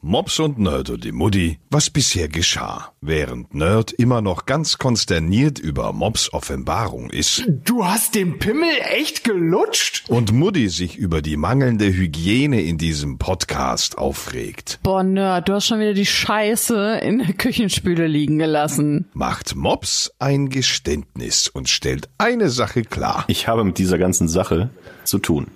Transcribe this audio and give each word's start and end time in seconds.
Mops 0.00 0.38
und 0.38 0.58
Nerd 0.60 0.90
und 0.90 1.02
die 1.02 1.10
Mutti, 1.10 1.58
was 1.70 1.90
bisher 1.90 2.28
geschah. 2.28 2.92
Während 3.00 3.52
Nerd 3.52 3.90
immer 3.90 4.20
noch 4.22 4.46
ganz 4.46 4.78
konsterniert 4.78 5.58
über 5.58 5.92
Mops 5.92 6.32
Offenbarung 6.32 7.10
ist 7.10 7.42
Du 7.64 7.84
hast 7.84 8.14
den 8.14 8.38
Pimmel 8.38 8.70
echt 8.96 9.24
gelutscht? 9.24 10.04
und 10.08 10.32
Mutti 10.32 10.68
sich 10.68 10.96
über 10.96 11.20
die 11.20 11.36
mangelnde 11.36 11.92
Hygiene 11.92 12.62
in 12.62 12.78
diesem 12.78 13.18
Podcast 13.18 13.98
aufregt, 13.98 14.78
Boah, 14.84 15.02
Nerd, 15.02 15.48
du 15.48 15.54
hast 15.54 15.66
schon 15.66 15.80
wieder 15.80 15.94
die 15.94 16.06
Scheiße 16.06 16.98
in 17.02 17.18
der 17.18 17.32
Küchenspüle 17.34 18.06
liegen 18.06 18.38
gelassen. 18.38 19.06
macht 19.14 19.56
Mops 19.56 20.12
ein 20.20 20.48
Geständnis 20.48 21.48
und 21.48 21.68
stellt 21.68 22.08
eine 22.18 22.50
Sache 22.50 22.82
klar. 22.82 23.24
Ich 23.26 23.48
habe 23.48 23.64
mit 23.64 23.78
dieser 23.78 23.98
ganzen 23.98 24.28
Sache 24.28 24.70
zu 25.02 25.18
tun. 25.18 25.48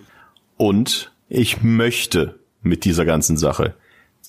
Und 0.57 1.13
ich 1.29 1.63
möchte 1.63 2.41
mit 2.63 2.85
dieser 2.85 3.05
ganzen 3.05 3.37
Sache 3.37 3.75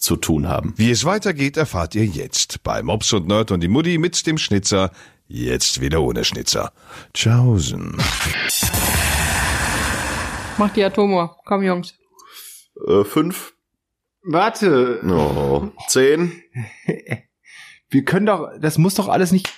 zu 0.04 0.16
tun 0.18 0.48
haben. 0.48 0.74
Wie 0.78 0.92
es 0.92 1.06
weitergeht, 1.06 1.58
erfahrt 1.58 1.96
ihr 1.96 2.06
jetzt 2.06 2.64
bei 2.64 2.84
Mops 2.84 3.14
und 3.14 3.28
Nerd 3.28 3.52
und 3.52 3.62
die 3.62 3.68
Mutti 3.68 3.98
mit 3.98 4.26
dem 4.28 4.38
Schnitzer. 4.38 4.92
Jetzt 5.28 5.82
wieder 5.82 6.02
ohne 6.02 6.24
Schnitzer. 6.24 6.74
Tschaußen. 7.14 7.98
Mach 10.58 10.74
die 10.74 10.84
Atome. 10.84 11.32
Komm, 11.46 11.64
Jungs. 11.64 11.96
Äh, 12.88 13.04
fünf, 13.04 13.54
Warte, 14.26 15.02
oh, 15.06 15.70
zehn, 15.90 16.42
wir 17.90 18.06
können 18.06 18.26
doch, 18.26 18.52
das 18.58 18.78
muss 18.78 18.96
doch 18.96 19.10
alles 19.10 19.34
nicht, 19.34 19.54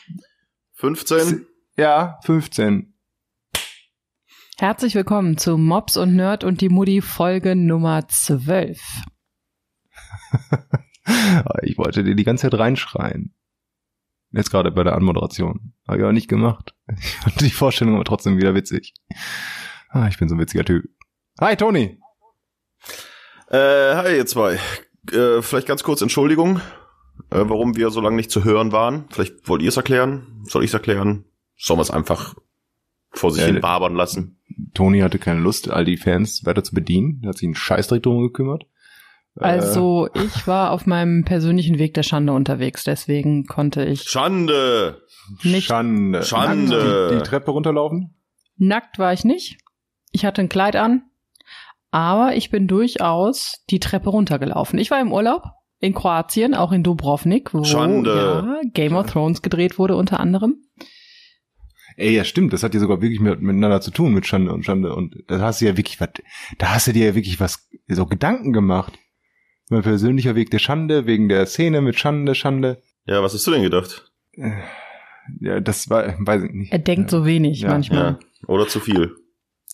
15. 0.73 1.45
ja, 1.77 2.19
15. 2.23 2.95
Herzlich 4.57 4.95
willkommen 4.95 5.37
zu 5.37 5.57
Mops 5.57 5.97
und 5.97 6.15
Nerd 6.15 6.43
und 6.43 6.61
die 6.61 6.69
Mutti 6.69 7.01
Folge 7.01 7.55
Nummer 7.55 8.07
12. 8.07 8.81
Ich 11.61 11.77
wollte 11.77 12.03
dir 12.03 12.15
die 12.15 12.23
ganze 12.23 12.49
Zeit 12.49 12.59
reinschreien. 12.59 13.35
Jetzt 14.31 14.49
gerade 14.49 14.71
bei 14.71 14.83
der 14.83 14.95
Anmoderation. 14.95 15.73
Habe 15.87 15.97
ich 15.97 16.03
aber 16.03 16.13
nicht 16.13 16.27
gemacht. 16.27 16.73
Ich 16.99 17.15
fand 17.17 17.41
die 17.41 17.51
Vorstellung 17.51 17.95
aber 17.95 18.03
trotzdem 18.03 18.37
wieder 18.37 18.55
witzig. 18.55 18.93
Ah, 19.89 20.07
ich 20.07 20.17
bin 20.17 20.27
so 20.27 20.35
ein 20.35 20.39
witziger 20.39 20.65
Typ. 20.65 20.89
Hi, 21.39 21.55
Toni. 21.55 21.99
Äh, 23.49 23.95
hi 23.95 24.17
ihr 24.17 24.25
zwei. 24.25 24.59
Äh, 25.11 25.41
vielleicht 25.41 25.67
ganz 25.67 25.83
kurz 25.83 26.01
Entschuldigung, 26.01 26.57
äh, 27.29 27.43
warum 27.43 27.75
wir 27.77 27.91
so 27.91 28.01
lange 28.01 28.15
nicht 28.15 28.31
zu 28.31 28.43
hören 28.43 28.71
waren. 28.71 29.05
Vielleicht 29.09 29.47
wollt 29.47 29.61
ihr 29.61 29.69
es 29.69 29.77
erklären? 29.77 30.43
Soll 30.45 30.63
ich 30.63 30.71
es 30.71 30.73
erklären? 30.73 31.25
Sollen 31.55 31.77
wir 31.77 31.83
es 31.83 31.91
einfach 31.91 32.35
vor 33.11 33.31
sich 33.31 33.41
Ja, 33.41 33.47
hin 33.47 33.61
wabern 33.61 33.95
lassen? 33.95 34.41
Toni 34.73 34.99
hatte 34.99 35.19
keine 35.19 35.39
Lust, 35.39 35.69
all 35.69 35.85
die 35.85 35.97
Fans 35.97 36.45
weiter 36.45 36.63
zu 36.63 36.73
bedienen. 36.73 37.21
Er 37.23 37.29
hat 37.29 37.37
sich 37.37 37.47
einen 37.47 37.55
Scheißdreck 37.55 38.03
drum 38.03 38.21
gekümmert. 38.21 38.65
Also, 39.37 40.07
ich 40.13 40.47
war 40.47 40.71
auf 40.71 40.85
meinem 40.85 41.25
persönlichen 41.25 41.77
Weg 41.77 41.93
der 41.93 42.03
Schande 42.03 42.33
unterwegs, 42.33 42.83
deswegen 42.83 43.45
konnte 43.45 43.83
ich 43.83 44.03
Schande! 44.03 45.01
äh, 45.43 45.47
nicht. 45.47 45.67
Schande. 45.67 46.23
Schande. 46.23 47.09
Die, 47.11 47.17
die 47.17 47.23
Treppe 47.23 47.51
runterlaufen? 47.51 48.15
Nackt 48.57 48.99
war 48.99 49.11
ich 49.13 49.25
nicht. 49.25 49.57
Ich 50.11 50.25
hatte 50.25 50.41
ein 50.41 50.49
Kleid 50.49 50.75
an, 50.75 51.03
aber 51.91 52.35
ich 52.35 52.49
bin 52.49 52.67
durchaus 52.67 53.63
die 53.69 53.79
Treppe 53.79 54.09
runtergelaufen. 54.09 54.79
Ich 54.79 54.91
war 54.91 55.01
im 55.01 55.11
Urlaub 55.11 55.43
in 55.79 55.93
Kroatien, 55.93 56.55
auch 56.55 56.71
in 56.71 56.83
Dubrovnik, 56.83 57.53
wo 57.53 57.63
Schande. 57.63 58.15
ja, 58.15 58.69
Game 58.73 58.95
of 58.95 59.11
Thrones 59.11 59.41
gedreht 59.41 59.77
wurde 59.77 59.95
unter 59.97 60.19
anderem. 60.19 60.61
Ey, 61.97 62.13
ja 62.13 62.23
stimmt, 62.23 62.51
das 62.51 62.63
hat 62.63 62.73
ja 62.73 62.79
sogar 62.79 63.01
wirklich 63.01 63.19
mit, 63.21 63.41
miteinander 63.41 63.79
zu 63.79 63.91
tun, 63.91 64.13
mit 64.13 64.25
Schande 64.25 64.51
und 64.51 64.65
Schande. 64.65 64.93
Und 64.93 65.15
da 65.27 65.39
hast 65.39 65.61
du 65.61 65.65
ja 65.65 65.77
wirklich 65.77 65.99
was, 66.01 66.09
da 66.57 66.73
hast 66.73 66.87
du 66.87 66.93
dir 66.93 67.07
ja 67.07 67.15
wirklich 67.15 67.39
was, 67.39 67.69
so 67.87 68.05
Gedanken 68.05 68.51
gemacht. 68.51 68.93
Mein 69.69 69.81
persönlicher 69.81 70.35
Weg 70.35 70.51
der 70.51 70.59
Schande, 70.59 71.05
wegen 71.05 71.27
der 71.27 71.45
Szene 71.45 71.81
mit 71.81 71.97
Schande, 71.97 72.35
Schande. 72.35 72.81
Ja, 73.05 73.23
was 73.23 73.33
hast 73.33 73.47
du 73.47 73.51
denn 73.51 73.63
gedacht? 73.63 74.11
Ja, 75.39 75.59
das 75.59 75.89
war, 75.89 76.15
weiß 76.19 76.43
ich 76.43 76.51
nicht. 76.51 76.71
Er 76.71 76.79
denkt 76.79 77.09
so 77.09 77.25
wenig 77.25 77.61
Ja, 77.61 77.69
manchmal. 77.69 78.19
Ja. 78.19 78.47
Oder 78.47 78.67
zu 78.67 78.79
viel? 78.79 79.15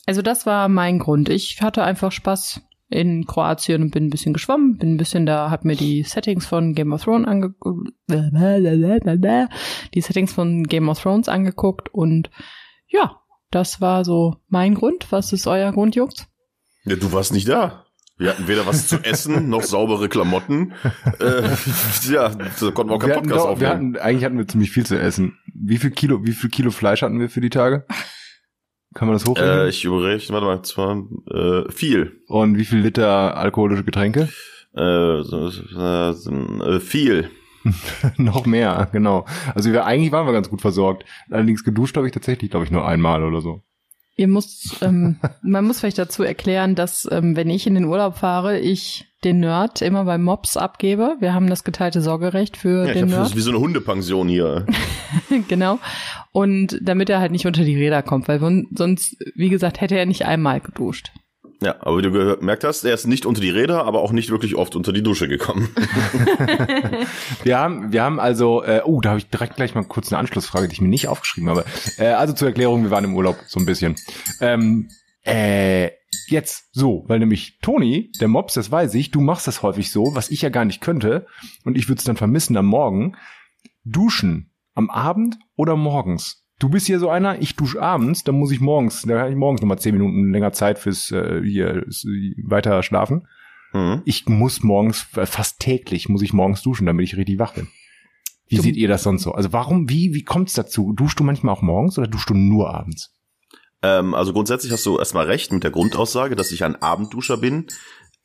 Also 0.06 0.22
das 0.22 0.46
war 0.46 0.70
mein 0.70 1.00
Grund. 1.00 1.30
Ich 1.30 1.62
hatte 1.62 1.84
einfach 1.84 2.12
Spaß 2.12 2.62
in 2.90 3.26
Kroatien 3.26 3.84
und 3.84 3.92
bin 3.92 4.08
ein 4.08 4.10
bisschen 4.10 4.34
geschwommen, 4.34 4.78
bin 4.78 4.94
ein 4.94 4.98
bisschen 4.98 5.26
da, 5.26 5.50
hab 5.50 5.64
mir 5.64 5.76
die 5.76 6.04
Settings 6.04 6.46
von 6.46 6.74
Game 6.74 6.92
of 6.92 7.04
Thrones 7.04 7.26
angeguckt, 7.26 7.90
die 8.10 10.02
Settings 10.02 10.34
von 10.34 10.64
Game 10.66 10.90
of 10.90 11.02
Thrones 11.02 11.30
angeguckt 11.30 11.94
und 11.94 12.30
ja, 12.88 13.22
das 13.50 13.80
war 13.80 14.04
so 14.04 14.36
mein 14.50 14.76
Grund. 14.76 15.10
Was 15.12 15.32
ist 15.32 15.48
euer 15.48 15.72
Grund, 15.72 15.96
Jungs? 15.96 16.28
Ja, 16.84 16.98
du 16.98 17.14
warst 17.14 17.32
nicht 17.34 17.48
da. 17.48 17.86
Wir 18.22 18.30
hatten 18.30 18.48
weder 18.48 18.68
was 18.68 18.88
zu 18.88 18.98
essen, 18.98 19.50
noch 19.50 19.64
saubere 19.64 20.08
Klamotten. 20.08 20.74
Äh, 21.20 21.42
ja, 22.08 22.30
da 22.30 22.72
konnten 22.72 22.92
wir 22.92 22.96
auch 22.96 23.00
wir 23.00 23.00
keinen 23.00 23.16
hatten, 23.16 23.30
Podcast 23.30 23.32
doch, 23.32 23.59
wir 23.59 23.72
aufnehmen. 23.72 23.96
hatten, 23.96 23.98
eigentlich 23.98 24.26
hatten 24.26 24.38
wir 24.38 24.48
ziemlich 24.48 24.70
viel 24.70 24.86
zu 24.86 24.96
essen. 25.00 25.40
Wie 25.56 25.78
viel 25.78 25.90
Kilo, 25.90 26.24
wie 26.24 26.34
viel 26.34 26.52
Kilo 26.52 26.70
Fleisch 26.70 27.02
hatten 27.02 27.20
wir 27.20 27.30
für 27.30 27.42
die 27.42 27.50
Tage? 27.50 27.84
Kann 28.94 29.08
man 29.08 29.16
das 29.16 29.26
hochrechnen? 29.26 29.62
Äh, 29.62 29.70
ich 29.70 29.84
überrechne, 29.86 30.34
warte 30.36 30.46
mal, 30.46 30.62
zwar 30.62 31.04
äh, 31.32 31.72
viel. 31.72 32.22
Und 32.28 32.59
wie 32.59 32.66
viel 32.66 32.82
Liter 32.82 33.36
alkoholische 33.38 33.84
Getränke? 33.84 34.30
Äh, 34.78 34.82
äh, 34.84 36.80
viel. 36.80 37.32
Noch 38.18 38.46
mehr, 38.46 38.88
genau. 38.92 39.26
Also 39.56 39.72
wir 39.72 39.86
eigentlich 39.86 40.12
waren 40.12 40.28
wir 40.28 40.34
ganz 40.34 40.48
gut 40.50 40.62
versorgt. 40.62 41.06
Allerdings 41.32 41.64
geduscht 41.64 41.98
habe 41.98 42.06
ich 42.06 42.14
tatsächlich, 42.14 42.52
glaube 42.52 42.66
ich, 42.66 42.72
nur 42.72 42.88
einmal 42.88 43.24
oder 43.24 43.42
so. 43.42 43.64
Ihr 44.16 44.28
müsst, 44.28 44.82
ähm, 44.82 45.18
man 45.42 45.66
muss 45.66 45.80
vielleicht 45.80 45.98
dazu 45.98 46.24
erklären, 46.24 46.76
dass 46.76 47.08
ähm, 47.12 47.36
wenn 47.36 47.50
ich 47.50 47.68
in 47.68 47.76
den 47.76 47.86
Urlaub 47.86 48.18
fahre, 48.18 48.60
ich 48.60 49.08
den 49.24 49.40
Nerd 49.40 49.82
immer 49.82 50.06
bei 50.06 50.18
Mobs 50.18 50.58
abgebe. 50.58 51.16
Wir 51.20 51.34
haben 51.34 51.48
das 51.48 51.64
geteilte 51.64 52.02
Sorgerecht 52.02 52.58
für 52.58 52.86
Ja, 52.86 52.88
ich 52.88 52.94
den 52.94 53.08
das 53.08 53.12
Nerd. 53.12 53.28
ist 53.28 53.36
wie 53.36 53.42
so 53.42 53.52
eine 53.52 53.60
Hundepension 53.60 54.28
hier. 54.28 54.66
genau. 55.48 55.80
Und 56.32 56.80
damit 56.82 57.10
er 57.10 57.20
halt 57.20 57.32
nicht 57.32 57.46
unter 57.46 57.64
die 57.64 57.78
Räder 57.78 58.02
kommt, 58.02 58.28
weil 58.28 58.40
sonst, 58.76 59.18
wie 59.36 59.50
gesagt, 59.50 59.80
hätte 59.80 59.98
er 59.98 60.06
nicht 60.06 60.26
einmal 60.26 60.60
geduscht. 60.60 61.12
Ja, 61.64 61.76
aber 61.80 62.00
wie 62.00 62.02
du 62.02 62.12
gemerkt 62.12 62.64
hast, 62.64 62.84
er 62.84 62.96
ist 62.96 63.06
nicht 63.06 63.28
unter 63.28 63.40
die 63.40 63.52
Räder, 63.52 63.86
aber 63.86 64.02
auch 64.02 64.12
nicht 64.12 64.32
wirklich 64.32 64.56
oft 64.56 64.76
unter 64.76 64.92
die 64.92 65.04
Dusche 65.04 65.28
gekommen. 65.28 65.70
Wir 67.44 67.58
haben, 67.58 67.92
wir 67.92 68.04
haben 68.04 68.20
also, 68.20 68.64
äh, 68.64 68.82
oh, 68.84 69.02
da 69.02 69.10
habe 69.10 69.20
ich 69.20 69.30
direkt 69.30 69.56
gleich 69.56 69.74
mal 69.74 69.84
kurz 69.84 70.12
eine 70.12 70.20
Anschlussfrage, 70.20 70.68
die 70.68 70.74
ich 70.74 70.82
mir 70.82 70.88
nicht 70.88 71.08
aufgeschrieben 71.08 71.50
habe. 71.50 71.66
Äh, 71.98 72.08
also 72.08 72.34
zur 72.34 72.48
Erklärung, 72.48 72.84
wir 72.84 72.92
waren 72.92 73.04
im 73.04 73.16
Urlaub 73.16 73.38
so 73.48 73.60
ein 73.60 73.66
bisschen. 73.66 73.96
Ähm, 74.40 74.90
äh, 75.24 75.90
jetzt 76.28 76.70
so, 76.72 77.04
weil 77.08 77.20
nämlich 77.20 77.60
Toni, 77.62 78.12
der 78.20 78.28
Mops, 78.28 78.54
das 78.56 78.72
weiß 78.72 78.94
ich, 78.96 79.12
du 79.12 79.22
machst 79.22 79.48
das 79.48 79.64
häufig 79.64 79.92
so, 79.92 80.14
was 80.14 80.30
ich 80.30 80.42
ja 80.42 80.50
gar 80.50 80.66
nicht 80.66 80.82
könnte, 80.82 81.26
und 81.64 81.78
ich 81.78 81.88
würde 81.88 82.00
es 82.00 82.06
dann 82.06 82.18
vermissen 82.18 82.58
am 82.58 82.66
Morgen. 82.66 83.16
Duschen 83.84 84.54
am 84.74 84.90
Abend 84.90 85.38
oder 85.56 85.76
morgens? 85.76 86.41
Du 86.62 86.70
bist 86.70 86.86
hier 86.86 87.00
so 87.00 87.10
einer, 87.10 87.42
ich 87.42 87.56
dusche 87.56 87.82
abends, 87.82 88.24
dann 88.24 88.36
muss 88.36 88.52
ich 88.52 88.60
morgens, 88.62 89.02
da 89.02 89.22
habe 89.22 89.32
ich 89.32 89.36
morgens 89.36 89.62
nochmal 89.62 89.80
zehn 89.80 89.96
Minuten 89.98 90.32
länger 90.32 90.54
Zeit 90.54 90.78
fürs 90.78 91.10
äh, 91.12 91.42
hier 91.44 91.84
weiter 92.44 92.84
schlafen. 92.84 93.28
Mhm. 93.74 94.04
Ich 94.06 94.28
muss 94.30 94.62
morgens, 94.62 95.08
äh, 95.16 95.26
fast 95.26 95.60
täglich 95.60 96.08
muss 96.08 96.22
ich 96.22 96.34
morgens 96.34 96.62
duschen, 96.62 96.86
damit 96.86 97.04
ich 97.06 97.18
richtig 97.18 97.40
wach 97.40 97.56
bin. 97.56 97.68
Wie 98.48 98.58
Du- 98.58 98.62
seht 98.62 98.76
ihr 98.76 98.88
das 98.88 99.02
sonst 99.02 99.24
so? 99.24 99.32
Also 99.32 99.52
warum, 99.54 99.90
wie, 99.90 100.14
wie 100.14 100.24
kommt's 100.24 100.54
dazu? 100.54 100.94
Duschst 100.94 101.20
du 101.20 101.24
manchmal 101.24 101.56
auch 101.56 101.64
morgens 101.64 101.98
oder 101.98 102.08
duschst 102.08 102.30
du 102.30 102.36
nur 102.36 102.72
abends? 102.72 103.18
Ähm, 103.82 104.14
also 104.14 104.32
grundsätzlich 104.32 104.72
hast 104.72 104.86
du 104.86 105.00
erstmal 105.00 105.26
recht 105.26 105.52
mit 105.52 105.64
der 105.64 105.72
Grundaussage, 105.72 106.36
dass 106.36 106.52
ich 106.52 106.64
ein 106.64 106.76
Abendduscher 106.76 107.38
bin. 107.38 107.66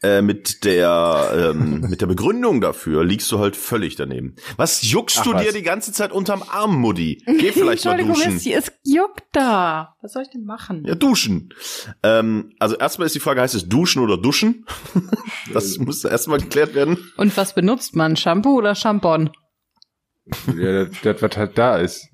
Äh, 0.03 0.21
mit 0.21 0.65
der 0.65 1.55
ähm, 1.55 1.81
mit 1.89 2.03
der 2.03 2.07
Begründung 2.07 2.61
dafür 2.61 3.03
liegst 3.03 3.33
du 3.33 3.39
halt 3.39 3.57
völlig 3.57 3.97
daneben. 3.97 4.37
Was 4.59 4.83
juckst 4.83 5.21
Ach, 5.21 5.25
du 5.25 5.33
was. 5.33 5.43
dir 5.43 5.53
die 5.53 5.63
ganze 5.63 5.91
Zeit 5.91 6.13
unterm 6.13 6.43
Arm, 6.43 6.77
Mutti? 6.77 7.23
Geh 7.25 7.33
vielleicht 7.53 7.87
mal 7.87 7.99
Entschuldigung, 7.99 8.15
duschen. 8.15 8.37
es, 8.37 8.47
es 8.47 8.73
juckt 8.85 9.25
da. 9.33 9.95
Was 10.03 10.13
soll 10.13 10.23
ich 10.23 10.29
denn 10.29 10.45
machen? 10.45 10.85
Ja, 10.87 10.95
duschen. 10.95 11.49
Ähm, 12.03 12.53
also 12.59 12.77
erstmal 12.77 13.07
ist 13.07 13.15
die 13.15 13.21
Frage, 13.21 13.41
heißt 13.41 13.55
es 13.55 13.69
duschen 13.69 14.03
oder 14.03 14.19
duschen? 14.19 14.67
Das 15.53 15.79
muss 15.79 16.05
erstmal 16.05 16.41
geklärt 16.41 16.75
werden. 16.75 16.99
Und 17.17 17.37
was 17.37 17.55
benutzt 17.55 17.95
man? 17.95 18.17
Shampoo 18.17 18.59
oder 18.59 18.75
Shampoo? 18.75 19.27
Ja, 20.57 20.85
das, 20.85 20.89
das, 21.03 21.23
was 21.23 21.37
halt 21.37 21.57
da 21.57 21.77
ist. 21.77 22.09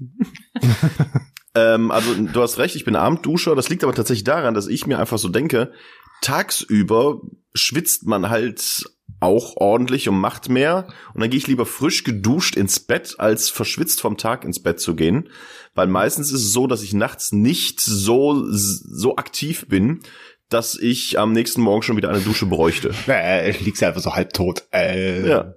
Ähm, 1.54 1.90
also 1.90 2.14
du 2.14 2.42
hast 2.42 2.58
recht, 2.58 2.76
ich 2.76 2.84
bin 2.84 2.96
Abendduscher. 2.96 3.54
Das 3.54 3.68
liegt 3.68 3.84
aber 3.84 3.94
tatsächlich 3.94 4.24
daran, 4.24 4.54
dass 4.54 4.68
ich 4.68 4.86
mir 4.86 4.98
einfach 4.98 5.18
so 5.18 5.28
denke, 5.28 5.72
tagsüber 6.22 7.20
schwitzt 7.54 8.06
man 8.06 8.30
halt 8.30 8.84
auch 9.20 9.56
ordentlich 9.56 10.08
und 10.08 10.18
macht 10.18 10.48
mehr. 10.48 10.88
Und 11.14 11.20
dann 11.20 11.30
gehe 11.30 11.38
ich 11.38 11.46
lieber 11.46 11.64
frisch 11.66 12.02
geduscht 12.02 12.56
ins 12.56 12.80
Bett, 12.80 13.16
als 13.18 13.50
verschwitzt 13.50 14.00
vom 14.00 14.16
Tag 14.16 14.44
ins 14.44 14.60
Bett 14.60 14.80
zu 14.80 14.96
gehen. 14.96 15.28
Weil 15.74 15.86
meistens 15.86 16.32
ist 16.32 16.42
es 16.42 16.52
so, 16.52 16.66
dass 16.66 16.82
ich 16.82 16.92
nachts 16.92 17.30
nicht 17.30 17.80
so, 17.80 18.44
so 18.48 19.16
aktiv 19.16 19.66
bin, 19.68 20.00
dass 20.48 20.74
ich 20.74 21.18
am 21.18 21.32
nächsten 21.32 21.62
Morgen 21.62 21.82
schon 21.82 21.96
wieder 21.96 22.10
eine 22.10 22.20
Dusche 22.20 22.46
bräuchte. 22.46 22.92
Äh, 23.08 23.52
liegst 23.58 23.80
ja 23.80 23.88
einfach 23.88 24.02
so 24.02 24.14
halb 24.14 24.32
tot. 24.32 24.64
Äh. 24.72 25.26
Ja. 25.26 25.54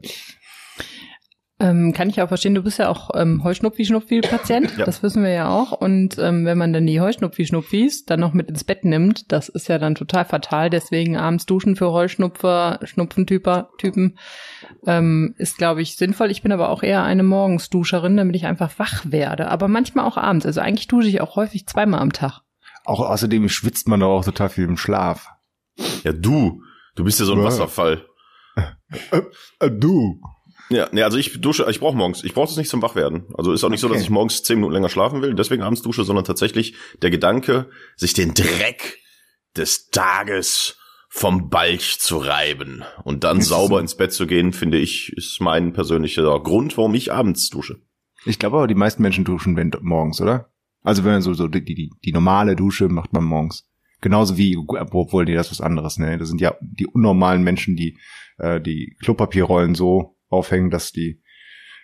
Ähm, 1.65 1.93
kann 1.93 2.09
ich 2.09 2.21
auch 2.21 2.27
verstehen, 2.27 2.53
du 2.53 2.61
bist 2.61 2.77
ja 2.79 2.89
auch 2.89 3.09
ähm, 3.15 3.43
Heuschnupfi-Schnupfi-Patient, 3.43 4.77
Ja. 4.77 4.85
das 4.85 5.01
wissen 5.03 5.23
wir 5.23 5.31
ja 5.31 5.49
auch. 5.49 5.71
Und 5.71 6.17
ähm, 6.19 6.45
wenn 6.45 6.57
man 6.57 6.73
dann 6.73 6.85
die 6.85 7.01
Heuschnupfi-Schnuppis 7.01 8.05
dann 8.05 8.19
noch 8.19 8.33
mit 8.33 8.49
ins 8.49 8.63
Bett 8.63 8.85
nimmt, 8.85 9.31
das 9.31 9.49
ist 9.49 9.67
ja 9.67 9.77
dann 9.79 9.95
total 9.95 10.25
fatal. 10.25 10.69
Deswegen 10.69 11.17
abends 11.17 11.45
duschen 11.45 11.75
für 11.75 11.91
Heuschnupfer, 11.91 12.79
Schnupfentyper, 12.83 13.69
Typen, 13.77 14.17
ähm, 14.85 15.33
ist, 15.37 15.57
glaube 15.57 15.81
ich, 15.81 15.95
sinnvoll. 15.95 16.29
Ich 16.31 16.41
bin 16.43 16.51
aber 16.51 16.69
auch 16.69 16.83
eher 16.83 17.03
eine 17.03 17.23
Morgensduscherin, 17.23 18.17
damit 18.17 18.35
ich 18.35 18.45
einfach 18.45 18.77
wach 18.77 19.03
werde. 19.05 19.47
Aber 19.49 19.67
manchmal 19.67 20.05
auch 20.05 20.17
abends. 20.17 20.45
Also 20.45 20.61
eigentlich 20.61 20.87
dusche 20.87 21.07
ich 21.07 21.21
auch 21.21 21.35
häufig 21.35 21.65
zweimal 21.67 22.01
am 22.01 22.13
Tag. 22.13 22.41
Auch 22.83 22.99
außerdem 22.99 23.49
schwitzt 23.49 23.87
man 23.87 23.99
doch 24.01 24.09
auch 24.19 24.25
total 24.25 24.49
viel 24.49 24.65
im 24.65 24.77
Schlaf. 24.77 25.29
Ja, 26.03 26.11
du. 26.13 26.61
Du 26.95 27.03
bist 27.03 27.19
ja 27.19 27.25
so 27.25 27.33
ein 27.33 27.39
Ja. 27.39 27.45
Wasserfall. 27.45 28.05
Äh, 29.59 29.71
du. 29.71 30.21
Ja, 30.69 30.89
nee, 30.91 31.03
also 31.03 31.17
ich 31.17 31.39
dusche, 31.41 31.65
ich 31.69 31.79
brauche 31.79 31.95
morgens, 31.95 32.23
ich 32.23 32.33
brauche 32.33 32.47
das 32.47 32.57
nicht 32.57 32.69
zum 32.69 32.81
Wachwerden. 32.81 33.25
Also 33.37 33.51
ist 33.51 33.63
auch 33.63 33.69
nicht 33.69 33.81
so, 33.81 33.87
dass 33.87 33.97
Okay. 33.97 34.03
ich 34.05 34.09
morgens 34.09 34.41
zehn 34.43 34.55
Minuten 34.57 34.73
länger 34.73 34.89
schlafen 34.89 35.21
will, 35.21 35.35
deswegen 35.35 35.61
abends 35.61 35.81
dusche, 35.83 36.03
sondern 36.03 36.25
tatsächlich 36.25 36.75
der 37.01 37.11
Gedanke, 37.11 37.69
sich 37.95 38.13
den 38.13 38.33
Dreck 38.33 38.97
des 39.55 39.89
Tages 39.89 40.77
vom 41.09 41.49
Balch 41.49 41.99
zu 41.99 42.17
reiben 42.17 42.83
und 43.03 43.23
dann 43.23 43.37
Das 43.37 43.47
sauber 43.49 43.79
ins 43.79 43.95
Bett 43.95 44.11
zu 44.11 44.27
gehen, 44.27 44.53
finde 44.53 44.77
ich, 44.79 45.13
ist 45.13 45.39
mein 45.39 45.71
persönlicher 45.71 46.39
Grund, 46.41 46.77
warum 46.77 46.93
ich 46.95 47.13
abends 47.13 47.49
dusche. 47.49 47.77
Ich 48.25 48.39
glaube 48.39 48.57
aber, 48.57 48.67
die 48.67 48.75
meisten 48.75 49.01
Menschen 49.01 49.23
duschen 49.23 49.55
wenn, 49.55 49.71
morgens, 49.81 50.19
oder? 50.19 50.51
Also 50.81 51.03
wenn 51.03 51.13
man 51.13 51.21
so, 51.21 51.33
so 51.33 51.47
die, 51.47 51.63
die, 51.63 51.91
die 52.03 52.11
normale 52.11 52.55
Dusche 52.55 52.89
macht 52.89 53.13
man 53.13 53.23
morgens. 53.23 53.69
Genauso 54.01 54.35
wie, 54.37 54.57
obwohl, 54.57 55.25
nee, 55.25 55.35
das 55.35 55.47
ist 55.51 55.59
was 55.59 55.65
anderes, 55.65 55.97
ne? 55.97 56.17
Das 56.17 56.27
sind 56.27 56.41
ja 56.41 56.55
die 56.61 56.85
unnormalen 56.85 57.43
Menschen, 57.43 57.75
die 57.75 57.97
äh, 58.37 58.59
die 58.59 58.95
Klopapierrollen 59.01 59.73
so 59.73 60.14
aufhängen, 60.29 60.69
dass 60.69 60.91
die 60.91 61.21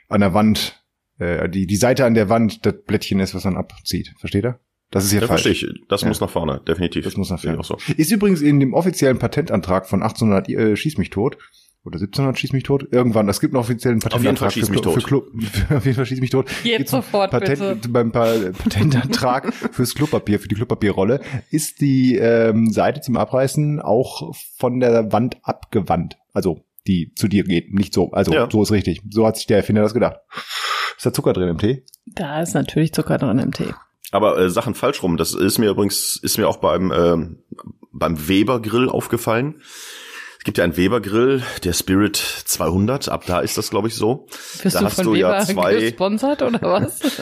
an 0.10 0.22
der 0.22 0.34
Wand, 0.34 0.84
äh, 1.20 1.48
die, 1.50 1.66
die 1.68 1.76
Seite 1.76 2.06
an 2.06 2.14
der 2.14 2.30
Wand 2.30 2.66
das 2.66 2.76
Blättchen 2.86 3.20
ist, 3.20 3.34
was 3.36 3.44
man 3.46 3.58
abzieht. 3.58 4.14
Versteht 4.20 4.44
ihr? 4.46 4.60
Das 4.90 5.06
ist 5.06 5.14
ja 5.14 5.22
Ja, 5.22 5.28
falsch. 5.28 5.44
verstehe 5.44 5.70
ich. 5.72 5.82
Das 5.88 6.02
Ja. 6.02 6.10
muss 6.10 6.20
nach 6.20 6.30
vorne, 6.30 6.62
definitiv. 6.68 7.06
Das 7.06 7.16
muss 7.16 7.30
nach 7.30 7.40
vorne. 7.42 7.60
auch 7.60 7.64
so. 7.64 7.78
Ist 7.96 8.12
übrigens 8.12 8.42
in 8.42 8.60
dem 8.60 8.74
offiziellen 8.74 9.20
Patentantrag 9.20 9.88
von 9.88 10.04
1800 10.04 10.50
äh, 10.50 10.76
Schieß 10.76 10.98
mich 10.98 11.10
tot 11.12 11.38
oder 11.86 11.96
1700 11.96 12.38
Schieß 12.38 12.52
mich 12.52 12.64
tot 12.64 12.88
irgendwann. 12.92 13.30
Es 13.30 13.40
gibt 13.40 13.54
einen 13.54 13.62
offiziellen 13.62 14.00
Patentantrag 14.00 14.52
Schieß 14.52 14.66
für, 14.68 14.72
mich 14.74 14.82
tot. 14.82 14.94
für 14.96 15.08
Klo 15.08 15.24
auf 15.76 15.86
jeden 15.86 15.96
Fall 15.96 16.06
Schieß 16.06 16.20
mich 16.20 16.30
tot. 16.30 16.52
Jetzt 16.66 16.92
sofort, 16.92 17.32
Patent, 17.32 17.94
Beim 17.94 18.12
pa 18.12 18.26
Patentantrag 18.58 19.54
fürs 19.54 19.96
Klopapier, 19.96 20.40
für 20.42 20.50
die 20.50 20.56
Klopapierrolle 20.56 21.22
ist 21.52 21.80
die 21.80 22.16
ähm, 22.18 22.70
Seite 22.72 23.00
zum 23.00 23.16
Abreißen 23.16 23.80
auch 23.80 24.36
von 24.58 24.82
der 24.82 25.14
Wand 25.14 25.38
abgewandt. 25.44 26.18
Also 26.34 26.66
die 26.88 27.14
zu 27.16 27.28
dir 27.28 27.44
geht, 27.44 27.74
nicht 27.74 27.94
so. 27.94 28.12
Also 28.12 28.34
Ja. 28.34 28.50
so 28.52 28.62
ist 28.64 28.72
richtig. 28.72 29.02
So 29.10 29.26
hat 29.28 29.38
sich 29.38 29.48
der 29.48 29.58
Erfinder 29.58 29.82
das 29.82 29.94
gedacht. 29.94 30.18
Ist 30.98 31.06
da 31.06 31.14
Zucker 31.14 31.34
drin 31.34 31.48
im 31.50 31.58
Tee? 31.58 31.86
Da 32.06 32.42
ist 32.42 32.54
natürlich 32.54 32.94
Zucker 32.94 33.18
drin 33.18 33.40
im 33.40 33.52
Tee. 33.52 33.74
Aber 34.12 34.38
äh, 34.40 34.50
Sachen 34.50 34.76
falsch 34.76 35.02
rum, 35.04 35.18
das 35.18 35.34
ist 35.34 35.58
mir 35.58 35.70
übrigens, 35.70 36.18
ist 36.22 36.38
mir 36.38 36.48
auch 36.48 36.58
beim, 36.58 36.92
ähm, 36.92 37.44
beim 37.94 38.28
Weber 38.28 38.62
Grill 38.62 38.90
aufgefallen. 38.90 39.62
Es 40.38 40.44
gibt 40.44 40.58
ja 40.58 40.64
einen 40.64 40.76
Weber 40.76 41.02
Grill, 41.02 41.44
der 41.64 41.74
Spirit 41.74 42.16
200, 42.18 43.10
ab 43.10 43.26
da 43.28 43.42
ist 43.42 43.60
das 43.60 43.70
glaube 43.70 43.88
ich 43.90 43.96
so. 43.96 44.26
Bist 44.64 44.76
Da 44.76 44.80
du 44.80 44.86
hast 44.86 44.96
von 44.96 45.06
du 45.06 45.14
ja 45.16 45.30
Weber 45.34 45.46
zwei- 45.46 45.76
gesponsert 45.76 46.42
oder 46.42 46.62
was? 46.62 47.00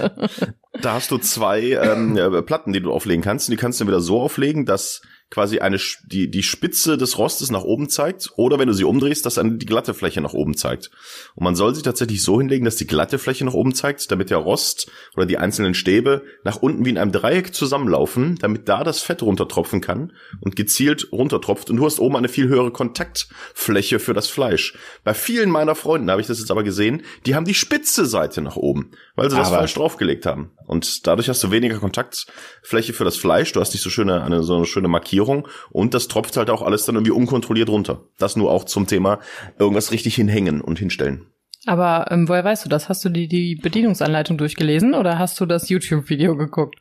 Da 0.81 0.94
hast 0.94 1.11
du 1.11 1.17
zwei 1.17 1.61
ähm, 1.71 2.15
äh, 2.15 2.41
Platten, 2.44 2.71
die 2.71 2.79
du 2.79 2.91
auflegen 2.94 3.21
kannst. 3.23 3.50
Und 3.50 3.51
die 3.51 3.57
kannst 3.57 3.81
du 3.81 3.88
wieder 3.88 4.00
so 4.00 4.21
auflegen, 4.21 4.65
dass 4.65 5.01
quasi 5.30 5.60
eine 5.60 5.80
die 6.06 6.30
die 6.30 6.44
Spitze 6.44 6.98
des 6.98 7.18
Rostes 7.18 7.52
nach 7.52 7.64
oben 7.64 7.90
zeigt 7.90 8.31
oder 8.36 8.58
wenn 8.58 8.68
du 8.68 8.74
sie 8.74 8.84
umdrehst, 8.84 9.26
dass 9.26 9.36
dann 9.36 9.60
die 9.60 9.66
glatte 9.66 9.94
Fläche 9.94 10.22
nach 10.22 10.34
oben 10.34 10.58
zeigt. 10.58 10.90
Und 11.36 11.44
man 11.44 11.56
soll 11.56 11.76
sie 11.76 11.81
tatsächlich 11.84 12.24
so 12.24 12.40
hinlegen, 12.40 12.66
dass 12.66 12.78
die 12.78 12.88
glatte 12.88 13.20
Fläche 13.20 13.46
nach 13.46 13.54
oben 13.54 13.76
zeigt, 13.76 14.12
damit 14.12 14.30
der 14.31 14.38
Rost 14.38 14.90
oder 15.16 15.26
die 15.26 15.38
einzelnen 15.38 15.74
Stäbe 15.76 16.24
nach 16.44 16.58
unten 16.58 16.84
wie 16.86 16.90
in 16.90 16.98
einem 16.98 17.12
Dreieck 17.12 17.54
zusammenlaufen, 17.54 18.38
damit 18.40 18.68
da 18.68 18.84
das 18.84 19.02
Fett 19.02 19.22
runtertropfen 19.22 19.81
kann 19.81 20.14
und 20.42 20.56
gezielt 20.56 21.10
runtertropft 21.12 21.70
und 21.70 21.78
du 21.78 21.86
hast 21.86 22.00
oben 22.00 22.16
eine 22.16 22.30
viel 22.30 22.48
höhere 22.48 22.72
Kontaktfläche 22.72 24.00
für 24.00 24.14
das 24.14 24.30
Fleisch. 24.30 24.76
Bei 25.04 25.14
vielen 25.14 25.52
meiner 25.52 25.76
Freunden 25.76 26.10
habe 26.10 26.22
ich 26.22 26.28
das 26.28 26.40
jetzt 26.40 26.52
aber 26.52 26.64
gesehen, 26.64 27.04
die 27.26 27.36
haben 27.36 27.46
die 27.46 27.54
spitze 27.54 28.06
Seite 28.06 28.42
nach 28.42 28.56
oben, 28.56 28.92
weil 29.16 29.30
sie 29.30 29.38
das 29.38 29.48
Aber- 29.48 29.58
falsch 29.58 29.76
draufgelegt 29.76 30.26
haben. 30.26 30.52
Und 30.66 31.08
dadurch 31.08 31.30
hast 31.30 31.44
du 31.44 31.50
weniger 31.50 31.80
Kontaktfläche 31.80 32.94
für 32.94 33.04
das 33.04 33.18
Fleisch, 33.18 33.54
du 33.54 33.60
hast 33.60 33.74
nicht 33.74 33.81
so 33.81 33.90
schöne, 33.90 34.24
eine, 34.24 34.44
so 34.44 34.56
eine 34.56 34.66
schöne 34.66 34.88
Markierung 34.88 35.19
und 35.71 35.94
das 35.94 36.07
tropft 36.07 36.38
halt 36.38 36.50
auch 36.50 36.62
alles 36.62 36.86
dann 36.86 36.95
irgendwie 36.95 37.12
unkontrolliert 37.12 37.69
runter. 37.69 38.01
Das 38.18 38.36
nur 38.36 38.51
auch 38.51 38.63
zum 38.63 38.88
Thema 38.88 39.19
irgendwas 39.57 39.92
richtig 39.92 40.16
hinhängen 40.16 40.62
und 40.62 40.80
hinstellen. 40.80 41.27
Aber 41.65 42.06
ähm, 42.09 42.29
woher 42.29 42.44
weißt 42.44 42.63
du 42.65 42.69
das? 42.69 42.88
Hast 42.88 43.03
du 43.03 43.09
die, 43.09 43.27
die 43.27 43.56
Bedienungsanleitung 43.56 44.38
durchgelesen 44.38 44.94
oder 44.94 45.19
hast 45.19 45.39
du 45.41 45.45
das 45.45 45.67
YouTube-Video 45.67 46.38
geguckt? 46.38 46.79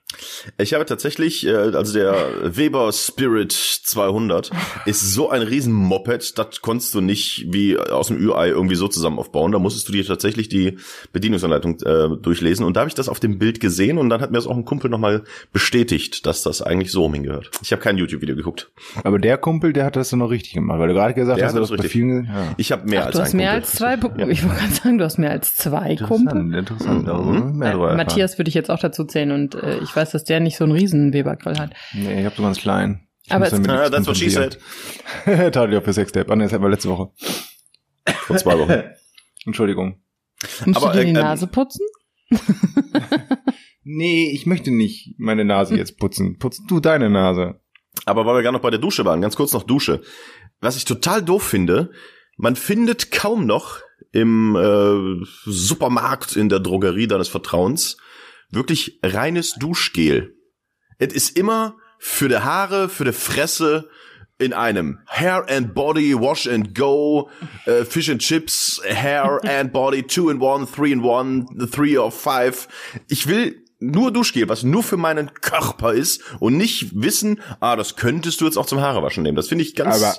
Ich 0.57 0.73
habe 0.73 0.87
tatsächlich, 0.87 1.45
äh, 1.47 1.55
also 1.55 1.93
der 1.93 2.15
Weber 2.45 2.93
Spirit 2.93 3.53
200 3.53 4.51
ist 4.87 5.01
so 5.13 5.31
ein 5.31 5.43
riesen 5.43 5.73
Moped, 5.73 6.39
das 6.39 6.61
konntest 6.61 6.95
du 6.95 7.01
nicht 7.01 7.47
wie 7.49 7.77
aus 7.77 8.07
dem 8.09 8.19
Ü-Ei 8.19 8.49
irgendwie 8.49 8.77
so 8.77 8.87
zusammen 8.87 9.19
aufbauen. 9.19 9.51
Da 9.51 9.59
musstest 9.59 9.89
du 9.89 9.93
dir 9.93 10.07
tatsächlich 10.07 10.49
die 10.49 10.79
Bedienungsanleitung 11.13 11.81
äh, 11.81 12.09
durchlesen. 12.23 12.65
Und 12.65 12.77
da 12.77 12.81
habe 12.81 12.89
ich 12.89 12.95
das 12.95 13.09
auf 13.09 13.19
dem 13.19 13.39
Bild 13.39 13.59
gesehen 13.61 13.99
und 13.99 14.09
dann 14.11 14.21
hat 14.21 14.31
mir 14.31 14.39
das 14.39 14.47
auch 14.47 14.57
ein 14.57 14.65
Kumpel 14.65 14.91
nochmal 14.91 15.25
bestätigt, 15.53 16.25
dass 16.25 16.43
das 16.45 16.63
eigentlich 16.63 16.93
so 16.93 17.11
hingehört. 17.13 17.51
Ich 17.63 17.73
habe 17.73 17.83
kein 17.83 17.99
YouTube-Video 17.99 18.37
geguckt. 18.37 18.71
Aber 19.03 19.19
der 19.19 19.39
Kumpel, 19.39 19.73
der 19.73 19.85
hat 19.87 19.97
das 19.97 20.11
dann 20.11 20.21
noch 20.21 20.31
richtig 20.31 20.53
gemacht, 20.55 20.79
weil 20.79 20.89
du 20.89 20.95
gerade 20.95 21.15
gesagt 21.15 21.39
Der 21.39 21.47
hast, 21.47 21.55
hat 21.55 21.61
dass 21.63 21.69
das 21.71 21.77
bei 21.77 21.83
richtig. 21.83 21.93
vielen. 22.01 22.25
Ja. 22.27 22.55
Ich 22.57 22.71
habe 22.71 22.89
mehr 22.89 23.03
Ach, 23.03 23.07
als 23.07 23.17
du 23.17 23.23
hast 23.23 23.31
einen 23.31 23.39
mehr 23.39 23.51
Kumpel. 23.55 23.65
als 23.67 23.73
zwei 23.75 23.97
Kumpel. 23.97 24.21
Ja. 24.21 24.27
Gerade 24.69 24.83
sagen, 24.83 24.99
du 24.99 25.05
hast 25.05 25.19
mehr 25.19 25.31
als 25.31 25.55
zwei 25.55 25.97
Kumpel. 25.97 26.55
Interessant, 26.55 27.09
interessant. 27.09 27.51
Mhm. 27.51 27.59
mehr 27.59 27.71
Äh, 27.71 27.73
drüber. 27.73 27.95
Matthias 27.95 28.39
würde 28.39 28.49
ich 28.49 28.55
jetzt 28.55 28.71
auch 28.71 28.79
dazu 28.79 29.05
zählen 29.05 29.33
und 29.33 29.55
äh, 29.55 29.79
ich 29.79 29.95
weiß, 29.95 30.11
dass 30.11 30.25
der 30.25 30.41
nicht 30.41 30.57
so 30.57 30.65
einen 30.65 30.73
riesen 30.73 31.13
Webergrill 31.13 31.59
hat. 31.59 31.73
Nee, 31.95 32.21
ich 32.21 32.27
hab 32.27 32.37
so 32.37 32.43
ganz 32.43 32.59
klein. 32.59 33.09
Ich 33.25 33.33
Aber 33.33 33.47
Ah, 33.47 33.59
nichts 33.59 33.91
that's 33.91 34.07
what 34.07 34.17
she 34.17 34.31
said. 34.31 34.59
Tat 35.25 35.71
ich 35.71 35.77
auch 35.77 35.85
für 35.85 35.93
Sextape. 35.93 36.31
Ah, 36.31 36.37
nee, 36.37 36.45
das 36.45 36.53
hatten 36.53 36.63
wir 36.63 36.71
letzte 36.71 36.89
Woche. 36.89 37.11
Vor 38.27 38.37
zwei 38.37 38.59
Wochen. 38.59 38.85
Entschuldigung. 39.47 40.01
Musst 40.65 40.77
Aber, 40.77 40.93
du 40.93 40.99
dir 40.99 41.05
die 41.05 41.13
äh, 41.13 41.19
ähm, 41.19 41.25
Nase 41.25 41.47
putzen? 41.47 41.87
Nee, 43.91 44.31
ich 44.35 44.45
möchte 44.45 44.71
nicht 44.71 45.15
meine 45.17 45.47
Nase 45.47 45.75
jetzt 45.75 45.99
putzen. 45.99 46.37
Putz 46.39 46.61
du 46.67 46.79
deine 46.79 47.09
Nase. 47.09 47.63
Aber 48.05 48.27
weil 48.27 48.35
wir 48.35 48.43
gerade 48.43 48.53
noch 48.53 48.61
bei 48.61 48.69
der 48.69 48.79
Dusche 48.79 49.07
waren, 49.07 49.23
ganz 49.23 49.35
kurz 49.35 49.55
noch 49.55 49.63
Dusche. 49.63 50.03
Was 50.61 50.77
ich 50.77 50.85
total 50.85 51.23
doof 51.23 51.43
finde, 51.43 51.91
man 52.37 52.55
findet 52.55 53.11
kaum 53.11 53.47
noch 53.47 53.81
im 54.13 54.57
äh, 54.57 55.27
Supermarkt, 55.45 56.37
in 56.37 56.49
der 56.49 56.61
Drogerie 56.61 57.07
deines 57.07 57.29
Vertrauens, 57.29 57.97
wirklich 58.51 58.99
reines 59.03 59.55
Duschgel. 59.55 60.35
Es 60.99 61.13
ist 61.13 61.37
immer 61.37 61.77
für 61.99 62.29
die 62.29 62.39
Haare, 62.39 62.89
für 62.89 63.05
die 63.05 63.13
Fresse 63.13 63.89
in 64.39 64.53
einem 64.53 65.01
Hair 65.07 65.47
and 65.49 65.75
Body, 65.75 66.15
Wash 66.15 66.47
and 66.47 66.75
Go, 66.75 67.29
äh, 67.67 67.85
Fish 67.85 68.09
and 68.09 68.21
Chips, 68.21 68.81
Hair 68.85 69.41
and 69.45 69.73
Body, 69.73 70.05
Two 70.05 70.31
in 70.31 70.41
One, 70.41 70.67
Three 70.67 70.93
in 70.93 71.03
One, 71.03 71.47
Three 71.71 71.99
of 71.99 72.19
Five. 72.19 72.69
Ich 73.09 73.27
will 73.27 73.65
nur 73.81 74.13
Duschgel, 74.13 74.49
was 74.49 74.63
nur 74.63 74.83
für 74.83 74.97
meinen 74.97 75.33
Körper 75.35 75.93
ist 75.93 76.23
und 76.41 76.57
nicht 76.57 77.01
wissen, 77.01 77.41
ah, 77.61 77.77
das 77.77 77.97
könntest 77.97 78.41
du 78.41 78.45
jetzt 78.45 78.57
auch 78.57 78.67
zum 78.67 78.81
Haarewaschen 78.81 79.23
nehmen. 79.23 79.37
Das 79.37 79.49
finde 79.49 79.65
ich 79.65 79.75
ganz... 79.75 80.03
Aber, 80.03 80.17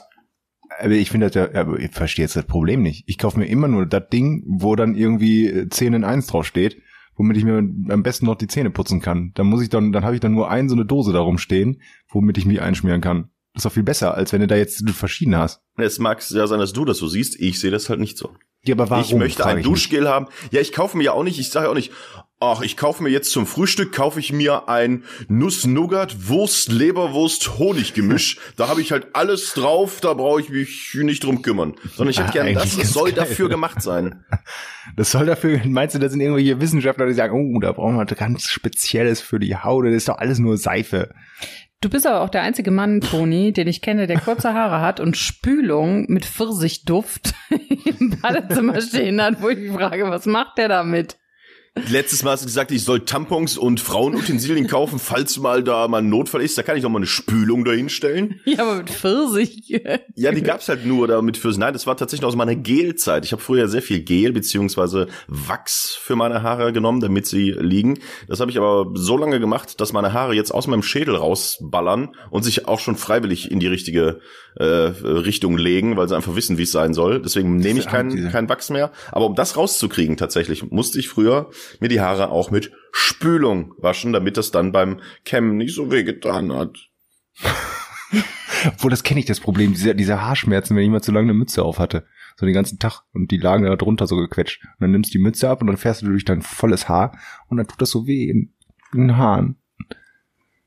aber 0.80 0.92
ich 0.92 1.10
finde 1.10 1.30
das 1.30 1.36
ja, 1.36 1.60
aber 1.60 1.80
ich 1.80 1.92
verstehe 1.92 2.26
jetzt 2.26 2.36
das 2.36 2.46
Problem 2.46 2.82
nicht. 2.82 3.04
Ich 3.08 3.18
kaufe 3.18 3.40
mir 3.40 3.48
immer 3.48 3.68
nur 3.68 3.86
das 3.86 4.10
Ding, 4.10 4.44
wo 4.48 4.76
dann 4.76 4.96
irgendwie 4.96 5.48
äh, 5.48 5.70
10 5.70 5.94
in 5.94 6.04
1 6.04 6.28
drauf 6.28 6.46
steht, 6.46 6.82
womit 7.16 7.38
ich 7.38 7.44
mir 7.44 7.58
am 7.58 8.04
besten 8.04 8.26
noch 8.26 8.36
die 8.36 8.48
Zähne 8.48 8.70
putzen 8.70 9.02
kann. 9.02 9.32
Dann 9.36 9.48
muss 9.48 9.62
ich 9.62 9.70
dann, 9.70 9.92
dann 9.92 10.04
habe 10.04 10.16
ich 10.16 10.22
dann 10.22 10.34
nur 10.34 10.50
ein 10.50 10.70
so 10.70 10.76
eine 10.76 10.86
Dose 10.86 11.14
darum 11.14 11.38
stehen, 11.38 11.82
womit 12.10 12.38
ich 12.38 12.46
mich 12.46 12.62
einschmieren 12.62 13.02
kann. 13.02 13.30
Das 13.60 13.66
ist 13.66 13.72
doch 13.72 13.74
viel 13.74 13.84
besser, 13.84 14.16
als 14.16 14.32
wenn 14.32 14.40
du 14.40 14.48
da 14.48 14.56
jetzt 14.56 14.90
verschiedene 14.92 15.38
hast. 15.38 15.62
es 15.76 16.00
mag 16.00 16.24
ja 16.30 16.48
sein, 16.48 16.60
dass 16.60 16.72
du 16.72 16.86
das 16.86 16.98
so 16.98 17.10
siehst. 17.10 17.38
Ich 17.42 17.60
sehe 17.60 17.72
das 17.72 17.90
halt 17.90 18.00
nicht 18.00 18.18
so. 18.18 18.34
Ja, 18.64 18.74
aber 18.74 18.90
warum? 18.90 19.04
ich 19.04 19.14
möchte 19.16 19.46
ein. 19.46 19.64
Duschgel 19.64 20.08
haben. 20.08 20.28
Ja, 20.52 20.62
ich 20.62 20.72
kaufe 20.72 20.96
mir 20.96 21.04
ja 21.04 21.12
auch 21.12 21.24
nicht, 21.24 21.38
ich 21.40 21.50
sage 21.50 21.66
ja 21.66 21.72
auch 21.72 21.76
nicht, 21.76 21.92
ach, 22.40 22.62
ich 22.62 22.78
kaufe 22.78 23.04
mir 23.04 23.10
jetzt 23.10 23.32
zum 23.32 23.46
Frühstück, 23.46 23.92
kaufe 23.92 24.20
ich 24.20 24.32
mir 24.32 24.70
ein 24.70 25.04
Nuss-Nougat, 25.28 26.30
Wurst, 26.30 26.72
Leberwurst, 26.72 27.60
Honiggemisch. 27.60 28.38
da 28.56 28.70
habe 28.70 28.82
ich 28.82 28.94
halt 28.94 29.08
alles 29.14 29.54
drauf, 29.54 30.00
da 30.00 30.14
brauche 30.14 30.40
ich 30.40 30.50
mich 30.50 30.98
nicht 31.02 31.24
drum 31.24 31.42
kümmern. 31.42 31.76
Sondern 31.96 32.12
ich 32.12 32.20
hätte 32.22 32.32
gerne, 32.32 32.54
das 32.54 32.78
ganz 32.78 32.94
soll 32.94 33.12
geil. 33.12 33.26
dafür 33.26 33.50
gemacht 33.50 33.82
sein. 33.82 34.24
Das 34.96 35.12
soll 35.12 35.28
dafür, 35.28 35.62
meinst 35.66 35.94
du, 35.94 36.00
das 36.00 36.12
sind 36.14 36.20
irgendwelche 36.20 36.60
Wissenschaftler, 36.60 37.06
die 37.06 37.14
sagen, 37.14 37.56
oh, 37.56 37.60
da 37.60 37.74
brauchen 37.74 37.96
wir 37.96 38.06
ganz 38.06 38.46
Spezielles 38.46 39.22
für 39.22 39.40
die 39.40 39.56
Haut, 39.56 39.86
das 39.86 39.94
ist 39.94 40.10
doch 40.10 40.18
alles 40.18 40.40
nur 40.40 40.58
Seife. 40.58 41.14
Du 41.82 41.90
bist 41.90 42.06
aber 42.06 42.22
auch 42.22 42.30
der 42.30 42.42
einzige 42.42 42.72
Mann, 42.72 43.00
Toni, 43.00 43.54
den 43.54 43.70
ich 43.70 43.82
kenne, 43.82 44.06
der 44.06 44.20
kurze 44.20 44.54
Haare 44.54 44.82
hat 44.82 45.00
und 45.00 45.16
Spülung 45.16 46.06
mit 46.10 46.26
Pfirsichduft 46.26 47.34
im 48.00 48.20
Badezimmer 48.20 48.82
stehen 48.82 49.22
hat, 49.22 49.42
wo 49.42 49.48
ich 49.48 49.60
mich 49.60 49.72
frage, 49.72 50.10
was 50.10 50.26
macht 50.26 50.58
der 50.58 50.68
damit? 50.68 51.18
Letztes 51.88 52.24
Mal 52.24 52.32
hast 52.32 52.42
du 52.42 52.48
gesagt, 52.48 52.72
ich 52.72 52.84
soll 52.84 53.02
Tampons 53.02 53.58
und 53.58 53.80
Frauenutensilien 53.80 54.68
kaufen, 54.68 55.00
falls 55.00 55.38
mal 55.40 55.64
da 55.64 55.88
mal 55.88 56.00
ein 56.00 56.10
Notfall 56.10 56.42
ist. 56.42 56.58
Da 56.58 56.64
kann 56.64 56.76
ich 56.78 56.84
doch 56.84 56.90
mal 56.90 57.00
eine 57.00 57.06
Spülung 57.06 57.64
dahinstellen. 57.64 58.40
Ja, 58.46 58.64
aber 58.64 58.78
mit 58.78 58.90
Pfirsich. 58.90 59.82
Ja, 60.16 60.32
die 60.32 60.42
gab's 60.42 60.70
halt 60.70 60.86
nur 60.86 61.08
damit 61.08 61.38
fürs. 61.38 61.58
Nein, 61.58 61.74
das 61.74 61.88
war 61.88 61.96
tatsächlich 61.96 62.26
aus 62.26 62.36
meiner 62.36 62.56
Gelzeit. 62.56 63.26
Ich 63.26 63.32
habe 63.32 63.42
früher 63.42 63.68
sehr 63.68 63.82
viel 63.82 64.02
Gel 64.02 64.34
beziehungsweise 64.34 65.08
Wachs 65.28 65.98
für 66.00 66.16
meine 66.16 66.42
Haare 66.42 66.74
genommen, 66.74 67.00
damit 67.00 67.28
sie 67.28 67.52
liegen. 67.52 68.00
Das 68.28 68.40
habe 68.40 68.52
ich 68.52 68.58
aber 68.58 68.92
so 68.96 69.18
lange 69.18 69.40
gemacht, 69.40 69.80
dass 69.80 69.94
meine 69.94 70.14
Haare 70.14 70.34
jetzt 70.34 70.52
aus 70.52 70.68
meinem 70.68 70.84
Schädel 70.84 71.16
rausballern 71.16 72.10
und 72.30 72.44
sich 72.44 72.68
auch 72.68 72.80
schon 72.80 72.96
freiwillig 72.96 73.52
in 73.52 73.60
die 73.60 73.68
richtige 73.68 74.20
äh, 74.56 74.64
Richtung 74.64 75.58
legen, 75.58 75.96
weil 75.98 76.08
sie 76.10 76.16
einfach 76.16 76.36
wissen, 76.36 76.58
wie 76.58 76.64
es 76.64 76.72
sein 76.72 76.94
soll. 76.94 77.22
Deswegen 77.22 77.58
nehme 77.58 77.80
ich 77.80 77.88
keinen 77.88 78.32
kein 78.32 78.50
Wachs 78.50 78.70
mehr. 78.70 78.92
Aber 79.12 79.26
um 79.28 79.36
das 79.36 79.58
rauszukriegen, 79.58 80.18
tatsächlich 80.18 80.70
musste 80.72 81.00
ich 81.00 81.08
früher 81.10 81.50
mir 81.80 81.90
die 81.90 82.02
Haare 82.02 82.30
auch 82.30 82.52
mit 82.52 82.72
Spülung 82.92 83.74
waschen, 83.78 84.14
damit 84.14 84.38
das 84.38 84.52
dann 84.52 84.72
beim 84.72 85.00
Kämmen 85.26 85.58
nicht 85.58 85.76
so 85.76 85.92
weh 85.92 86.04
getan 86.04 86.52
hat. 86.54 86.78
Obwohl, 88.68 88.92
das 88.92 89.04
kenne 89.04 89.20
ich, 89.20 89.26
das 89.26 89.40
Problem, 89.40 89.72
diese, 89.74 89.96
diese 89.96 90.22
Haarschmerzen, 90.22 90.76
wenn 90.76 90.84
ich 90.84 90.90
mal 90.90 91.02
zu 91.02 91.12
lange 91.12 91.26
eine 91.30 91.34
Mütze 91.34 91.64
auf 91.64 91.80
hatte. 91.80 92.06
So 92.38 92.46
den 92.46 92.56
ganzen 92.56 92.80
Tag. 92.80 93.04
Und 93.14 93.32
die 93.32 93.38
lagen 93.38 93.64
da 93.64 93.76
drunter 93.76 94.08
so 94.08 94.16
gequetscht. 94.18 94.64
Und 94.64 94.82
dann 94.82 94.92
nimmst 94.92 95.14
du 95.14 95.18
die 95.18 95.24
Mütze 95.24 95.50
ab 95.50 95.62
und 95.62 95.68
dann 95.68 95.78
fährst 95.78 96.02
du 96.02 96.08
durch 96.08 96.26
dein 96.26 96.42
volles 96.42 96.90
Haar 96.90 97.18
und 97.48 97.58
dann 97.58 97.68
tut 97.68 97.82
das 97.82 97.90
so 97.92 98.08
weh 98.08 98.30
in, 98.30 98.54
in 98.94 99.00
den 99.08 99.18
Haaren. 99.18 99.56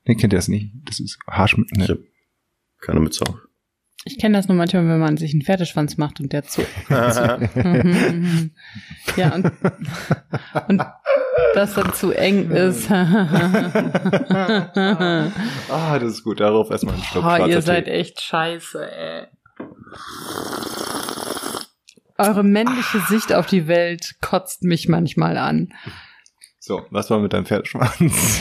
Ne, 0.05 0.15
kennt 0.15 0.33
ihr 0.33 0.37
das 0.37 0.47
nicht? 0.47 0.71
Das 0.85 0.99
ist 0.99 1.19
Haarschmerzen. 1.27 1.81
Ich 1.81 1.87
Ne. 1.89 1.95
hab 1.95 2.81
keine 2.81 2.99
Mütze 2.99 3.23
auf. 3.25 3.35
Ich 4.05 4.17
kenne 4.19 4.37
das 4.37 4.47
nur 4.47 4.57
manchmal, 4.57 4.87
wenn 4.87 4.99
man 4.99 5.15
sich 5.17 5.31
einen 5.33 5.43
Pferdeschwanz 5.43 5.97
macht 5.97 6.19
und 6.19 6.33
der 6.33 6.43
zu. 6.43 6.61
ja, 9.15 9.33
und, 9.33 9.51
und 10.67 10.81
das 11.53 11.73
dann 11.73 11.93
zu 11.93 12.11
eng 12.11 12.51
ist. 12.51 12.89
Ah, 15.69 15.99
das 15.99 16.13
ist 16.13 16.23
gut. 16.23 16.39
Darauf 16.39 16.69
erstmal 16.69 16.95
einen 16.95 17.03
Schluck 17.03 17.25
Oh, 17.25 17.45
ihr 17.45 17.61
seid 17.61 17.85
Tee. 17.85 17.91
echt 17.91 18.21
scheiße, 18.21 18.91
ey. 18.91 19.27
Eure 22.17 22.43
männliche 22.43 22.99
Sicht 23.07 23.33
auf 23.33 23.45
die 23.47 23.67
Welt 23.67 24.15
kotzt 24.21 24.63
mich 24.63 24.87
manchmal 24.87 25.37
an. 25.37 25.73
So, 26.59 26.85
was 26.91 27.09
war 27.09 27.19
mit 27.19 27.33
deinem 27.33 27.45
Pferdeschwanz? 27.45 28.39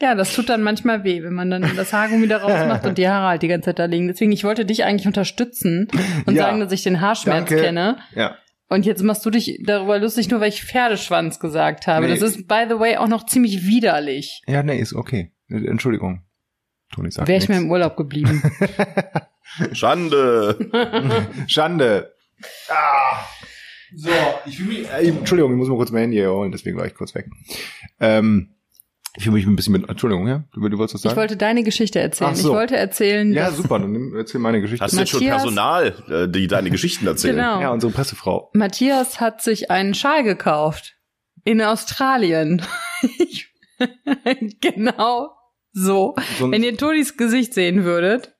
Ja, 0.00 0.14
das 0.14 0.34
tut 0.34 0.48
dann 0.48 0.62
manchmal 0.62 1.04
weh, 1.04 1.22
wenn 1.22 1.34
man 1.34 1.50
dann 1.50 1.76
das 1.76 1.92
Haargummi 1.92 2.24
wieder 2.24 2.38
rausmacht 2.42 2.84
und 2.84 2.98
die 2.98 3.08
Haare 3.08 3.28
halt 3.28 3.42
die 3.42 3.48
ganze 3.48 3.66
Zeit 3.66 3.78
da 3.78 3.84
liegen. 3.84 4.08
Deswegen, 4.08 4.32
ich 4.32 4.42
wollte 4.44 4.64
dich 4.64 4.84
eigentlich 4.84 5.06
unterstützen 5.06 5.88
und 6.26 6.34
Ja, 6.34 6.44
sagen, 6.44 6.60
dass 6.60 6.72
ich 6.72 6.82
den 6.82 7.00
Haarschmerz 7.00 7.48
danke. 7.48 7.62
kenne. 7.62 7.98
Ja. 8.14 8.36
Und 8.68 8.86
jetzt 8.86 9.02
machst 9.04 9.24
du 9.24 9.30
dich 9.30 9.60
darüber 9.64 9.98
lustig, 10.00 10.30
nur 10.30 10.40
weil 10.40 10.48
ich 10.48 10.64
Pferdeschwanz 10.64 11.38
gesagt 11.38 11.86
habe. 11.86 12.06
Nee. 12.06 12.12
Das 12.12 12.22
ist, 12.22 12.48
by 12.48 12.64
the 12.68 12.78
way, 12.80 12.96
auch 12.96 13.06
noch 13.08 13.24
ziemlich 13.26 13.66
widerlich. 13.66 14.42
Ja, 14.48 14.62
nee, 14.64 14.78
ist 14.78 14.94
okay. 14.94 15.32
Entschuldigung. 15.48 16.22
Toni 16.92 17.10
sagt 17.10 17.28
Wäre 17.28 17.38
ich 17.38 17.48
mir 17.48 17.58
im 17.58 17.70
Urlaub 17.70 17.96
geblieben. 17.96 18.42
Schande. 19.72 20.58
Schande. 21.46 22.14
Ah. 22.68 23.24
So, 23.94 24.10
ich 24.46 24.56
fühle 24.56 24.68
mich. 24.80 24.90
Äh, 24.90 25.08
Entschuldigung, 25.08 25.52
ich 25.52 25.58
muss 25.58 25.68
mal 25.68 25.76
kurz 25.76 25.92
mein 25.92 26.02
Handy 26.02 26.16
hier 26.16 26.32
holen, 26.32 26.50
deswegen 26.50 26.76
war 26.78 26.86
ich 26.86 26.94
kurz 26.94 27.14
weg. 27.14 27.26
Ähm, 28.00 28.53
ich 29.16 29.24
fühle 29.24 29.34
mich 29.36 29.46
ein 29.46 29.56
bisschen 29.56 29.72
mit. 29.72 29.88
Entschuldigung, 29.88 30.26
ja? 30.28 30.44
Du, 30.52 30.68
du 30.68 30.78
wolltest 30.78 30.94
was 30.94 31.02
sagen? 31.02 31.12
Ich 31.12 31.16
wollte 31.16 31.36
deine 31.36 31.62
Geschichte 31.62 32.00
erzählen. 32.00 32.30
Ach 32.32 32.36
so. 32.36 32.48
Ich 32.50 32.54
wollte 32.54 32.76
erzählen, 32.76 33.32
ja, 33.32 33.46
dass 33.46 33.56
super, 33.56 33.78
dann 33.78 33.92
nimm- 33.92 34.16
erzähl 34.16 34.40
meine 34.40 34.60
Geschichte. 34.60 34.84
Hast 34.84 34.94
du 34.94 34.98
jetzt 35.00 35.10
schon 35.10 35.20
Matthias- 35.20 35.42
Personal, 35.42 35.94
äh, 36.10 36.28
die 36.28 36.46
deine 36.46 36.70
Geschichten 36.70 37.06
erzählen? 37.06 37.36
Genau. 37.36 37.60
Ja, 37.60 37.70
unsere 37.70 37.92
Pressefrau. 37.92 38.50
Matthias 38.54 39.20
hat 39.20 39.42
sich 39.42 39.70
einen 39.70 39.94
Schal 39.94 40.24
gekauft. 40.24 40.94
In 41.44 41.60
Australien. 41.62 42.62
Genau 44.60 45.30
so. 45.72 46.14
So 46.38 46.50
Wenn 46.50 46.62
ihr 46.62 46.76
Tonis 46.76 47.16
Gesicht 47.16 47.54
sehen 47.54 47.84
würdet, 47.84 48.33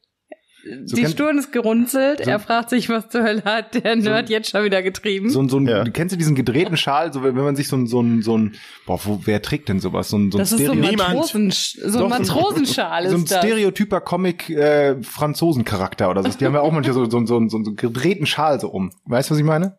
So 0.87 0.97
die 0.97 1.06
Stirn 1.06 1.37
ist 1.38 1.52
gerunzelt, 1.52 2.25
so- 2.25 2.30
er 2.30 2.38
fragt 2.38 2.71
sich, 2.71 2.88
was 2.88 3.09
zur 3.11 3.23
Hölle 3.23 3.44
hat 3.44 3.75
der 3.75 3.97
Nerd 3.97 4.30
jetzt 4.30 4.50
schon 4.50 4.64
wieder 4.64 4.83
getrieben. 4.83 5.28
So, 5.28 5.40
ein- 5.42 5.49
so 5.49 5.59
ein, 5.59 5.66
Ja. 5.66 5.85
kennst 5.85 6.12
du 6.14 6.16
diesen 6.16 6.35
gedrehten 6.35 6.76
Schal, 6.76 7.12
so 7.12 7.23
wenn 7.23 7.37
wenn 7.37 7.44
man 7.44 7.54
sich 7.56 7.68
so 7.68 7.76
ein, 7.76 7.87
so 7.87 8.00
ein, 8.00 8.23
so 8.23 8.38
ein, 8.38 8.54
boah, 8.87 8.99
wo, 9.04 9.21
wer 9.25 9.42
trägt 9.42 9.68
denn 9.68 9.80
sowas? 9.80 10.09
So 10.09 10.16
ein, 10.16 10.30
so 10.33 10.38
ein 10.38 10.40
das 10.40 10.52
ist 10.52 10.64
so 10.64 10.73
ein. 10.73 10.80
Matrosen, 10.80 11.50
so 11.50 12.04
ein 12.04 12.09
Matrosenschal 12.11 13.04
so 13.09 13.16
ein 13.16 13.23
ist 13.25 13.30
das. 13.33 13.38
stereotyper 13.44 14.00
Comic 14.00 14.49
äh, 14.50 15.02
Franzosen-Charakter 15.02 16.09
oder 16.11 16.23
so. 16.23 16.30
Die 16.30 16.44
haben 16.47 16.54
ja 16.54 16.61
auch 16.61 16.73
manchmal 16.73 16.94
so, 16.94 17.04
so, 17.11 17.26
so, 17.26 17.26
so, 17.26 17.49
so 17.49 17.56
einen 17.59 17.76
gedrehten 17.76 18.26
Schal 18.26 18.59
so 18.61 18.68
um. 18.68 18.90
Weißt 19.04 19.28
du, 19.30 19.35
was 19.35 19.38
ich 19.38 19.44
meine? 19.44 19.76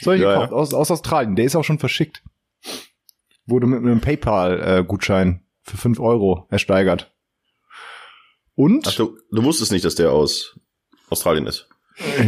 Soll 0.00 0.14
ich 0.16 0.22
Ja, 0.22 0.34
gekauft, 0.34 0.52
ja. 0.52 0.56
aus, 0.56 0.72
aus 0.74 0.90
Australien. 0.92 1.34
Der 1.34 1.44
ist 1.44 1.56
auch 1.56 1.64
schon 1.64 1.78
verschickt. 1.80 2.22
Wurde 3.46 3.66
mit 3.66 3.80
einem 3.80 4.00
PayPal-Gutschein 4.00 5.40
für 5.62 5.76
5 5.76 5.98
Euro 6.00 6.46
ersteigert. 6.50 7.12
Und 8.58 8.88
Ach, 8.88 8.94
du, 8.96 9.16
du 9.30 9.44
wusstest 9.44 9.70
nicht, 9.70 9.84
dass 9.84 9.94
der 9.94 10.10
aus 10.10 10.58
Australien 11.10 11.46
ist. 11.46 11.68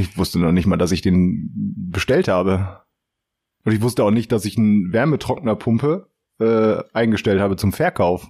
ich 0.00 0.16
wusste 0.16 0.38
noch 0.38 0.52
nicht 0.52 0.64
mal, 0.64 0.76
dass 0.76 0.92
ich 0.92 1.02
den 1.02 1.50
bestellt 1.90 2.28
habe. 2.28 2.82
Und 3.64 3.72
ich 3.72 3.82
wusste 3.82 4.04
auch 4.04 4.12
nicht, 4.12 4.30
dass 4.30 4.44
ich 4.44 4.56
einen 4.56 4.92
Wärmetrocknerpumpe 4.92 6.08
äh, 6.38 6.84
eingestellt 6.92 7.40
habe 7.40 7.56
zum 7.56 7.72
Verkauf 7.72 8.28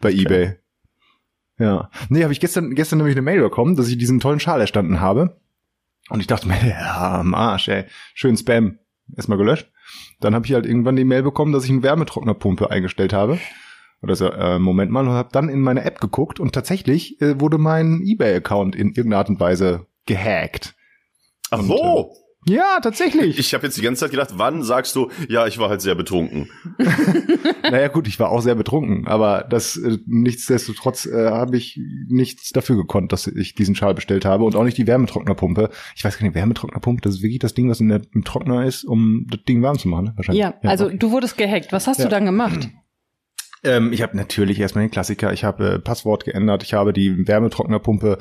bei 0.00 0.10
eBay. 0.10 0.56
Ja. 1.58 1.90
Nee, 2.08 2.22
habe 2.22 2.32
ich 2.32 2.40
gestern 2.40 2.74
gestern 2.74 2.96
nämlich 2.96 3.14
eine 3.14 3.20
Mail 3.20 3.42
bekommen, 3.42 3.76
dass 3.76 3.88
ich 3.88 3.98
diesen 3.98 4.18
tollen 4.18 4.40
Schal 4.40 4.62
erstanden 4.62 5.00
habe. 5.00 5.38
Und 6.08 6.20
ich 6.20 6.28
dachte 6.28 6.48
mir, 6.48 6.56
ja, 6.66 7.20
am 7.20 7.34
Arsch, 7.34 7.68
ey. 7.68 7.84
Schön 8.14 8.38
Spam. 8.38 8.78
Erstmal 9.14 9.36
gelöscht. 9.36 9.70
Dann 10.20 10.34
habe 10.34 10.46
ich 10.46 10.54
halt 10.54 10.64
irgendwann 10.64 10.96
die 10.96 11.04
Mail 11.04 11.24
bekommen, 11.24 11.52
dass 11.52 11.64
ich 11.64 11.70
eine 11.70 11.82
Wärmetrocknerpumpe 11.82 12.70
eingestellt 12.70 13.12
habe. 13.12 13.38
Oder 14.02 14.16
so, 14.16 14.26
äh, 14.30 14.58
Moment 14.58 14.90
mal, 14.90 15.06
und 15.06 15.12
habe 15.12 15.28
dann 15.32 15.48
in 15.48 15.60
meine 15.60 15.84
App 15.84 16.00
geguckt 16.00 16.40
und 16.40 16.52
tatsächlich 16.52 17.20
äh, 17.20 17.38
wurde 17.40 17.58
mein 17.58 18.02
eBay-Account 18.04 18.74
in 18.74 18.88
irgendeiner 18.88 19.18
Art 19.18 19.28
und 19.28 19.40
Weise 19.40 19.86
gehackt. 20.06 20.74
Ach 21.50 21.58
Und, 21.58 21.66
so. 21.66 22.12
Ja, 22.46 22.78
tatsächlich. 22.82 23.38
Ich 23.38 23.52
habe 23.52 23.66
jetzt 23.66 23.76
die 23.76 23.82
ganze 23.82 24.00
Zeit 24.00 24.12
gedacht, 24.12 24.30
wann 24.36 24.62
sagst 24.62 24.96
du, 24.96 25.10
ja, 25.28 25.46
ich 25.46 25.58
war 25.58 25.68
halt 25.68 25.82
sehr 25.82 25.94
betrunken. 25.94 26.48
naja 27.62 27.88
gut, 27.88 28.08
ich 28.08 28.18
war 28.18 28.30
auch 28.30 28.40
sehr 28.40 28.54
betrunken, 28.54 29.06
aber 29.06 29.46
das 29.48 29.76
äh, 29.76 29.98
nichtsdestotrotz 30.06 31.04
äh, 31.04 31.28
habe 31.28 31.58
ich 31.58 31.78
nichts 32.08 32.48
dafür 32.50 32.76
gekonnt, 32.76 33.12
dass 33.12 33.26
ich 33.26 33.54
diesen 33.54 33.74
Schal 33.74 33.94
bestellt 33.94 34.24
habe 34.24 34.44
und 34.44 34.56
auch 34.56 34.64
nicht 34.64 34.78
die 34.78 34.86
Wärmetrocknerpumpe. 34.86 35.68
Ich 35.94 36.02
weiß 36.02 36.16
gar 36.18 36.24
nicht, 36.26 36.34
Wärmetrocknerpumpe, 36.34 37.02
das 37.02 37.16
ist 37.16 37.22
wirklich 37.22 37.40
das 37.40 37.52
Ding, 37.52 37.68
was 37.68 37.80
in 37.80 37.90
der, 37.90 38.00
im 38.14 38.24
Trockner 38.24 38.64
ist, 38.64 38.84
um 38.84 39.26
das 39.28 39.40
Ding 39.46 39.60
warm 39.62 39.78
zu 39.78 39.88
machen, 39.88 40.06
ne? 40.06 40.12
wahrscheinlich. 40.16 40.40
Ja, 40.40 40.54
also 40.62 40.86
okay. 40.86 40.96
du 40.98 41.10
wurdest 41.10 41.36
gehackt. 41.36 41.72
Was 41.72 41.86
hast 41.86 41.98
Ja. 41.98 42.04
du 42.06 42.10
dann 42.10 42.24
gemacht? 42.24 42.70
Ähm, 43.62 43.92
ich 43.92 44.02
habe 44.02 44.16
natürlich 44.16 44.58
erstmal 44.58 44.84
den 44.84 44.90
Klassiker, 44.90 45.32
ich 45.32 45.44
habe 45.44 45.74
äh, 45.74 45.78
Passwort 45.78 46.24
geändert, 46.24 46.62
ich 46.62 46.74
habe 46.74 46.92
die 46.92 47.26
Wärmetrocknerpumpe, 47.26 48.18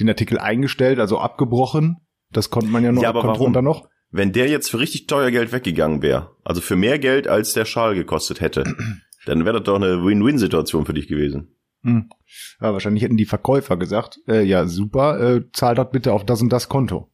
den 0.00 0.08
Artikel 0.08 0.38
eingestellt, 0.38 0.98
also 0.98 1.18
abgebrochen. 1.18 1.96
Das 2.32 2.50
konnte 2.50 2.68
man 2.68 2.84
ja 2.84 2.92
noch, 2.92 3.02
Ja, 3.02 3.10
aber 3.10 3.24
warum? 3.24 3.52
dann 3.52 3.64
noch. 3.64 3.88
Wenn 4.10 4.32
der 4.32 4.48
jetzt 4.48 4.70
für 4.70 4.78
richtig 4.78 5.06
teuer 5.06 5.30
Geld 5.30 5.52
weggegangen 5.52 6.02
wäre, 6.02 6.36
also 6.44 6.60
für 6.60 6.76
mehr 6.76 6.98
Geld 6.98 7.28
als 7.28 7.52
der 7.52 7.64
Schal 7.64 7.94
gekostet 7.94 8.40
hätte, 8.40 8.64
dann 9.26 9.44
wäre 9.44 9.58
das 9.58 9.64
doch 9.64 9.76
eine 9.76 10.04
Win-Win-Situation 10.04 10.86
für 10.86 10.94
dich 10.94 11.08
gewesen. 11.08 11.56
Hm. 11.82 12.10
Ja, 12.60 12.72
wahrscheinlich 12.72 13.02
hätten 13.02 13.16
die 13.16 13.26
Verkäufer 13.26 13.76
gesagt, 13.76 14.18
äh, 14.26 14.42
ja 14.42 14.66
super, 14.66 15.20
äh, 15.20 15.42
zahl 15.52 15.74
das 15.74 15.90
bitte 15.90 16.12
auf 16.12 16.24
das 16.24 16.42
und 16.42 16.50
das 16.50 16.68
Konto. 16.68 17.10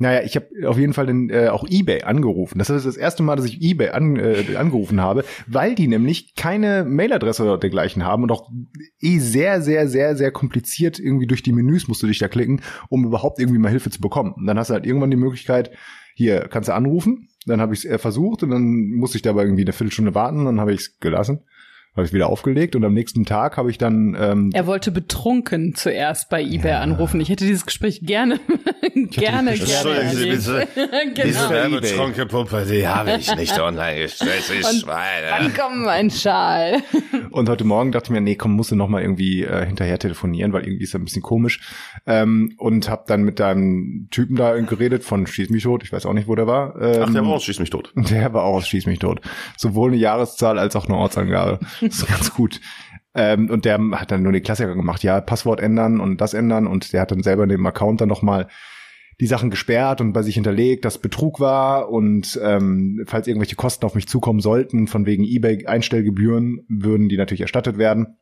Naja, 0.00 0.22
ich 0.24 0.34
habe 0.34 0.48
auf 0.66 0.78
jeden 0.78 0.94
Fall 0.94 1.04
den, 1.04 1.28
äh, 1.28 1.48
auch 1.48 1.68
eBay 1.68 2.04
angerufen. 2.04 2.58
Das 2.58 2.70
ist 2.70 2.86
das 2.86 2.96
erste 2.96 3.22
Mal, 3.22 3.36
dass 3.36 3.44
ich 3.44 3.60
eBay 3.60 3.90
an, 3.90 4.16
äh, 4.16 4.56
angerufen 4.56 4.98
habe, 4.98 5.24
weil 5.46 5.74
die 5.74 5.88
nämlich 5.88 6.34
keine 6.34 6.84
Mailadresse 6.84 7.42
oder 7.42 7.58
dergleichen 7.58 8.02
haben 8.02 8.22
und 8.22 8.32
auch 8.32 8.50
eh 8.98 9.18
sehr, 9.18 9.60
sehr, 9.60 9.88
sehr, 9.88 10.16
sehr 10.16 10.30
kompliziert 10.30 10.98
irgendwie 10.98 11.26
durch 11.26 11.42
die 11.42 11.52
Menüs 11.52 11.86
musst 11.86 12.02
du 12.02 12.06
dich 12.06 12.18
da 12.18 12.28
klicken, 12.28 12.62
um 12.88 13.04
überhaupt 13.04 13.38
irgendwie 13.40 13.58
mal 13.58 13.68
Hilfe 13.68 13.90
zu 13.90 14.00
bekommen. 14.00 14.32
Und 14.32 14.46
dann 14.46 14.58
hast 14.58 14.70
du 14.70 14.74
halt 14.74 14.86
irgendwann 14.86 15.10
die 15.10 15.18
Möglichkeit, 15.18 15.70
hier 16.14 16.48
kannst 16.48 16.70
du 16.70 16.74
anrufen. 16.74 17.28
Dann 17.44 17.60
habe 17.60 17.74
ich 17.74 17.84
es 17.84 17.90
äh, 17.90 17.98
versucht 17.98 18.42
und 18.42 18.48
dann 18.48 18.92
musste 18.92 19.18
ich 19.18 19.22
dabei 19.22 19.42
irgendwie 19.42 19.64
eine 19.64 19.74
Viertelstunde 19.74 20.14
warten, 20.14 20.46
dann 20.46 20.60
habe 20.60 20.72
ich 20.72 20.80
es 20.80 20.98
gelassen. 20.98 21.40
Habe 21.96 22.06
ich 22.06 22.12
wieder 22.12 22.28
aufgelegt 22.28 22.76
und 22.76 22.84
am 22.84 22.94
nächsten 22.94 23.24
Tag 23.26 23.56
habe 23.56 23.68
ich 23.68 23.76
dann 23.76 24.16
ähm, 24.16 24.50
Er 24.54 24.68
wollte 24.68 24.92
betrunken 24.92 25.74
zuerst 25.74 26.28
bei 26.28 26.40
eBay 26.40 26.74
anrufen. 26.74 27.20
Ich 27.20 27.28
hätte 27.28 27.44
dieses 27.44 27.66
Gespräch 27.66 28.00
gerne, 28.04 28.38
gerne, 29.10 29.54
gerne. 29.54 29.56
Sie 29.56 30.28
erlebt. 30.28 30.46
bitte. 30.46 30.68
Diese 31.16 31.38
genau. 31.38 31.50
Wärmetrocknerpumpe, 31.50 32.64
die 32.70 32.86
habe 32.86 33.16
ich 33.18 33.34
nicht 33.34 33.58
online 33.60 34.02
gestellt, 34.02 34.44
Und 34.64 34.80
Schweine. 34.82 35.26
Wann 35.30 35.52
kommt 35.54 35.84
mein 35.84 36.10
Schal? 36.12 36.76
Und 37.32 37.48
heute 37.48 37.64
Morgen 37.64 37.90
dachte 37.90 38.06
ich 38.06 38.10
mir, 38.10 38.20
nee, 38.20 38.36
komm, 38.36 38.52
musst 38.52 38.70
du 38.70 38.76
noch 38.76 38.88
mal 38.88 39.02
irgendwie 39.02 39.42
äh, 39.42 39.66
hinterher 39.66 39.98
telefonieren, 39.98 40.52
weil 40.52 40.62
irgendwie 40.62 40.84
ist 40.84 40.94
das 40.94 41.00
ein 41.00 41.04
bisschen 41.04 41.22
komisch. 41.22 41.60
Ähm, 42.06 42.54
und 42.56 42.88
habe 42.88 43.02
dann 43.08 43.22
mit 43.24 43.40
deinem 43.40 44.06
Typen 44.12 44.36
da 44.36 44.56
geredet 44.60 45.02
von 45.02 45.26
Schieß 45.26 45.50
mich 45.50 45.64
tot. 45.64 45.82
Ich 45.82 45.92
weiß 45.92 46.06
auch 46.06 46.12
nicht, 46.12 46.28
wo 46.28 46.36
der 46.36 46.46
war. 46.46 46.80
Ähm, 46.80 47.02
Ach, 47.02 47.12
der 47.12 47.24
war 47.24 47.32
aus, 47.32 47.42
schieß 47.42 47.58
mich 47.58 47.70
tot. 47.70 47.92
Der 47.96 48.32
war 48.32 48.44
auch 48.44 48.54
aus 48.58 48.68
Schieß 48.68 48.86
mich 48.86 49.00
tot. 49.00 49.20
Sowohl 49.56 49.90
eine 49.90 49.98
Jahreszahl 49.98 50.56
als 50.56 50.76
auch 50.76 50.86
eine 50.86 50.96
Ortsangabe. 50.96 51.58
Das 51.80 51.98
ist 51.98 52.08
ganz 52.08 52.34
gut. 52.34 52.60
Ähm, 53.14 53.50
und 53.50 53.64
der 53.64 53.78
hat 53.92 54.10
dann 54.10 54.22
nur 54.22 54.32
die 54.32 54.40
Klassiker 54.40 54.74
gemacht. 54.74 55.02
Ja, 55.02 55.20
Passwort 55.20 55.60
ändern 55.60 56.00
und 56.00 56.20
das 56.20 56.34
ändern. 56.34 56.66
Und 56.66 56.92
der 56.92 57.00
hat 57.00 57.10
dann 57.10 57.22
selber 57.22 57.44
in 57.44 57.48
dem 57.48 57.66
Account 57.66 58.00
dann 58.00 58.08
noch 58.08 58.22
mal 58.22 58.48
die 59.20 59.26
Sachen 59.26 59.50
gesperrt 59.50 60.00
und 60.00 60.14
bei 60.14 60.22
sich 60.22 60.34
hinterlegt, 60.34 60.84
dass 60.84 60.98
Betrug 60.98 61.40
war 61.40 61.90
und 61.90 62.40
ähm, 62.42 63.04
falls 63.06 63.26
irgendwelche 63.26 63.54
Kosten 63.54 63.84
auf 63.84 63.94
mich 63.94 64.08
zukommen 64.08 64.40
sollten, 64.40 64.86
von 64.86 65.04
wegen 65.04 65.24
eBay-Einstellgebühren, 65.24 66.64
würden 66.68 67.10
die 67.10 67.18
natürlich 67.18 67.42
erstattet 67.42 67.76
werden. 67.76 68.16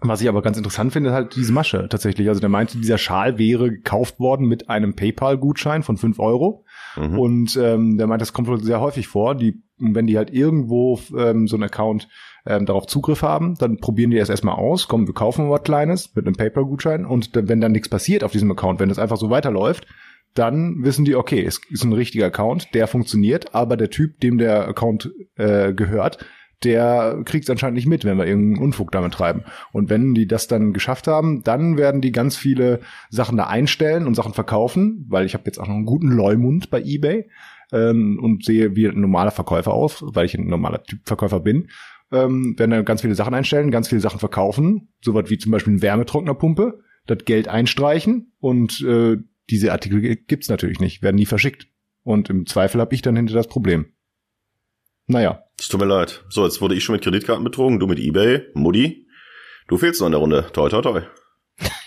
Was 0.00 0.20
ich 0.20 0.28
aber 0.28 0.42
ganz 0.42 0.58
interessant 0.58 0.92
finde, 0.92 1.08
ist 1.08 1.14
halt 1.14 1.36
diese 1.36 1.54
Masche 1.54 1.88
tatsächlich. 1.88 2.28
Also 2.28 2.40
der 2.40 2.50
meinte, 2.50 2.76
dieser 2.76 2.98
Schal 2.98 3.38
wäre 3.38 3.70
gekauft 3.70 4.20
worden 4.20 4.46
mit 4.46 4.68
einem 4.68 4.94
PayPal-Gutschein 4.94 5.82
von 5.82 5.96
fünf 5.96 6.18
Euro. 6.18 6.66
Mhm. 6.96 7.18
Und 7.18 7.56
ähm, 7.56 7.96
der 7.96 8.06
meint, 8.06 8.20
das 8.20 8.34
kommt 8.34 8.46
wohl 8.46 8.62
sehr 8.62 8.82
häufig 8.82 9.08
vor. 9.08 9.34
Die, 9.34 9.62
wenn 9.78 10.06
die 10.06 10.18
halt 10.18 10.30
irgendwo 10.30 11.00
ähm, 11.16 11.48
so 11.48 11.56
einen 11.56 11.62
Account 11.62 12.08
ähm, 12.46 12.66
darauf 12.66 12.86
Zugriff 12.86 13.22
haben, 13.22 13.56
dann 13.58 13.78
probieren 13.78 14.10
die 14.10 14.18
es 14.18 14.28
erstmal 14.28 14.56
aus, 14.56 14.88
kommen, 14.88 15.06
wir 15.06 15.14
kaufen 15.14 15.50
was 15.50 15.62
Kleines 15.62 16.14
mit 16.14 16.26
einem 16.26 16.36
PayPal-Gutschein 16.36 17.04
und 17.04 17.30
wenn 17.32 17.60
dann 17.60 17.72
nichts 17.72 17.88
passiert 17.88 18.24
auf 18.24 18.32
diesem 18.32 18.50
Account, 18.50 18.80
wenn 18.80 18.88
das 18.88 18.98
einfach 18.98 19.16
so 19.16 19.30
weiterläuft, 19.30 19.86
dann 20.34 20.84
wissen 20.84 21.04
die, 21.04 21.16
okay, 21.16 21.44
es 21.44 21.60
ist 21.70 21.84
ein 21.84 21.92
richtiger 21.92 22.26
Account, 22.26 22.74
der 22.74 22.86
funktioniert, 22.86 23.54
aber 23.54 23.76
der 23.76 23.90
Typ, 23.90 24.20
dem 24.20 24.38
der 24.38 24.68
Account 24.68 25.10
äh, 25.36 25.72
gehört, 25.72 26.18
der 26.64 27.20
kriegt 27.24 27.44
es 27.44 27.50
anscheinend 27.50 27.76
nicht 27.76 27.86
mit, 27.86 28.04
wenn 28.04 28.16
wir 28.16 28.26
irgendeinen 28.26 28.64
Unfug 28.64 28.90
damit 28.90 29.12
treiben. 29.12 29.44
Und 29.72 29.90
wenn 29.90 30.14
die 30.14 30.26
das 30.26 30.46
dann 30.46 30.72
geschafft 30.72 31.06
haben, 31.06 31.42
dann 31.42 31.76
werden 31.76 32.00
die 32.00 32.12
ganz 32.12 32.36
viele 32.36 32.80
Sachen 33.10 33.36
da 33.36 33.44
einstellen 33.44 34.06
und 34.06 34.14
Sachen 34.14 34.32
verkaufen, 34.32 35.04
weil 35.08 35.26
ich 35.26 35.34
habe 35.34 35.44
jetzt 35.46 35.58
auch 35.58 35.66
noch 35.66 35.74
einen 35.74 35.84
guten 35.84 36.08
Leumund 36.08 36.70
bei 36.70 36.80
eBay 36.80 37.28
ähm, 37.72 38.18
und 38.22 38.44
sehe 38.44 38.74
wie 38.74 38.88
ein 38.88 39.00
normaler 39.00 39.32
Verkäufer 39.32 39.72
aus, 39.72 40.02
weil 40.06 40.26
ich 40.26 40.34
ein 40.34 40.48
normaler 40.48 40.82
Typ 40.82 41.00
Verkäufer 41.04 41.40
bin. 41.40 41.68
Ähm, 42.12 42.56
werden 42.56 42.70
dann 42.70 42.84
ganz 42.84 43.00
viele 43.00 43.16
Sachen 43.16 43.34
einstellen, 43.34 43.70
ganz 43.70 43.88
viele 43.88 44.00
Sachen 44.00 44.20
verkaufen, 44.20 44.92
sowas 45.02 45.28
wie 45.28 45.38
zum 45.38 45.50
Beispiel 45.50 45.72
eine 45.72 45.82
Wärmetrocknerpumpe, 45.82 46.80
das 47.06 47.18
Geld 47.24 47.48
einstreichen 47.48 48.32
und 48.38 48.80
äh, 48.82 49.16
diese 49.50 49.72
Artikel 49.72 50.00
gibt's 50.16 50.48
natürlich 50.48 50.80
nicht, 50.80 51.02
werden 51.02 51.16
nie 51.16 51.26
verschickt. 51.26 51.68
Und 52.02 52.30
im 52.30 52.46
Zweifel 52.46 52.80
habe 52.80 52.94
ich 52.94 53.02
dann 53.02 53.16
hinter 53.16 53.34
das 53.34 53.48
Problem. 53.48 53.86
Naja. 55.06 55.42
Es 55.58 55.68
tut 55.68 55.80
mir 55.80 55.86
leid. 55.86 56.24
So, 56.28 56.44
jetzt 56.44 56.60
wurde 56.60 56.74
ich 56.74 56.84
schon 56.84 56.94
mit 56.94 57.02
Kreditkarten 57.02 57.44
betrogen, 57.44 57.80
du 57.80 57.86
mit 57.86 57.98
Ebay, 57.98 58.42
Mutti. 58.54 59.08
Du 59.68 59.76
fehlst 59.76 60.00
noch 60.00 60.06
in 60.06 60.12
der 60.12 60.20
Runde. 60.20 60.46
Toi, 60.52 60.68
toi, 60.68 60.82
toi. 60.82 61.02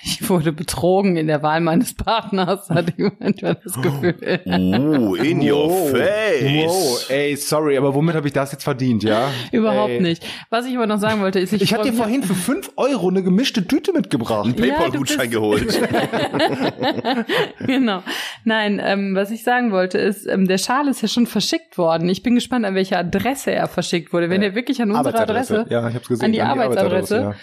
Ich 0.01 0.29
wurde 0.29 0.51
betrogen 0.53 1.17
in 1.17 1.27
der 1.27 1.43
Wahl 1.43 1.59
meines 1.61 1.93
Partners, 1.93 2.69
hatte 2.69 2.93
ich 2.97 3.11
manchmal 3.19 3.57
das 3.63 3.81
Gefühl. 3.81 4.15
Oh, 4.45 5.15
in 5.15 5.41
your 5.41 5.69
Wow. 5.69 5.91
face. 5.91 6.65
Wow, 6.67 7.09
ey, 7.09 7.35
sorry, 7.35 7.77
aber 7.77 7.93
womit 7.93 8.15
habe 8.15 8.27
ich 8.27 8.33
das 8.33 8.51
jetzt 8.53 8.63
verdient, 8.63 9.03
ja? 9.03 9.29
Überhaupt 9.51 9.89
Ey. 9.91 10.01
nicht. 10.01 10.25
Was 10.49 10.65
ich 10.65 10.75
aber 10.77 10.87
noch 10.87 10.99
sagen 10.99 11.21
wollte, 11.21 11.39
ist, 11.39 11.51
ich, 11.53 11.61
Ich 11.61 11.73
hatte 11.73 11.91
dir 11.91 11.93
vorhin 11.97 12.23
für 12.23 12.33
fünf 12.35 12.71
Euro 12.77 13.09
eine 13.09 13.23
gemischte 13.23 13.67
Tüte 13.67 13.91
mitgebracht. 13.93 14.45
Ein 14.45 14.55
PayPal-Gutschein 14.55 15.25
Ja, 15.31 15.39
geholt. 15.39 15.79
genau. 17.65 18.03
Nein, 18.45 18.81
ähm, 18.83 19.15
was 19.15 19.31
ich 19.31 19.43
sagen 19.43 19.71
wollte 19.71 19.97
ist, 19.97 20.25
ähm, 20.27 20.47
der 20.47 20.57
Schal 20.57 20.87
ist 20.87 21.01
ja 21.01 21.07
schon 21.07 21.27
verschickt 21.27 21.77
worden. 21.77 22.07
Ich 22.09 22.23
bin 22.23 22.35
gespannt, 22.35 22.65
an 22.65 22.75
welche 22.75 22.97
Adresse 22.97 23.51
er 23.51 23.67
verschickt 23.67 24.13
wurde. 24.13 24.29
Wenn 24.29 24.41
er 24.41 24.55
wirklich 24.55 24.81
an 24.81 24.91
unsere 24.91 25.19
Adresse, 25.19 25.65
Ja, 25.69 25.87
ich 25.89 25.95
hab's 25.95 26.07
gesehen. 26.07 26.25
an 26.25 26.31
die 26.31 26.41
Arbeitsadresse. 26.41 27.15
ja. 27.21 27.35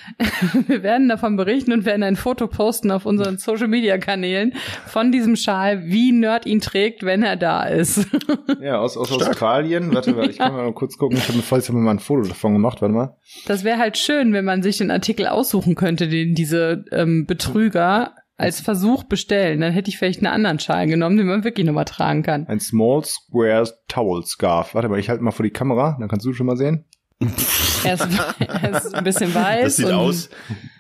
wir 0.67 0.83
werden 0.83 1.09
davon 1.09 1.37
berichten 1.37 1.73
und 1.73 1.85
werden 1.85 2.03
ein 2.03 2.17
Foto 2.17 2.46
posten 2.49 2.91
auf 2.91 3.07
unseren 3.07 3.39
Social 3.39 3.69
Media 3.69 3.99
Kanälen 3.99 4.55
von 4.87 5.13
diesem 5.13 5.37
Schal, 5.37 5.87
wie 5.87 6.13
Nerd 6.13 6.47
ihn 6.47 6.61
trägt, 6.61 7.05
wenn 7.05 7.23
er 7.23 7.37
da 7.37 7.65
ist. 7.65 8.07
Ja, 8.61 8.79
aus, 8.79 8.97
aus 8.97 9.13
Australien. 9.13 9.95
Warte, 9.95 10.17
warte, 10.17 10.31
ich 10.31 10.39
kann 10.39 10.53
mal 10.53 10.73
kurz 10.73 10.97
gucken. 10.97 11.19
Ich 11.19 11.29
habe 11.29 11.39
mir 11.39 11.73
mir 11.73 11.85
mal 11.85 11.91
ein 11.93 11.99
Foto 11.99 12.27
davon 12.27 12.53
gemacht. 12.55 12.81
Warte 12.81 12.95
mal. 12.95 13.17
Das 13.47 13.65
wäre 13.65 13.79
halt 13.79 13.99
schön, 13.99 14.33
wenn 14.33 14.45
man 14.45 14.63
sich 14.63 14.79
den 14.79 14.91
Artikel 14.91 15.27
aussuchen 15.27 15.75
könnte, 15.75 16.09
den 16.09 16.35
diese 16.35 16.85
ähm, 16.91 17.27
Betrüger 17.27 18.15
als 18.37 18.61
Versuch 18.61 19.05
bestellen. 19.05 19.61
Dann 19.61 19.73
hätte 19.73 19.91
ich 19.91 19.99
vielleicht 19.99 20.21
einen 20.21 20.33
anderen 20.33 20.59
Schal 20.59 20.87
genommen, 20.87 21.17
den 21.17 21.27
man 21.27 21.45
wirklich 21.45 21.67
nochmal 21.67 21.85
tragen 21.85 22.23
kann. 22.23 22.47
Ein 22.47 22.61
Small 22.61 23.05
Square 23.05 23.69
Towel 23.89 24.25
Scarf. 24.25 24.75
Warte 24.75 24.89
mal, 24.89 24.99
ich 24.99 25.09
halte 25.09 25.23
mal 25.23 25.31
vor 25.31 25.45
die 25.45 25.51
Kamera, 25.51 25.97
dann 25.99 26.09
kannst 26.09 26.27
du 26.27 26.33
schon 26.33 26.47
mal 26.47 26.57
sehen. 26.57 26.85
Er 27.19 27.95
ist, 27.95 28.07
er 28.41 28.77
ist 28.77 28.95
ein 28.95 29.05
bisschen 29.05 29.35
weiß. 29.35 29.65
Das 29.65 29.77
sieht 29.77 29.87
und 29.87 29.93
aus. 29.95 30.29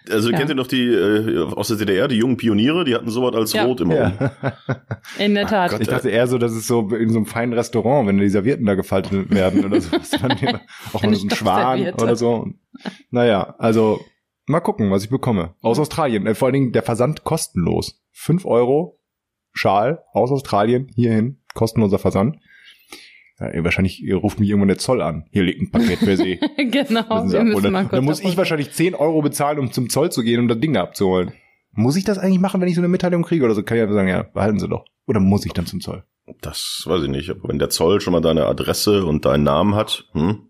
Also 0.09 0.31
Ja. 0.31 0.37
kennt 0.39 0.51
ihr 0.51 0.55
noch 0.55 0.67
die 0.67 0.85
äh, 0.87 1.39
aus 1.43 1.69
der 1.69 1.79
DDR, 1.79 2.07
die 2.09 2.17
jungen 2.17 2.37
Pioniere, 2.37 2.85
die 2.85 2.95
hatten 2.95 3.09
sowas 3.11 3.35
als 3.35 3.53
Ja. 3.55 3.65
Rot 3.65 3.81
immer. 3.81 4.13
um. 4.21 4.77
In 5.19 5.35
der 5.35 5.47
Tat. 5.47 5.71
Gott. 5.71 5.81
Ich 5.81 5.89
dachte 5.89 6.11
eher 6.11 6.27
so, 6.27 6.39
dass 6.39 6.53
es 6.53 6.67
so 6.67 6.89
in 6.91 7.09
so 7.11 7.17
einem 7.19 7.27
feinen 7.27 7.55
Restaurant, 7.55 8.07
wenn 8.07 8.19
die 8.19 8.29
Servietten 8.29 8.67
da 8.67 8.75
gefaltet 8.75 9.31
werden 9.35 9.65
oder 9.65 9.81
so. 9.81 9.97
auch 10.93 11.03
mal 11.03 11.15
so 11.15 11.27
ein 11.27 11.31
Schwan 11.31 11.93
oder 11.95 12.17
so. 12.17 12.49
Naja, 13.11 13.55
also 13.59 14.01
mal 14.47 14.61
gucken, 14.61 14.91
was 14.91 15.05
ich 15.05 15.11
bekomme. 15.11 15.55
Aus 15.63 15.79
Australien. 15.79 16.27
Äh, 16.27 16.35
vor 16.35 16.47
allen 16.47 16.53
Dingen 16.55 16.73
der 16.73 16.83
Versand 16.83 17.25
kostenlos. 17.25 18.01
Fünf 18.13 18.45
Euro 18.45 19.01
Schal 19.53 20.05
aus 20.13 20.31
Australien 20.31 20.89
hierhin. 20.95 21.41
Kostenloser 21.55 21.99
Versand. 21.99 22.37
Ja, 23.39 23.53
ihr 23.53 23.65
wahrscheinlich 23.65 24.03
ihr 24.03 24.17
ruft 24.17 24.41
mich 24.41 24.49
irgendwann 24.49 24.69
der 24.69 24.79
Zoll 24.79 25.03
an. 25.03 25.27
Hier 25.31 25.43
liegt 25.43 25.61
ein 25.61 25.71
Paket 25.71 25.99
für 25.99 26.17
Sie. 26.17 26.39
genau. 26.57 27.27
Sie 27.27 27.33
Wir 27.35 27.45
müssen 27.45 27.57
Oder, 27.57 27.71
mal 27.71 27.83
kurz 27.83 27.93
dann 27.93 28.05
muss 28.05 28.21
ich 28.21 28.37
wahrscheinlich 28.37 28.73
10 28.73 28.95
Euro 28.95 29.21
bezahlen, 29.23 29.59
um 29.59 29.73
zum 29.73 29.91
Zoll 29.91 30.11
zu 30.11 30.23
gehen, 30.23 30.41
um 30.41 30.49
das 30.49 30.59
Ding 30.59 30.73
da 30.73 30.83
abzuholen. 30.83 31.33
Muss 31.73 31.97
ich 31.97 32.05
das 32.05 32.17
eigentlich 32.19 32.41
machen, 32.41 32.61
wenn 32.63 32.69
ich 32.69 32.75
so 32.75 32.81
eine 32.81 32.89
Mitteilung 32.89 33.23
kriege 33.23 33.45
oder 33.45 33.55
so? 33.55 33.63
Kann 33.63 33.77
ich 33.77 33.83
einfach 33.83 33.95
sagen, 33.95 34.09
ja, 34.09 34.23
behalten 34.23 34.59
Sie 34.59 34.69
doch. 34.69 34.87
Oder 35.07 35.21
muss 35.21 35.45
ich 35.45 35.53
dann 35.53 35.67
zum 35.67 35.81
Zoll? 35.83 36.05
Das 36.41 36.85
weiß 36.87 37.03
ich 37.05 37.11
nicht. 37.11 37.29
Aber 37.31 37.49
wenn 37.51 37.59
der 37.59 37.69
Zoll 37.69 38.01
schon 38.01 38.13
mal 38.13 38.21
deine 38.23 38.47
Adresse 38.47 39.05
und 39.05 39.27
deinen 39.27 39.45
Namen 39.45 39.75
hat, 39.75 40.07
hm, 40.13 40.49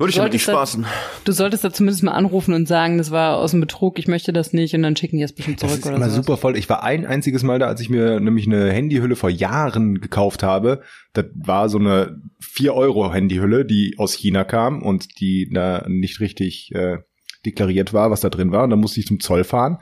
würde 0.00 0.10
ich 0.10 0.16
damit 0.16 0.32
nicht 0.32 0.42
spaßen. 0.42 0.86
Du 1.24 1.32
solltest 1.32 1.62
da 1.62 1.72
zumindest 1.72 2.02
mal 2.02 2.12
anrufen 2.12 2.54
und 2.54 2.66
sagen, 2.66 2.98
das 2.98 3.10
war 3.10 3.36
aus 3.36 3.50
dem 3.52 3.60
Betrug, 3.60 3.98
ich 3.98 4.08
möchte 4.08 4.32
das 4.32 4.52
nicht 4.52 4.74
und 4.74 4.82
dann 4.82 4.96
schicken 4.96 5.18
die 5.18 5.22
es 5.22 5.34
bestimmt 5.34 5.60
zurück 5.60 5.72
Das 5.72 5.80
ist 5.80 5.86
oder 5.86 5.96
immer 5.96 6.08
so. 6.10 6.16
super 6.16 6.36
voll. 6.38 6.56
Ich 6.56 6.68
war 6.68 6.82
ein 6.82 7.06
einziges 7.06 7.42
Mal 7.42 7.58
da, 7.58 7.66
als 7.66 7.80
ich 7.80 7.90
mir 7.90 8.18
nämlich 8.18 8.46
eine 8.46 8.72
Handyhülle 8.72 9.14
vor 9.14 9.30
Jahren 9.30 10.00
gekauft 10.00 10.42
habe. 10.42 10.82
Das 11.12 11.26
war 11.34 11.68
so 11.68 11.78
eine 11.78 12.20
4-Euro-Handyhülle, 12.42 13.64
die 13.64 13.94
aus 13.98 14.14
China 14.14 14.44
kam 14.44 14.82
und 14.82 15.20
die 15.20 15.50
da 15.52 15.84
nicht 15.88 16.20
richtig 16.20 16.70
äh, 16.74 16.98
deklariert 17.44 17.92
war, 17.92 18.10
was 18.10 18.20
da 18.20 18.30
drin 18.30 18.52
war. 18.52 18.64
Und 18.64 18.70
dann 18.70 18.80
musste 18.80 19.00
ich 19.00 19.06
zum 19.06 19.20
Zoll 19.20 19.44
fahren 19.44 19.78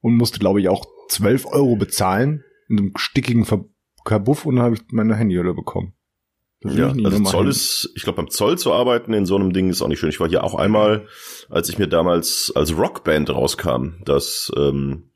und 0.00 0.16
musste, 0.16 0.38
glaube 0.38 0.60
ich, 0.60 0.68
auch 0.68 0.84
12 1.08 1.46
Euro 1.46 1.76
bezahlen 1.76 2.44
in 2.68 2.78
einem 2.78 2.92
stickigen 2.96 3.44
Ver 3.44 3.64
Kabuff 4.04 4.46
und 4.46 4.56
dann 4.56 4.64
habe 4.64 4.74
ich 4.74 4.80
meine 4.90 5.14
Handyhülle 5.14 5.54
bekommen. 5.54 5.94
Ja, 6.64 6.88
also 6.90 7.22
Zoll 7.24 7.42
hin. 7.42 7.50
ist, 7.50 7.90
ich 7.94 8.02
glaube, 8.02 8.16
beim 8.16 8.30
Zoll 8.30 8.58
zu 8.58 8.72
arbeiten 8.72 9.12
in 9.12 9.26
so 9.26 9.34
einem 9.36 9.52
Ding 9.52 9.70
ist 9.70 9.82
auch 9.82 9.88
nicht 9.88 9.98
schön. 9.98 10.10
Ich 10.10 10.20
war 10.20 10.28
hier 10.28 10.44
auch 10.44 10.54
einmal, 10.54 11.06
als 11.48 11.68
ich 11.68 11.78
mir 11.78 11.88
damals 11.88 12.52
als 12.54 12.76
Rockband 12.76 13.30
rauskam, 13.30 13.94
dass 14.04 14.52
ähm, 14.56 15.10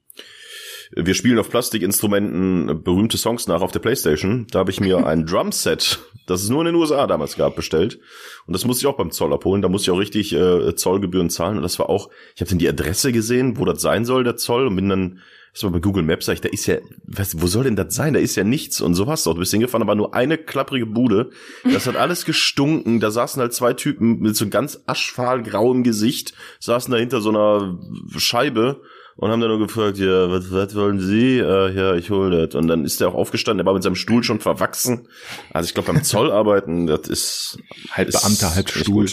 wir 0.94 1.14
spielen 1.14 1.38
auf 1.38 1.50
Plastikinstrumenten 1.50 2.82
berühmte 2.82 3.18
Songs 3.18 3.46
nach 3.48 3.61
auf 3.61 3.72
der 3.72 3.80
Playstation. 3.80 4.46
Da 4.50 4.61
habe 4.61 4.70
ich 4.70 4.80
mir 4.80 5.06
ein 5.06 5.26
Drumset, 5.26 5.98
das 6.26 6.42
es 6.42 6.48
nur 6.48 6.61
in 6.61 6.66
den 6.66 6.74
USA 6.74 7.06
damals 7.06 7.37
gab, 7.37 7.56
bestellt. 7.56 7.98
Und 8.46 8.54
das 8.54 8.64
musste 8.64 8.82
ich 8.82 8.87
auch 8.87 8.96
beim 8.96 9.11
Zoll 9.11 9.32
abholen. 9.32 9.62
Da 9.62 9.68
musste 9.68 9.90
ich 9.90 9.94
auch 9.94 10.00
richtig 10.00 10.32
äh, 10.32 10.74
Zollgebühren 10.74 11.30
zahlen. 11.30 11.56
Und 11.56 11.62
das 11.62 11.78
war 11.78 11.88
auch, 11.88 12.11
ich 12.35 12.40
habe 12.40 12.50
dann 12.50 12.59
die 12.59 12.68
Adresse 12.68 13.12
gesehen, 13.12 13.59
wo 13.59 13.64
das 13.64 13.80
sein 13.80 14.04
soll, 14.04 14.24
der 14.24 14.37
Zoll, 14.37 14.66
und 14.66 14.76
bin 14.76 14.88
dann 14.88 15.20
das 15.57 15.62
war 15.62 15.71
bei 15.71 15.81
Google 15.81 16.03
Maps, 16.03 16.27
sag 16.27 16.35
ich, 16.35 16.42
da 16.42 16.51
ist 16.51 16.66
ja, 16.66 16.77
was, 17.07 17.40
wo 17.40 17.47
soll 17.47 17.64
denn 17.64 17.77
das 17.77 17.95
sein? 17.95 18.12
Da 18.12 18.21
ist 18.21 18.37
ja 18.37 18.45
nichts. 18.45 18.83
Und 18.83 18.92
so 18.92 19.07
hast 19.07 19.25
du 19.25 19.31
auch. 19.31 19.35
Du 19.35 19.40
bist 19.40 19.53
hingefahren, 19.53 19.81
da 19.81 19.88
war 19.88 19.95
nur 19.95 20.14
eine 20.14 20.37
klapprige 20.37 20.85
Bude. 20.85 21.31
Das 21.64 21.87
hat 21.87 21.97
alles 21.97 22.27
gestunken. 22.27 23.01
Da 23.01 23.11
saßen 23.11 23.40
halt 23.40 23.55
zwei 23.55 23.73
Typen 23.73 24.19
mit 24.19 24.37
so 24.37 24.51
ganz 24.51 24.83
aschfahlgrauem 24.85 25.83
Gesicht, 25.83 26.35
saßen 26.61 26.92
da 26.92 26.99
hinter 26.99 27.23
so 27.23 27.31
einer 27.31 27.79
Scheibe 28.19 28.83
und 29.16 29.31
haben 29.31 29.40
dann 29.40 29.49
nur 29.49 29.66
gefragt, 29.66 29.97
ja, 29.97 30.31
was, 30.31 30.53
was 30.53 30.75
wollen 30.75 31.01
Sie? 31.01 31.38
Äh, 31.38 31.73
ja, 31.75 31.95
ich 31.95 32.11
hol 32.11 32.31
das. 32.31 32.55
Und 32.55 32.69
dann 32.69 32.85
ist 32.85 33.01
er 33.01 33.09
auch 33.09 33.14
aufgestanden, 33.14 33.57
der 33.57 33.66
war 33.66 33.73
mit 33.73 33.83
seinem 33.83 33.95
Stuhl 33.95 34.23
schon 34.25 34.40
verwachsen. 34.40 35.09
Also 35.55 35.69
ich 35.69 35.73
glaube, 35.73 35.90
beim 35.90 36.05
Zoll 36.05 36.31
arbeiten, 36.33 36.87
das 36.87 37.09
ist 37.09 37.59
halb 37.92 38.11
Beamter, 38.11 38.55
halb 38.55 38.69
Stuhl. 38.69 39.07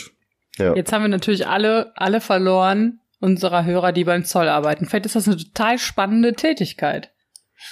Ja. 0.58 0.76
Jetzt 0.76 0.92
haben 0.92 1.04
wir 1.04 1.08
natürlich 1.08 1.48
alle, 1.48 1.94
alle 1.96 2.20
verloren, 2.20 3.00
unserer 3.24 3.64
Hörer, 3.64 3.94
die 3.94 4.04
beim 4.04 4.26
Zoll 4.26 4.50
arbeiten. 4.50 4.86
Vielleicht 4.86 5.06
ist 5.06 5.16
das 5.16 5.28
eine 5.28 5.38
total 5.38 5.80
spannende 5.80 6.34
Tätigkeit. 6.34 7.12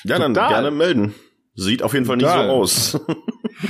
Ja, 0.05 0.17
dann 0.17 0.33
Total. 0.33 0.49
gerne 0.49 0.71
melden. 0.71 1.13
Sieht 1.55 1.83
auf 1.83 1.93
jeden 1.93 2.05
Fall 2.05 2.15
nicht 2.15 2.25
Total. 2.25 2.47
so 2.47 2.53
aus. 2.53 2.99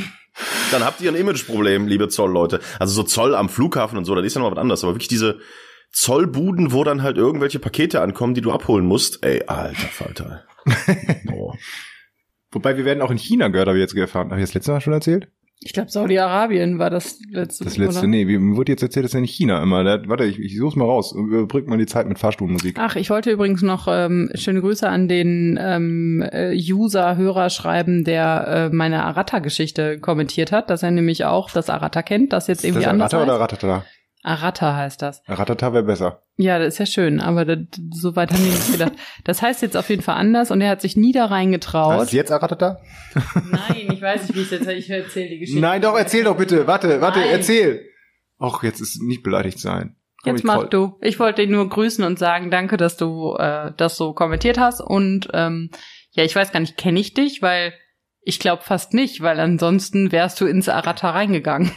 dann 0.71 0.85
habt 0.85 1.01
ihr 1.01 1.11
ein 1.11 1.15
Imageproblem, 1.17 1.87
liebe 1.87 2.07
Zollleute. 2.07 2.59
Also 2.77 2.93
so 2.93 3.03
Zoll 3.03 3.33
am 3.33 3.49
Flughafen 3.49 3.97
und 3.97 4.05
so, 4.05 4.13
das 4.13 4.23
ist 4.23 4.35
ja 4.35 4.41
noch 4.41 4.51
was 4.51 4.59
anderes. 4.59 4.83
Aber 4.83 4.93
wirklich 4.93 5.07
diese 5.07 5.39
Zollbuden, 5.91 6.71
wo 6.71 6.83
dann 6.83 7.01
halt 7.01 7.17
irgendwelche 7.17 7.57
Pakete 7.57 8.01
ankommen, 8.01 8.35
die 8.35 8.41
du 8.41 8.51
abholen 8.51 8.85
musst. 8.85 9.25
Ey, 9.25 9.43
alter 9.47 9.87
Falter. 9.87 10.45
Boah. 11.25 11.57
Wobei 12.51 12.77
wir 12.77 12.85
werden 12.85 13.01
auch 13.01 13.11
in 13.11 13.17
China 13.17 13.47
gehört, 13.47 13.67
habe 13.67 13.79
ich 13.79 13.81
jetzt 13.81 13.95
erfahren. 13.95 14.29
Habe 14.29 14.39
ich 14.39 14.45
das 14.45 14.53
letzte 14.53 14.71
Mal 14.71 14.81
schon 14.81 14.93
erzählt? 14.93 15.29
Ich 15.63 15.73
glaube, 15.73 15.91
Saudi-Arabien 15.91 16.79
war 16.79 16.89
das 16.89 17.19
letzte. 17.29 17.65
Das 17.65 17.77
letzte, 17.77 17.99
oder? 17.99 18.07
nee, 18.07 18.27
wie- 18.27 18.39
mir 18.39 18.55
wurde 18.57 18.71
jetzt 18.71 18.81
erzählt, 18.81 19.03
das 19.03 19.11
ist 19.11 19.13
ja 19.13 19.21
nicht 19.21 19.35
China 19.35 19.61
immer. 19.61 19.83
Da, 19.83 19.99
warte, 20.07 20.23
ich, 20.25 20.39
ich 20.39 20.57
such's 20.57 20.75
mal 20.75 20.85
raus. 20.85 21.13
Überbrückt 21.15 21.67
mal 21.67 21.77
die 21.77 21.85
Zeit 21.85 22.07
mit 22.07 22.17
Fahrstuhlmusik. 22.17 22.77
Ach, 22.79 22.95
ich 22.95 23.11
wollte 23.11 23.29
übrigens 23.29 23.61
noch 23.61 23.87
ähm, 23.87 24.31
schöne 24.33 24.61
Grüße 24.61 24.89
an 24.89 25.07
den 25.07 25.59
ähm, 25.61 26.23
äh, 26.31 26.55
User-Hörer 26.55 27.51
schreiben, 27.51 28.03
der 28.03 28.69
äh, 28.71 28.75
meine 28.75 29.03
Arata-Geschichte 29.03 29.99
kommentiert 29.99 30.51
hat, 30.51 30.71
dass 30.71 30.81
er 30.81 30.89
nämlich 30.89 31.25
auch 31.25 31.51
das 31.51 31.69
Arata 31.69 32.01
kennt, 32.01 32.33
das 32.33 32.47
jetzt 32.47 32.59
ist 32.59 32.63
irgendwie 32.65 32.83
das 32.85 32.91
anders 32.91 33.13
oder 33.13 33.33
heißt. 33.33 33.41
Ratata? 33.41 33.85
Arata 34.23 34.75
heißt 34.75 35.01
das. 35.01 35.23
Ratata 35.27 35.73
wäre 35.73 35.83
besser. 35.83 36.21
Ja, 36.37 36.59
das 36.59 36.75
ist 36.75 36.79
ja 36.79 36.85
schön, 36.85 37.19
aber 37.19 37.43
das, 37.45 37.57
so 37.91 38.15
weit 38.15 38.31
haben 38.31 38.43
die 38.43 38.49
nicht 38.49 38.71
gedacht. 38.71 38.93
Das 39.23 39.41
heißt 39.41 39.61
jetzt 39.61 39.75
auf 39.75 39.89
jeden 39.89 40.01
Fall 40.03 40.15
anders 40.15 40.51
und 40.51 40.61
er 40.61 40.69
hat 40.69 40.81
sich 40.81 40.95
nie 40.95 41.11
da 41.11 41.23
Heißt 41.23 41.31
reingetraut. 41.31 42.03
es 42.03 42.11
jetzt 42.11 42.31
Aratata? 42.31 42.79
Nein, 43.49 43.89
ich 43.91 44.01
weiß 44.01 44.27
nicht, 44.27 44.35
wie 44.35 44.41
es 44.41 44.51
jetzt 44.51 44.67
Ich 44.67 44.89
erzähle 44.89 45.29
die 45.29 45.39
Geschichte. 45.39 45.61
Nein, 45.61 45.81
doch, 45.81 45.97
erzähl 45.97 46.23
doch 46.23 46.37
bitte. 46.37 46.67
Warte, 46.67 47.01
warte, 47.01 47.19
Nein. 47.19 47.29
erzähl. 47.31 47.85
Och, 48.39 48.63
jetzt 48.63 48.79
ist 48.81 49.01
nicht 49.01 49.23
beleidigt 49.23 49.59
sein. 49.59 49.95
Komm, 50.23 50.33
Jetzt 50.33 50.39
ich 50.41 50.45
mach 50.45 50.69
du. 50.69 50.97
Ich 51.01 51.19
wollte 51.19 51.41
dich 51.41 51.49
nur 51.49 51.67
grüßen 51.67 52.03
und 52.03 52.19
sagen, 52.19 52.51
danke, 52.51 52.77
dass 52.77 52.97
du 52.97 53.35
äh, 53.37 53.71
das 53.77 53.97
so 53.97 54.13
kommentiert 54.13 54.59
hast. 54.59 54.81
Und 54.81 55.29
ähm, 55.33 55.71
ja, 56.11 56.23
ich 56.23 56.35
weiß 56.35 56.51
gar 56.51 56.59
nicht, 56.59 56.77
kenne 56.77 56.99
ich 56.99 57.13
dich, 57.13 57.41
weil 57.41 57.73
ich 58.23 58.39
glaube 58.39 58.61
fast 58.63 58.93
nicht, 58.93 59.21
weil 59.21 59.39
ansonsten 59.39 60.11
wärst 60.11 60.39
du 60.41 60.45
ins 60.45 60.69
Arata 60.69 61.09
reingegangen. 61.09 61.71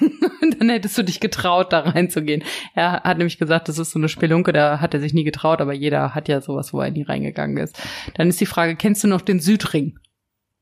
Dann 0.68 0.74
hättest 0.74 0.96
du 0.96 1.02
dich 1.02 1.20
getraut, 1.20 1.72
da 1.72 1.80
reinzugehen. 1.80 2.42
Er 2.74 3.02
hat 3.02 3.18
nämlich 3.18 3.38
gesagt, 3.38 3.68
das 3.68 3.78
ist 3.78 3.90
so 3.90 3.98
eine 3.98 4.08
Spelunke, 4.08 4.52
da 4.52 4.80
hat 4.80 4.94
er 4.94 5.00
sich 5.00 5.14
nie 5.14 5.24
getraut, 5.24 5.60
aber 5.60 5.74
jeder 5.74 6.14
hat 6.14 6.28
ja 6.28 6.40
sowas, 6.40 6.72
wo 6.72 6.80
er 6.80 6.90
nie 6.90 7.02
reingegangen 7.02 7.58
ist. 7.58 7.80
Dann 8.14 8.28
ist 8.28 8.40
die 8.40 8.46
Frage, 8.46 8.76
kennst 8.76 9.04
du 9.04 9.08
noch 9.08 9.20
den 9.20 9.40
Südring? 9.40 9.98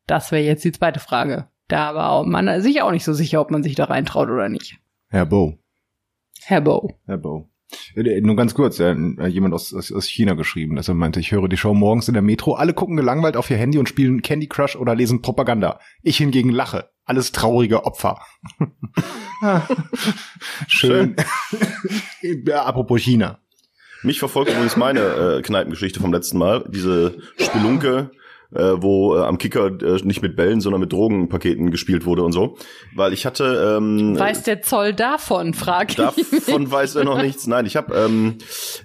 Das 0.07 0.33
wäre 0.33 0.43
jetzt 0.43 0.65
die 0.65 0.73
zweite 0.73 1.01
Frage. 1.01 1.49
Da 1.69 1.95
war 1.95 2.25
man 2.25 2.61
sich 2.61 2.83
auch 2.83 2.91
nicht 2.91 3.05
so 3.05 3.13
sicher, 3.13 3.41
ob 3.41 3.51
man 3.51 3.63
sich 3.63 3.75
da 3.75 3.85
reintraut 3.85 4.29
oder 4.29 4.49
nicht. 4.49 4.79
Herr 5.09 5.27
Bo. 5.27 5.59
Herr 6.43 6.61
Bo. 6.61 6.99
Herr 7.07 7.19
Bo. 7.19 7.49
Äh, 7.95 8.21
Nur 8.21 8.37
ganz 8.37 8.55
kurz, 8.55 8.81
äh, 8.81 8.95
jemand 9.27 9.55
aus, 9.55 9.73
aus, 9.73 9.93
aus 9.93 10.07
China 10.07 10.35
geschrieben, 10.35 10.77
dass 10.77 10.89
er 10.89 10.95
meinte, 10.95 11.21
ich 11.21 11.33
höre 11.33 11.49
die 11.49 11.57
Show 11.57 11.75
morgens 11.75 12.09
in 12.09 12.15
der 12.15 12.23
Metro, 12.23 12.55
alle 12.55 12.75
gucken 12.75 12.97
gelangweilt 12.97 13.37
auf 13.37 13.51
ihr 13.51 13.57
Handy 13.57 13.79
und 13.79 13.89
spielen 13.89 14.23
Candy 14.23 14.49
Crush 14.49 14.77
oder 14.77 14.95
lesen 14.95 15.23
Propaganda. 15.23 15.79
Ich 16.03 16.19
hingegen 16.19 16.51
lache. 16.51 16.91
Alles 17.05 17.33
traurige 17.33 17.85
Opfer. 17.85 18.21
Schön. 20.69 21.17
ja, 22.23 22.65
apropos 22.65 23.01
China. 23.01 23.39
Mich 24.03 24.19
verfolgt 24.19 24.51
übrigens 24.51 24.77
meine 24.77 25.01
äh, 25.01 25.43
Kneipengeschichte 25.43 26.01
vom 26.01 26.13
letzten 26.13 26.39
Mal. 26.39 26.65
Diese 26.69 27.17
Spelunke, 27.39 28.11
äh, 28.53 28.73
wo 28.77 29.17
äh, 29.17 29.23
am 29.23 29.39
Kicker 29.39 29.67
äh, 29.67 30.01
nicht 30.05 30.23
mit 30.23 30.37
Bällen, 30.37 30.61
sondern 30.61 30.81
mit 30.81 30.93
Drogenpaketen 30.93 31.71
gespielt 31.71 32.05
wurde 32.05 32.23
und 32.23 32.33
so. 32.33 32.57
Weil 32.95 33.13
ich 33.13 33.27
hatte... 33.27 33.77
Ähm, 33.79 34.19
Weiß 34.19 34.43
der 34.43 34.63
Zoll 34.63 34.93
davon, 34.93 35.55
frag 35.55 35.93
ich 35.93 35.99
mich. 35.99 36.31
Davon 36.47 36.71
weiß 36.71 36.97
er 36.97 37.05
noch 37.05 37.21
nichts. 37.23 37.47
Nein, 37.47 37.67
ich 37.67 37.77
habe, 37.77 37.95
ähm, 37.95 38.39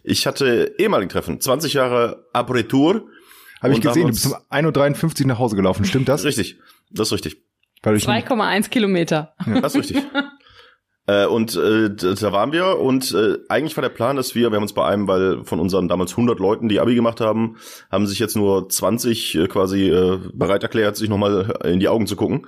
ich 0.04 0.28
hatte 0.28 0.76
ehemaligen 0.78 1.10
Treffen, 1.10 1.40
20 1.40 1.74
Jahre 1.74 2.26
Apertur. 2.34 3.08
Habe 3.62 3.74
ich 3.74 3.82
gesehen, 3.82 4.04
du 4.04 4.14
bist 4.14 4.28
um 4.28 4.34
1.53 4.52 5.22
Uhr 5.22 5.28
nach 5.28 5.40
Hause 5.40 5.56
gelaufen. 5.56 5.84
Stimmt 5.86 6.08
Das 6.10 6.24
richtig, 6.24 6.60
das 6.92 7.08
ist 7.08 7.14
richtig, 7.14 7.44
2,1 7.96 8.70
Kilometer. 8.70 9.34
das 9.62 9.76
ist 9.76 9.82
richtig. 9.82 10.04
Äh, 11.10 11.26
und 11.26 11.56
äh, 11.56 11.90
da 11.96 12.32
waren 12.34 12.52
wir 12.52 12.80
und 12.80 13.14
äh, 13.14 13.38
eigentlich 13.48 13.78
war 13.78 13.82
der 13.82 13.90
Plan, 13.90 14.18
dass 14.18 14.36
wir, 14.36 14.50
wir 14.52 14.56
haben 14.58 14.64
uns 14.64 14.74
bei 14.74 14.86
einem, 14.86 15.08
weil 15.08 15.44
von 15.46 15.60
unseren 15.62 15.88
damals 15.88 16.12
100 16.12 16.38
Leuten, 16.40 16.68
die 16.68 16.82
Abi 16.82 16.96
gemacht 16.96 17.22
haben, 17.22 17.56
haben 17.90 18.06
sich 18.08 18.20
jetzt 18.20 18.36
nur 18.36 18.68
20 18.68 19.36
äh, 19.36 19.48
quasi 19.48 19.90
äh, 19.90 20.20
bereit 20.34 20.64
erklärt, 20.64 20.98
sich 20.98 21.08
nochmal 21.10 21.56
in 21.64 21.80
die 21.80 21.88
Augen 21.88 22.08
zu 22.08 22.18
gucken. 22.18 22.46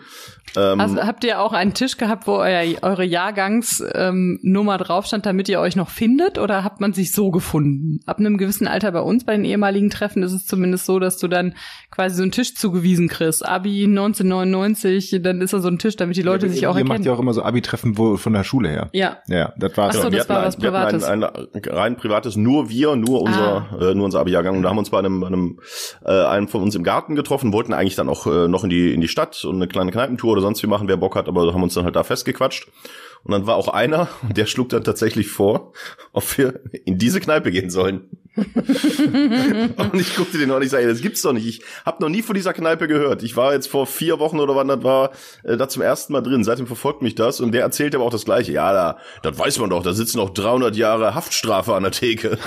Ähm, 0.57 0.79
Also 0.81 0.97
habt 0.97 1.23
ihr 1.23 1.39
auch 1.41 1.53
einen 1.53 1.73
Tisch 1.73 1.95
gehabt, 1.97 2.27
wo 2.27 2.33
euer, 2.33 2.63
eure 2.81 3.05
Jahrgangsnummer 3.05 4.09
ähm, 4.09 4.39
Nummer 4.43 4.77
drauf 4.77 5.05
stand, 5.05 5.25
damit 5.25 5.47
ihr 5.47 5.61
euch 5.61 5.77
noch 5.77 5.89
findet? 5.89 6.37
Oder 6.37 6.63
hat 6.65 6.81
man 6.81 6.91
sich 6.91 7.13
so 7.13 7.31
gefunden? 7.31 8.01
Ab 8.05 8.19
einem 8.19 8.37
gewissen 8.37 8.67
Alter 8.67 8.91
bei 8.91 8.99
uns, 9.01 9.23
bei 9.23 9.35
den 9.37 9.45
ehemaligen 9.45 9.89
Treffen, 9.89 10.21
ist 10.21 10.33
es 10.33 10.45
zumindest 10.45 10.85
so, 10.85 10.99
dass 10.99 11.17
du 11.17 11.29
dann 11.29 11.53
quasi 11.91 12.15
so 12.17 12.23
einen 12.23 12.31
Tisch 12.33 12.55
zugewiesen 12.55 13.07
kriegst. 13.07 13.45
Abi 13.45 13.85
1999, 13.85 15.19
dann 15.21 15.41
ist 15.41 15.53
da 15.53 15.59
so 15.59 15.67
ein 15.69 15.79
Tisch, 15.79 15.95
damit 15.95 16.17
die 16.17 16.21
Leute 16.21 16.49
sich 16.49 16.67
auch 16.67 16.77
Ihr 16.77 16.83
macht 16.83 16.91
erkennen. 16.91 17.05
ja 17.05 17.13
auch 17.13 17.19
immer 17.19 17.33
so 17.33 17.43
Abi-Treffen 17.43 17.97
wo- 17.97 18.17
von 18.17 18.33
der 18.33 18.43
Schule 18.49 18.69
her. 18.69 18.89
ja. 18.93 19.17
Ja, 19.27 19.53
das 19.57 19.77
war 19.77 19.89
Ach 19.89 19.93
so, 19.93 20.09
das 20.09 20.27
war 20.27 20.43
was 20.43 20.57
ein, 20.57 20.61
hatten 20.63 20.99
Privates. 20.99 21.03
Ein, 21.03 21.23
ein, 21.23 21.61
rein 21.67 21.95
privates, 21.95 22.35
nur 22.35 22.69
wir, 22.69 22.95
nur 22.95 23.21
unser, 23.21 23.67
Ah. 23.71 23.77
äh, 23.79 23.93
nur 23.95 24.05
unser 24.05 24.19
Abi-Jahrgang. 24.19 24.57
Und 24.57 24.63
da 24.63 24.69
haben 24.69 24.75
wir 24.77 24.79
uns 24.79 24.89
bei 24.89 24.99
einem, 24.99 25.23
einem 25.23 25.59
äh, 26.05 26.11
einem 26.25 26.47
von 26.47 26.61
uns 26.63 26.75
im 26.75 26.83
Garten 26.83 27.15
getroffen, 27.15 27.53
wollten 27.53 27.73
eigentlich 27.73 27.95
dann 27.95 28.09
auch 28.09 28.25
äh, 28.27 28.47
noch 28.47 28.63
in 28.63 28.69
die 28.69 28.93
in 28.93 29.01
die 29.01 29.07
Stadt 29.07 29.45
und 29.45 29.55
eine 29.55 29.67
kleine 29.67 29.91
Kneipentour 29.91 30.33
oder 30.33 30.41
sonst 30.41 30.61
wie 30.63 30.67
machen, 30.67 30.87
wer 30.87 30.97
Bock 30.97 31.15
hat, 31.15 31.27
aber 31.27 31.53
haben 31.53 31.63
uns 31.63 31.73
dann 31.75 31.85
halt 31.85 31.95
da 31.95 32.03
festgequatscht. 32.03 32.67
Und 33.23 33.31
dann 33.31 33.47
war 33.47 33.55
auch 33.55 33.67
einer, 33.67 34.07
der 34.35 34.45
schlug 34.45 34.69
dann 34.69 34.83
tatsächlich 34.83 35.29
vor, 35.29 35.73
ob 36.13 36.37
wir 36.37 36.61
in 36.85 36.97
diese 36.97 37.19
Kneipe 37.19 37.51
gehen 37.51 37.69
sollen. 37.69 38.09
und 38.39 39.95
ich 39.95 40.15
guckte 40.15 40.37
den 40.37 40.49
an 40.51 40.57
und 40.57 40.63
ich 40.63 40.69
sage, 40.69 40.87
das 40.87 41.01
gibt's 41.01 41.21
doch 41.21 41.33
nicht. 41.33 41.47
Ich 41.47 41.61
habe 41.85 42.01
noch 42.01 42.09
nie 42.09 42.21
von 42.21 42.35
dieser 42.35 42.53
Kneipe 42.53 42.87
gehört. 42.87 43.23
Ich 43.23 43.35
war 43.35 43.53
jetzt 43.53 43.67
vor 43.67 43.85
vier 43.87 44.19
Wochen 44.19 44.39
oder 44.39 44.55
wann 44.55 44.67
das 44.67 44.83
war, 44.83 45.11
äh, 45.43 45.57
da 45.57 45.67
zum 45.67 45.81
ersten 45.81 46.13
Mal 46.13 46.21
drin. 46.21 46.43
Seitdem 46.43 46.67
verfolgt 46.67 47.01
mich 47.01 47.15
das 47.15 47.41
und 47.41 47.51
der 47.51 47.63
erzählt 47.63 47.95
aber 47.95 48.05
auch 48.05 48.11
das 48.11 48.25
Gleiche. 48.25 48.51
Ja, 48.51 48.71
da, 48.71 48.97
das 49.23 49.37
weiß 49.37 49.59
man 49.59 49.69
doch. 49.69 49.83
Da 49.83 49.93
sitzen 49.93 50.17
noch 50.17 50.29
300 50.29 50.75
Jahre 50.75 51.15
Haftstrafe 51.15 51.73
an 51.73 51.83
der 51.83 51.91
Theke. 51.91 52.37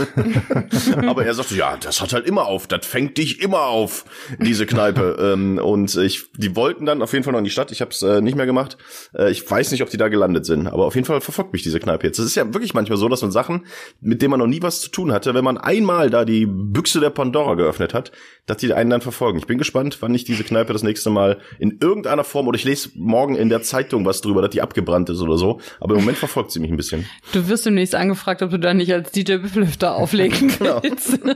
aber 1.06 1.24
er 1.24 1.34
sagte, 1.34 1.56
ja, 1.56 1.76
das 1.76 2.00
hat 2.00 2.12
halt 2.12 2.26
immer 2.26 2.46
auf. 2.46 2.66
Das 2.66 2.86
fängt 2.86 3.18
dich 3.18 3.40
immer 3.42 3.66
auf, 3.66 4.04
diese 4.38 4.66
Kneipe. 4.66 5.16
ähm, 5.20 5.58
und 5.58 5.94
ich, 5.96 6.30
die 6.36 6.56
wollten 6.56 6.86
dann 6.86 7.02
auf 7.02 7.12
jeden 7.12 7.24
Fall 7.24 7.32
noch 7.32 7.38
in 7.38 7.44
die 7.44 7.50
Stadt. 7.50 7.72
Ich 7.72 7.80
habe 7.80 7.90
es 7.90 8.02
äh, 8.02 8.20
nicht 8.20 8.36
mehr 8.36 8.46
gemacht. 8.46 8.78
Äh, 9.14 9.30
ich 9.30 9.48
weiß 9.48 9.72
nicht, 9.72 9.82
ob 9.82 9.90
die 9.90 9.96
da 9.96 10.08
gelandet 10.08 10.46
sind. 10.46 10.61
Aber 10.66 10.86
auf 10.86 10.94
jeden 10.94 11.06
Fall 11.06 11.20
verfolgt 11.20 11.52
mich 11.52 11.62
diese 11.62 11.78
Kneipe 11.80 12.06
jetzt. 12.06 12.18
Es 12.18 12.26
ist 12.26 12.34
ja 12.34 12.52
wirklich 12.52 12.74
manchmal 12.74 12.98
so, 12.98 13.08
dass 13.08 13.22
man 13.22 13.30
Sachen, 13.32 13.66
mit 14.00 14.22
denen 14.22 14.30
man 14.32 14.40
noch 14.40 14.46
nie 14.46 14.62
was 14.62 14.80
zu 14.80 14.90
tun 14.90 15.12
hatte, 15.12 15.34
wenn 15.34 15.44
man 15.44 15.58
einmal 15.58 16.10
da 16.10 16.24
die 16.24 16.46
Büchse 16.46 17.00
der 17.00 17.10
Pandora 17.10 17.54
geöffnet 17.54 17.94
hat, 17.94 18.12
dass 18.46 18.56
die 18.58 18.72
einen 18.72 18.90
dann 18.90 19.00
verfolgen. 19.00 19.38
Ich 19.38 19.46
bin 19.46 19.58
gespannt, 19.58 19.98
wann 20.00 20.14
ich 20.14 20.24
diese 20.24 20.44
Kneipe 20.44 20.72
das 20.72 20.82
nächste 20.82 21.10
Mal 21.10 21.38
in 21.58 21.78
irgendeiner 21.80 22.24
Form 22.24 22.48
oder 22.48 22.56
ich 22.56 22.64
lese 22.64 22.90
morgen 22.94 23.34
in 23.36 23.48
der 23.48 23.62
Zeitung 23.62 24.04
was 24.04 24.20
drüber, 24.20 24.42
dass 24.42 24.50
die 24.50 24.62
abgebrannt 24.62 25.08
ist 25.10 25.20
oder 25.20 25.36
so. 25.38 25.60
Aber 25.80 25.94
im 25.94 26.00
Moment 26.00 26.18
verfolgt 26.18 26.50
sie 26.50 26.60
mich 26.60 26.70
ein 26.70 26.76
bisschen. 26.76 27.06
Du 27.32 27.48
wirst 27.48 27.66
demnächst 27.66 27.94
angefragt, 27.94 28.42
ob 28.42 28.50
du 28.50 28.58
da 28.58 28.74
nicht 28.74 28.92
als 28.92 29.10
DJ 29.12 29.36
Büffelhüfter 29.36 29.94
auflegen 29.94 30.52
Genau. 30.58 30.82
willst. 30.82 31.18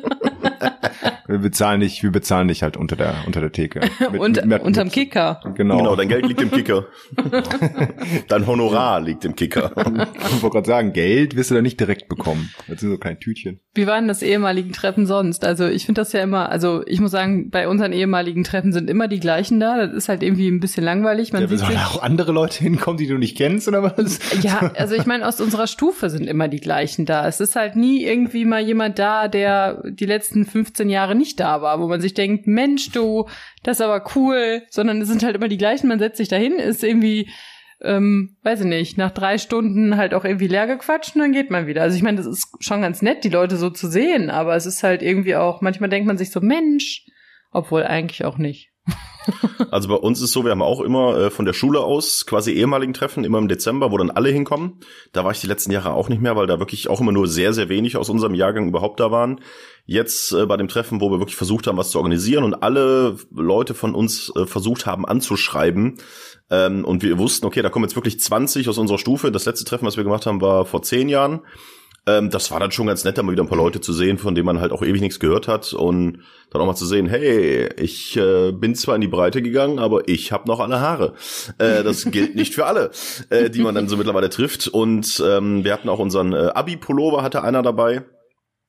Wir 1.29 1.39
bezahlen 1.39 1.81
dich, 1.81 2.05
wir 2.05 2.13
bezahlen 2.13 2.47
dich 2.47 2.63
halt 2.63 2.77
unter 2.77 2.95
der, 2.95 3.13
unter 3.27 3.41
der 3.41 3.51
Theke. 3.51 3.81
Mit- 4.13 4.21
Und 4.21 4.37
mit- 4.37 4.47
mit- 4.47 4.63
unterm 4.63 4.91
Kicker. 4.93 5.41
Genau. 5.57 5.77
Genau, 5.79 5.97
dein 5.97 6.09
Geld 6.09 6.25
liegt 6.27 6.41
im 6.41 6.53
Kicker. 6.53 6.87
dein 8.29 8.47
Honorar 8.47 9.01
liegt 9.01 9.16
im 9.25 9.35
Kicker. 9.37 9.73
Ich 10.37 10.43
wollte 10.43 10.55
gerade 10.55 10.67
sagen, 10.67 10.93
Geld 10.93 11.37
wirst 11.37 11.51
du 11.51 11.55
da 11.55 11.63
nicht 11.63 11.79
direkt 11.81 12.09
bekommen. 12.09 12.51
Das 12.69 12.81
sind 12.81 12.91
so 12.91 12.99
kleine 12.99 13.19
Tütchen. 13.19 13.61
Wie 13.75 13.87
waren 13.87 14.07
das 14.09 14.23
ehemaligen 14.23 14.73
Treffen 14.73 15.07
sonst? 15.07 15.45
Also 15.45 15.67
ich 15.67 15.87
finde 15.87 16.01
das 16.01 16.13
ja 16.13 16.21
immer, 16.23 16.51
also 16.51 16.83
ich 16.87 17.01
muss 17.01 17.11
sagen, 17.11 17.51
bei 17.51 17.69
unseren 17.69 17.93
ehemaligen 17.93 18.45
Treffen 18.45 18.73
sind 18.73 18.91
immer 18.91 19.09
die 19.09 19.21
gleichen 19.21 19.61
da. 19.61 19.87
Das 19.87 19.95
ist 19.95 20.09
halt 20.09 20.23
irgendwie 20.23 20.49
ein 20.49 20.61
bisschen 20.61 20.85
langweilig. 20.85 21.33
Man 21.33 21.43
Ja, 21.43 21.49
sieht 21.49 21.61
sollen 21.61 21.79
auch 21.79 22.03
andere 22.03 22.33
Leute 22.33 22.59
hinkommen, 22.63 22.99
die 22.99 23.07
du 23.07 23.17
nicht 23.19 23.37
kennst, 23.37 23.67
oder 23.69 23.83
was? 23.83 24.19
ja, 24.43 24.73
also 24.77 24.95
ich 24.95 25.07
meine, 25.07 25.27
aus 25.27 25.41
unserer 25.41 25.67
Stufe 25.67 26.11
sind 26.11 26.27
immer 26.27 26.49
die 26.49 26.61
gleichen 26.61 27.07
da. 27.07 27.27
Es 27.27 27.41
ist 27.41 27.57
halt 27.57 27.77
nie 27.77 28.05
irgendwie 28.05 28.45
mal 28.45 28.61
jemand 28.63 28.99
da, 28.99 29.29
der 29.29 29.83
die 29.89 30.07
letzten 30.07 30.45
15 30.45 30.91
Jahre 30.91 31.15
nicht 31.15 31.41
da 31.41 31.63
war, 31.63 31.81
wo 31.81 31.87
man 31.89 32.01
sich 32.01 32.15
denkt, 32.15 32.47
Mensch, 32.47 32.91
du, 32.91 33.27
das 33.63 33.79
ist 33.79 33.85
aber 33.87 34.05
cool, 34.17 34.63
sondern 34.71 35.01
es 35.01 35.09
sind 35.09 35.23
halt 35.23 35.37
immer 35.37 35.49
die 35.49 35.59
gleichen. 35.59 35.89
Man 35.89 35.99
setzt 35.99 36.19
sich 36.19 36.29
dahin, 36.29 36.55
ist 36.55 36.85
irgendwie 36.85 37.29
ähm, 37.83 38.37
weiß 38.43 38.61
ich 38.61 38.67
nicht, 38.67 38.99
nach 38.99 39.11
drei 39.11 39.39
Stunden 39.39 39.97
halt 39.97 40.15
auch 40.15 40.25
irgendwie 40.25 40.49
leer 40.49 40.67
gequatscht 40.67 41.15
und 41.15 41.21
dann 41.21 41.33
geht 41.33 41.51
man 41.51 41.67
wieder. 41.67 41.83
Also 41.83 41.97
ich 41.97 42.03
meine, 42.03 42.17
das 42.17 42.27
ist 42.27 42.49
schon 42.61 42.81
ganz 42.81 43.03
nett, 43.03 43.25
die 43.25 43.29
Leute 43.29 43.57
so 43.57 43.71
zu 43.71 43.89
sehen, 43.89 44.31
aber 44.31 44.57
es 44.57 44.67
ist 44.67 44.83
halt 44.83 45.03
irgendwie 45.03 45.37
auch, 45.37 45.61
manchmal 45.61 45.91
denkt 45.91 46.07
man 46.07 46.19
sich 46.19 46.31
so, 46.31 46.41
Mensch, 46.41 47.07
obwohl 47.53 47.85
eigentlich 47.85 48.25
auch 48.25 48.39
nicht. 48.39 48.71
Also 49.71 49.89
bei 49.89 49.97
uns 49.97 50.21
ist 50.21 50.33
so, 50.33 50.45
wir 50.45 50.53
haben 50.53 50.63
auch 50.63 50.81
immer 50.81 51.19
äh, 51.19 51.31
von 51.31 51.45
der 51.45 51.53
Schule 51.53 51.81
aus 51.81 52.27
quasi 52.27 52.53
ehemaligen 52.53 52.95
Treffen, 52.95 53.25
immer 53.25 53.39
im 53.39 53.49
Dezember, 53.49 53.91
wo 53.91 53.99
dann 53.99 54.11
alle 54.11 54.29
hinkommen. 54.29 54.81
Da 55.13 55.25
war 55.25 55.33
ich 55.33 55.41
die 55.41 55.49
letzten 55.49 55.73
Jahre 55.73 55.93
auch 55.93 56.09
nicht 56.09 56.23
mehr, 56.23 56.37
weil 56.37 56.47
da 56.47 56.61
wirklich 56.61 56.89
auch 56.89 57.01
immer 57.01 57.13
nur 57.13 57.27
sehr, 57.27 57.53
sehr 57.53 57.69
wenig 57.69 57.97
aus 57.97 58.09
unserem 58.09 58.35
Jahrgang 58.35 58.69
überhaupt 58.69 59.01
da 59.01 59.11
waren. 59.11 59.41
Jetzt 59.85 60.33
äh, 60.33 60.47
bei 60.47 60.57
dem 60.57 60.69
Treffen, 60.69 61.01
wo 61.01 61.11
wir 61.11 61.19
wirklich 61.19 61.37
versucht 61.37 61.67
haben, 61.67 61.79
was 61.79 61.91
zu 61.91 61.99
organisieren 61.99 62.45
und 62.45 62.55
alle 62.55 63.17
Leute 63.33 63.75
von 63.75 63.95
uns 63.95 64.33
äh, 64.37 64.47
versucht 64.47 64.87
haben 64.87 65.05
anzuschreiben. 65.05 65.97
Ähm, 66.51 66.85
und 66.85 67.03
wir 67.03 67.19
wussten, 67.19 67.47
okay, 67.47 67.63
da 67.63 67.71
kommen 67.71 67.85
jetzt 67.85 67.97
wirklich 67.97 68.21
20 68.21 68.69
aus 68.69 68.79
unserer 68.79 68.99
Stufe. 68.99 69.33
Das 69.33 69.47
letzte 69.47 69.65
Treffen, 69.65 69.87
was 69.87 69.97
wir 69.97 70.05
gemacht 70.05 70.27
haben, 70.27 70.41
war 70.41 70.65
vor 70.65 70.83
zehn 70.83 71.09
Jahren. 71.09 71.41
Ähm, 72.09 72.31
das 72.31 72.51
war 72.53 72.61
dann 72.61 72.71
schon 72.71 72.87
ganz 72.87 73.05
nett, 73.05 73.19
da 73.19 73.23
mal 73.23 73.33
wieder 73.33 73.43
ein 73.43 73.49
paar 73.49 73.59
Leute 73.59 73.81
zu 73.81 73.93
sehen, 73.93 74.19
von 74.19 74.35
denen 74.35 74.47
man 74.47 74.61
halt 74.61 74.71
auch 74.71 74.83
ewig 74.83 75.01
nichts 75.01 75.19
gehört 75.19 75.49
hat 75.49 75.73
und 75.73 76.21
dann 76.51 76.63
auch 76.63 76.67
mal 76.67 76.77
zu 76.77 76.87
sehen, 76.87 77.09
hey, 77.09 77.69
ich 77.77 78.17
äh, 78.17 78.53
bin 78.53 78.77
zwar 78.77 78.95
in 78.95 79.01
die 79.01 79.09
Breite 79.09 79.43
gegangen, 79.43 79.81
aber 79.81 80.09
ich 80.09 80.31
habe 80.31 80.47
noch 80.47 80.61
alle 80.61 80.81
Haare. 80.81 81.15
Äh, 81.59 81.83
das 81.83 82.05
gilt 82.05 82.37
nicht 82.37 82.55
für 82.55 82.67
alle, 82.67 82.93
äh, 83.31 83.51
die 83.51 83.61
man 83.61 83.75
dann 83.75 83.89
so 83.89 83.97
mittlerweile 83.97 84.31
trifft. 84.31 84.69
Und 84.69 85.21
ähm, 85.27 85.65
wir 85.65 85.73
hatten 85.73 85.89
auch 85.89 85.99
unseren 85.99 86.33
äh, 86.33 86.51
Abi-Pullover, 86.55 87.23
hatte 87.23 87.43
einer 87.43 87.63
dabei 87.63 88.05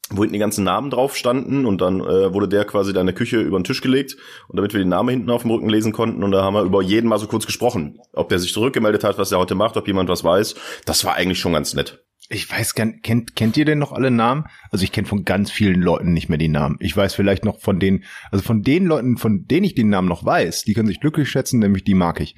wo 0.09 0.21
hinten 0.21 0.33
die 0.33 0.39
ganzen 0.39 0.63
Namen 0.63 0.89
drauf 0.89 1.15
standen 1.15 1.65
und 1.65 1.81
dann 1.81 1.99
äh, 1.99 2.33
wurde 2.33 2.47
der 2.47 2.65
quasi 2.65 2.93
da 2.93 3.01
in 3.01 3.07
der 3.07 3.15
Küche 3.15 3.41
über 3.41 3.59
den 3.59 3.63
Tisch 3.63 3.81
gelegt 3.81 4.15
und 4.47 4.57
damit 4.57 4.73
wir 4.73 4.79
den 4.79 4.89
Namen 4.89 5.09
hinten 5.09 5.29
auf 5.29 5.41
dem 5.41 5.51
Rücken 5.51 5.69
lesen 5.69 5.91
konnten 5.91 6.23
und 6.23 6.31
da 6.31 6.43
haben 6.43 6.53
wir 6.53 6.63
über 6.63 6.81
jeden 6.81 7.07
mal 7.07 7.19
so 7.19 7.27
kurz 7.27 7.45
gesprochen, 7.45 7.99
ob 8.13 8.29
der 8.29 8.39
sich 8.39 8.53
zurückgemeldet 8.53 9.03
hat, 9.03 9.17
was 9.17 9.31
er 9.31 9.39
heute 9.39 9.55
macht, 9.55 9.77
ob 9.77 9.87
jemand 9.87 10.09
was 10.09 10.23
weiß. 10.23 10.55
Das 10.85 11.03
war 11.05 11.15
eigentlich 11.15 11.39
schon 11.39 11.53
ganz 11.53 11.73
nett. 11.73 12.03
Ich 12.29 12.49
weiß 12.49 12.73
gern, 12.73 13.01
kennt, 13.01 13.37
kennt 13.37 13.55
ihr 13.55 13.63
denn 13.63 13.79
noch 13.79 13.93
alle 13.93 14.11
Namen? 14.11 14.45
Also 14.69 14.83
ich 14.83 14.91
kenne 14.91 15.07
von 15.07 15.23
ganz 15.23 15.49
vielen 15.49 15.81
Leuten 15.81 16.11
nicht 16.11 16.27
mehr 16.27 16.37
die 16.37 16.49
Namen. 16.49 16.75
Ich 16.81 16.95
weiß 16.95 17.15
vielleicht 17.15 17.45
noch 17.45 17.61
von 17.61 17.79
den, 17.79 18.03
also 18.31 18.43
von 18.43 18.63
den 18.63 18.85
Leuten, 18.85 19.17
von 19.17 19.45
denen 19.45 19.63
ich 19.63 19.75
den 19.75 19.89
Namen 19.89 20.09
noch 20.09 20.25
weiß, 20.25 20.63
die 20.63 20.73
können 20.73 20.89
sich 20.89 20.99
glücklich 20.99 21.29
schätzen, 21.29 21.59
nämlich 21.59 21.85
die 21.85 21.93
mag 21.93 22.19
ich. 22.19 22.35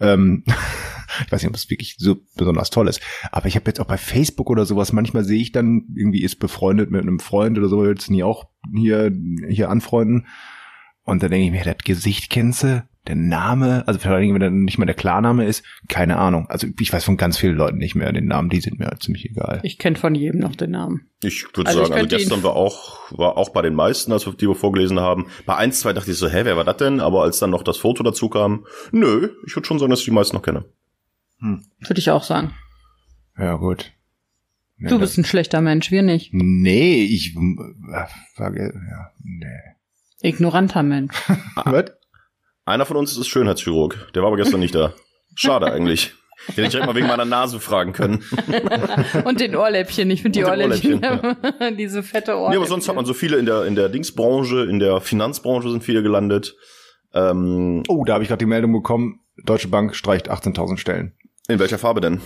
Ähm, 0.00 0.44
Ich 1.26 1.32
weiß 1.32 1.42
nicht, 1.42 1.50
ob 1.50 1.56
es 1.56 1.70
wirklich 1.70 1.96
so 1.98 2.16
besonders 2.36 2.70
toll 2.70 2.88
ist. 2.88 3.00
Aber 3.32 3.46
ich 3.46 3.56
habe 3.56 3.66
jetzt 3.68 3.80
auch 3.80 3.86
bei 3.86 3.98
Facebook 3.98 4.50
oder 4.50 4.66
sowas, 4.66 4.92
manchmal 4.92 5.24
sehe 5.24 5.40
ich 5.40 5.52
dann, 5.52 5.84
irgendwie 5.94 6.22
ist 6.22 6.36
befreundet 6.36 6.90
mit 6.90 7.02
einem 7.02 7.20
Freund 7.20 7.58
oder 7.58 7.68
so, 7.68 7.84
jetzt 7.86 8.10
nie 8.10 8.22
auch 8.22 8.48
hier, 8.74 9.12
hier 9.48 9.70
anfreunden. 9.70 10.26
Und 11.04 11.22
dann 11.22 11.30
denke 11.30 11.46
ich 11.46 11.52
mir, 11.52 11.64
das 11.64 11.84
Gesicht 11.84 12.30
kennst 12.30 12.62
du? 12.62 12.84
Der 13.06 13.16
Name, 13.16 13.88
also 13.88 13.98
vor 13.98 14.12
allen 14.12 14.20
Dingen, 14.20 14.34
wenn 14.34 14.42
er 14.42 14.50
nicht 14.50 14.76
mal 14.76 14.84
der 14.84 14.94
Klarname 14.94 15.46
ist, 15.46 15.64
keine 15.88 16.18
Ahnung. 16.18 16.46
Also 16.50 16.66
ich 16.78 16.92
weiß 16.92 17.02
von 17.02 17.16
ganz 17.16 17.38
vielen 17.38 17.56
Leuten 17.56 17.78
nicht 17.78 17.94
mehr 17.94 18.12
den 18.12 18.26
Namen, 18.26 18.50
die 18.50 18.60
sind 18.60 18.78
mir 18.78 18.86
halt 18.88 19.02
ziemlich 19.02 19.24
egal. 19.24 19.60
Ich 19.62 19.78
kenne 19.78 19.96
von 19.96 20.14
jedem 20.14 20.40
noch 20.40 20.54
den 20.54 20.72
Namen. 20.72 21.08
Ich 21.22 21.46
würde 21.46 21.66
Also 21.66 21.80
ich 21.80 21.86
sagen, 21.86 21.92
also 21.92 21.92
könnte 21.94 22.16
gestern 22.18 22.42
war 22.42 22.56
auch, 22.56 23.10
war 23.10 23.38
auch 23.38 23.48
bei 23.48 23.62
den 23.62 23.74
meisten, 23.74 24.12
als 24.12 24.26
wir 24.26 24.34
die 24.34 24.46
wir 24.46 24.54
vorgelesen 24.54 25.00
haben. 25.00 25.28
Bei 25.46 25.56
eins, 25.56 25.80
zwei 25.80 25.94
dachte 25.94 26.10
ich 26.10 26.18
so, 26.18 26.28
hä, 26.28 26.42
wer 26.44 26.58
war 26.58 26.64
das 26.64 26.76
denn? 26.76 27.00
Aber 27.00 27.22
als 27.22 27.38
dann 27.38 27.50
noch 27.50 27.62
das 27.62 27.78
Foto 27.78 28.02
dazu 28.02 28.28
kam, 28.28 28.66
nö, 28.92 29.30
ich 29.46 29.56
würde 29.56 29.66
schon 29.66 29.78
sagen, 29.78 29.90
dass 29.90 30.00
ich 30.00 30.04
die 30.04 30.10
meisten 30.10 30.36
noch 30.36 30.42
kenne. 30.42 30.66
Würde 31.40 31.98
ich 31.98 32.10
auch 32.10 32.22
sagen. 32.22 32.54
Ja, 33.38 33.56
gut. 33.56 33.92
Ja, 34.78 34.88
Du 34.88 34.98
bist 34.98 35.18
ein 35.18 35.24
schlechter 35.24 35.60
Mensch, 35.60 35.90
wir 35.90 36.02
nicht. 36.02 36.30
Nee, 36.32 37.02
ich 37.04 37.34
äh, 37.36 37.40
ja, 38.38 39.10
nee. 39.22 39.46
Ignoranter 40.22 40.82
Mensch. 40.82 41.14
Was? 41.64 41.92
Einer 42.64 42.86
von 42.86 42.96
uns 42.96 43.16
ist 43.16 43.28
Schönheitschirurg. 43.28 44.12
Der 44.14 44.22
war 44.22 44.28
aber 44.28 44.36
gestern 44.36 44.60
nicht 44.60 44.74
da. 44.74 44.94
Schade 45.34 45.72
eigentlich. 45.72 46.14
Hätte 46.46 46.62
ich 46.62 46.68
direkt 46.70 46.86
mal 46.86 46.94
wegen 46.94 47.06
meiner 47.06 47.24
Nase 47.26 47.60
fragen 47.60 47.92
können. 47.92 48.22
Und 49.24 49.40
den 49.40 49.54
Ohrläppchen. 49.54 50.10
Ich 50.10 50.22
finde 50.22 50.38
die 50.38 50.44
den 50.44 50.50
Ohrläppchen, 50.50 51.00
diese 51.78 52.02
fette 52.02 52.32
Ohrläppchen. 52.32 52.50
Nee, 52.50 52.56
aber 52.56 52.66
sonst 52.66 52.88
hat 52.88 52.96
man 52.96 53.04
so 53.04 53.12
viele 53.12 53.36
in 53.36 53.44
der, 53.46 53.64
in 53.66 53.74
der 53.74 53.88
Dingsbranche, 53.90 54.64
in 54.64 54.78
der 54.78 55.00
Finanzbranche 55.00 55.70
sind 55.70 55.84
viele 55.84 56.02
gelandet. 56.02 56.56
Ähm, 57.12 57.82
Oh, 57.88 58.04
da 58.04 58.14
habe 58.14 58.22
ich 58.24 58.28
gerade 58.28 58.38
die 58.38 58.46
Meldung 58.48 58.72
bekommen, 58.72 59.20
Deutsche 59.44 59.68
Bank 59.68 59.94
streicht 59.94 60.30
18.000 60.30 60.78
Stellen. 60.78 61.14
In 61.50 61.58
welcher 61.58 61.78
Farbe 61.78 62.00
denn? 62.00 62.20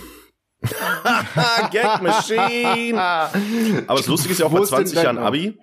Gag 1.71 2.01
Machine! 2.01 2.99
Aber 3.87 3.97
das 3.99 4.07
Lustige 4.07 4.33
ist 4.33 4.39
ja 4.39 4.45
auch 4.45 4.51
Wo 4.51 4.57
bei 4.57 4.63
ist 4.63 4.71
denn 4.71 4.77
20 4.87 4.95
dein- 4.95 5.03
Jahren 5.03 5.17
Abi, 5.17 5.57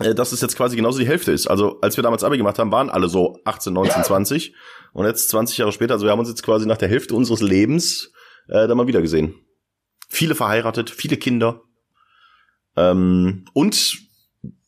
äh, 0.00 0.14
dass 0.14 0.32
es 0.32 0.40
jetzt 0.40 0.56
quasi 0.56 0.76
genauso 0.76 0.98
die 0.98 1.06
Hälfte 1.06 1.32
ist. 1.32 1.46
Also 1.46 1.80
als 1.80 1.96
wir 1.96 2.02
damals 2.02 2.24
Abi 2.24 2.36
gemacht 2.36 2.58
haben, 2.58 2.72
waren 2.72 2.90
alle 2.90 3.08
so 3.08 3.38
18, 3.44 3.72
19, 3.72 4.04
20. 4.04 4.54
Und 4.92 5.06
jetzt 5.06 5.28
20 5.30 5.58
Jahre 5.58 5.72
später, 5.72 5.94
also 5.94 6.06
wir 6.06 6.10
haben 6.12 6.18
uns 6.18 6.28
jetzt 6.28 6.42
quasi 6.42 6.66
nach 6.66 6.76
der 6.78 6.88
Hälfte 6.88 7.14
unseres 7.14 7.40
Lebens 7.40 8.12
äh, 8.48 8.66
da 8.66 8.74
mal 8.74 8.86
wieder 8.88 9.00
gesehen. 9.02 9.34
Viele 10.08 10.34
verheiratet, 10.34 10.90
viele 10.90 11.16
Kinder. 11.16 11.62
Ähm, 12.76 13.44
und 13.52 13.98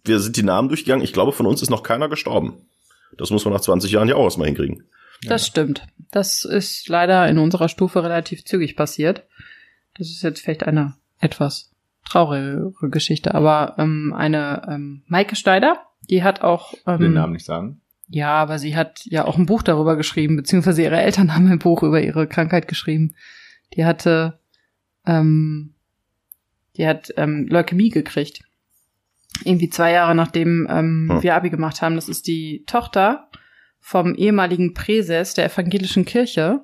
wir 0.04 0.20
sind 0.20 0.36
die 0.36 0.42
Namen 0.44 0.68
durchgegangen. 0.68 1.04
Ich 1.04 1.12
glaube, 1.12 1.32
von 1.32 1.46
uns 1.46 1.62
ist 1.62 1.70
noch 1.70 1.82
keiner 1.82 2.08
gestorben. 2.08 2.66
Das 3.18 3.30
muss 3.30 3.44
man 3.44 3.52
nach 3.52 3.60
20 3.60 3.90
Jahren 3.92 4.08
ja 4.08 4.14
auch 4.16 4.24
erstmal 4.24 4.46
hinkriegen. 4.46 4.88
Das 5.26 5.46
stimmt. 5.46 5.86
Das 6.10 6.44
ist 6.44 6.88
leider 6.88 7.28
in 7.28 7.38
unserer 7.38 7.68
Stufe 7.68 8.02
relativ 8.02 8.44
zügig 8.44 8.76
passiert. 8.76 9.24
Das 9.94 10.08
ist 10.08 10.22
jetzt 10.22 10.40
vielleicht 10.40 10.64
eine 10.64 10.94
etwas 11.20 11.70
traurigere 12.04 12.90
Geschichte, 12.90 13.34
aber 13.34 13.76
ähm, 13.78 14.12
eine 14.16 14.66
ähm, 14.68 15.02
Maike 15.06 15.36
Schneider, 15.36 15.86
die 16.10 16.22
hat 16.22 16.42
auch 16.42 16.74
ähm, 16.86 16.98
Den 16.98 17.12
Namen 17.12 17.34
nicht 17.34 17.44
sagen. 17.44 17.80
Ja, 18.08 18.34
aber 18.34 18.58
sie 18.58 18.76
hat 18.76 19.00
ja 19.04 19.24
auch 19.24 19.38
ein 19.38 19.46
Buch 19.46 19.62
darüber 19.62 19.96
geschrieben, 19.96 20.36
beziehungsweise 20.36 20.82
ihre 20.82 21.00
Eltern 21.00 21.34
haben 21.34 21.50
ein 21.50 21.58
Buch 21.58 21.82
über 21.82 22.02
ihre 22.02 22.26
Krankheit 22.26 22.68
geschrieben. 22.68 23.14
Die 23.74 23.84
hatte, 23.84 24.38
ähm, 25.06 25.74
die 26.76 26.86
hat 26.86 27.14
ähm, 27.16 27.46
Leukämie 27.48 27.88
gekriegt. 27.88 28.42
Irgendwie 29.44 29.70
zwei 29.70 29.92
Jahre 29.92 30.14
nachdem 30.14 30.66
ähm, 30.68 31.08
Hm. 31.10 31.22
wir 31.22 31.34
Abi 31.34 31.48
gemacht 31.48 31.80
haben. 31.80 31.94
Das 31.94 32.08
ist 32.08 32.26
die 32.26 32.64
Tochter 32.66 33.30
vom 33.82 34.14
ehemaligen 34.14 34.72
Präses 34.72 35.34
der 35.34 35.52
evangelischen 35.52 36.06
Kirche, 36.06 36.60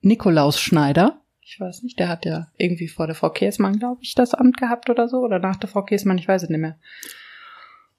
Nikolaus 0.00 0.58
Schneider. 0.58 1.20
Ich 1.42 1.60
weiß 1.60 1.82
nicht, 1.82 1.98
der 1.98 2.08
hat 2.08 2.24
ja 2.24 2.46
irgendwie 2.56 2.88
vor 2.88 3.06
der 3.06 3.16
Frau 3.16 3.28
Käsmann, 3.28 3.78
glaube 3.78 4.00
ich, 4.02 4.14
das 4.14 4.32
Amt 4.32 4.56
gehabt 4.56 4.88
oder 4.88 5.08
so. 5.08 5.18
Oder 5.18 5.40
nach 5.40 5.56
der 5.56 5.68
Frau 5.68 5.82
Käsmann, 5.82 6.16
ich 6.16 6.28
weiß 6.28 6.44
es 6.44 6.48
nicht 6.48 6.60
mehr. 6.60 6.78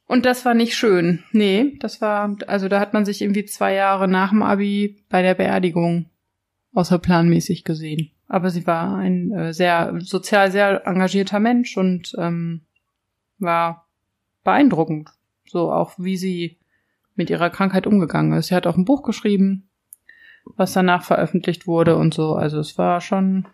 Und 0.07 0.25
das 0.25 0.45
war 0.45 0.53
nicht 0.53 0.75
schön. 0.75 1.23
Nee, 1.31 1.73
das 1.79 1.99
war, 1.99 2.35
also 2.47 2.69
da 2.69 2.79
hat 2.79 2.93
man 2.93 3.05
sich 3.05 3.21
irgendwie 3.21 3.45
zwei 3.45 3.73
Jahre 3.73 4.07
nach 4.07 4.29
dem 4.29 4.41
Abi 4.41 5.03
bei 5.09 5.21
der 5.21 5.35
Beerdigung 5.35 6.09
außerplanmäßig 6.73 7.65
gesehen. 7.65 8.11
Aber 8.27 8.49
sie 8.49 8.65
war 8.65 8.97
ein 8.97 9.31
äh, 9.31 9.53
sehr 9.53 9.93
sozial 9.99 10.51
sehr 10.51 10.87
engagierter 10.87 11.39
Mensch 11.39 11.77
und 11.77 12.15
ähm, 12.17 12.61
war 13.37 13.87
beeindruckend. 14.43 15.09
So 15.45 15.71
auch 15.71 15.93
wie 15.97 16.17
sie 16.17 16.57
mit 17.15 17.29
ihrer 17.29 17.49
Krankheit 17.49 17.87
umgegangen 17.87 18.37
ist. 18.37 18.47
Sie 18.47 18.55
hat 18.55 18.67
auch 18.67 18.77
ein 18.77 18.85
Buch 18.85 19.03
geschrieben, 19.03 19.69
was 20.55 20.73
danach 20.73 21.03
veröffentlicht 21.03 21.67
wurde 21.67 21.95
und 21.95 22.13
so. 22.13 22.35
Also 22.35 22.59
es 22.59 22.77
war 22.77 23.01
schon 23.01 23.47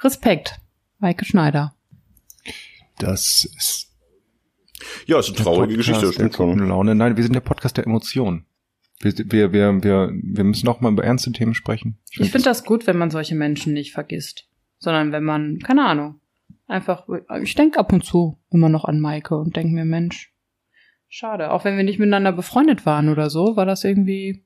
Respekt. 0.00 0.60
Maike 0.98 1.24
Schneider. 1.24 1.74
Das 2.98 3.44
ist 3.56 3.90
Ja, 5.06 5.18
ist 5.18 5.28
eine 5.28 5.36
traurige 5.36 5.74
Podcast 5.74 6.00
Geschichte, 6.00 6.12
stimmt 6.12 6.34
schon. 6.34 6.68
Laune. 6.68 6.94
Nein, 6.94 7.16
wir 7.16 7.24
sind 7.24 7.34
der 7.34 7.40
Podcast 7.40 7.76
der 7.76 7.86
Emotionen. 7.86 8.46
Wir, 9.00 9.12
wir, 9.16 9.52
wir, 9.52 9.82
wir, 9.82 10.12
wir 10.14 10.44
müssen 10.44 10.68
auch 10.68 10.80
mal 10.80 10.92
über 10.92 11.04
ernste 11.04 11.32
Themen 11.32 11.54
sprechen. 11.54 11.98
Ich 12.10 12.30
finde 12.30 12.44
das 12.44 12.64
gut, 12.64 12.86
wenn 12.86 12.96
man 12.96 13.10
solche 13.10 13.34
Menschen 13.34 13.72
nicht 13.72 13.92
vergisst. 13.92 14.48
Sondern 14.78 15.12
wenn 15.12 15.24
man, 15.24 15.58
keine 15.58 15.84
Ahnung, 15.84 16.20
einfach, 16.66 17.06
ich 17.42 17.54
denke 17.54 17.78
ab 17.78 17.92
und 17.92 18.04
zu 18.04 18.38
immer 18.50 18.68
noch 18.68 18.84
an 18.84 19.00
Maike 19.00 19.36
und 19.36 19.56
denke 19.56 19.74
mir, 19.74 19.84
Mensch, 19.84 20.33
schade. 21.14 21.50
Auch 21.52 21.64
wenn 21.64 21.76
wir 21.76 21.84
nicht 21.84 21.98
miteinander 21.98 22.32
befreundet 22.32 22.84
waren 22.86 23.08
oder 23.08 23.30
so, 23.30 23.56
war 23.56 23.66
das 23.66 23.84
irgendwie, 23.84 24.44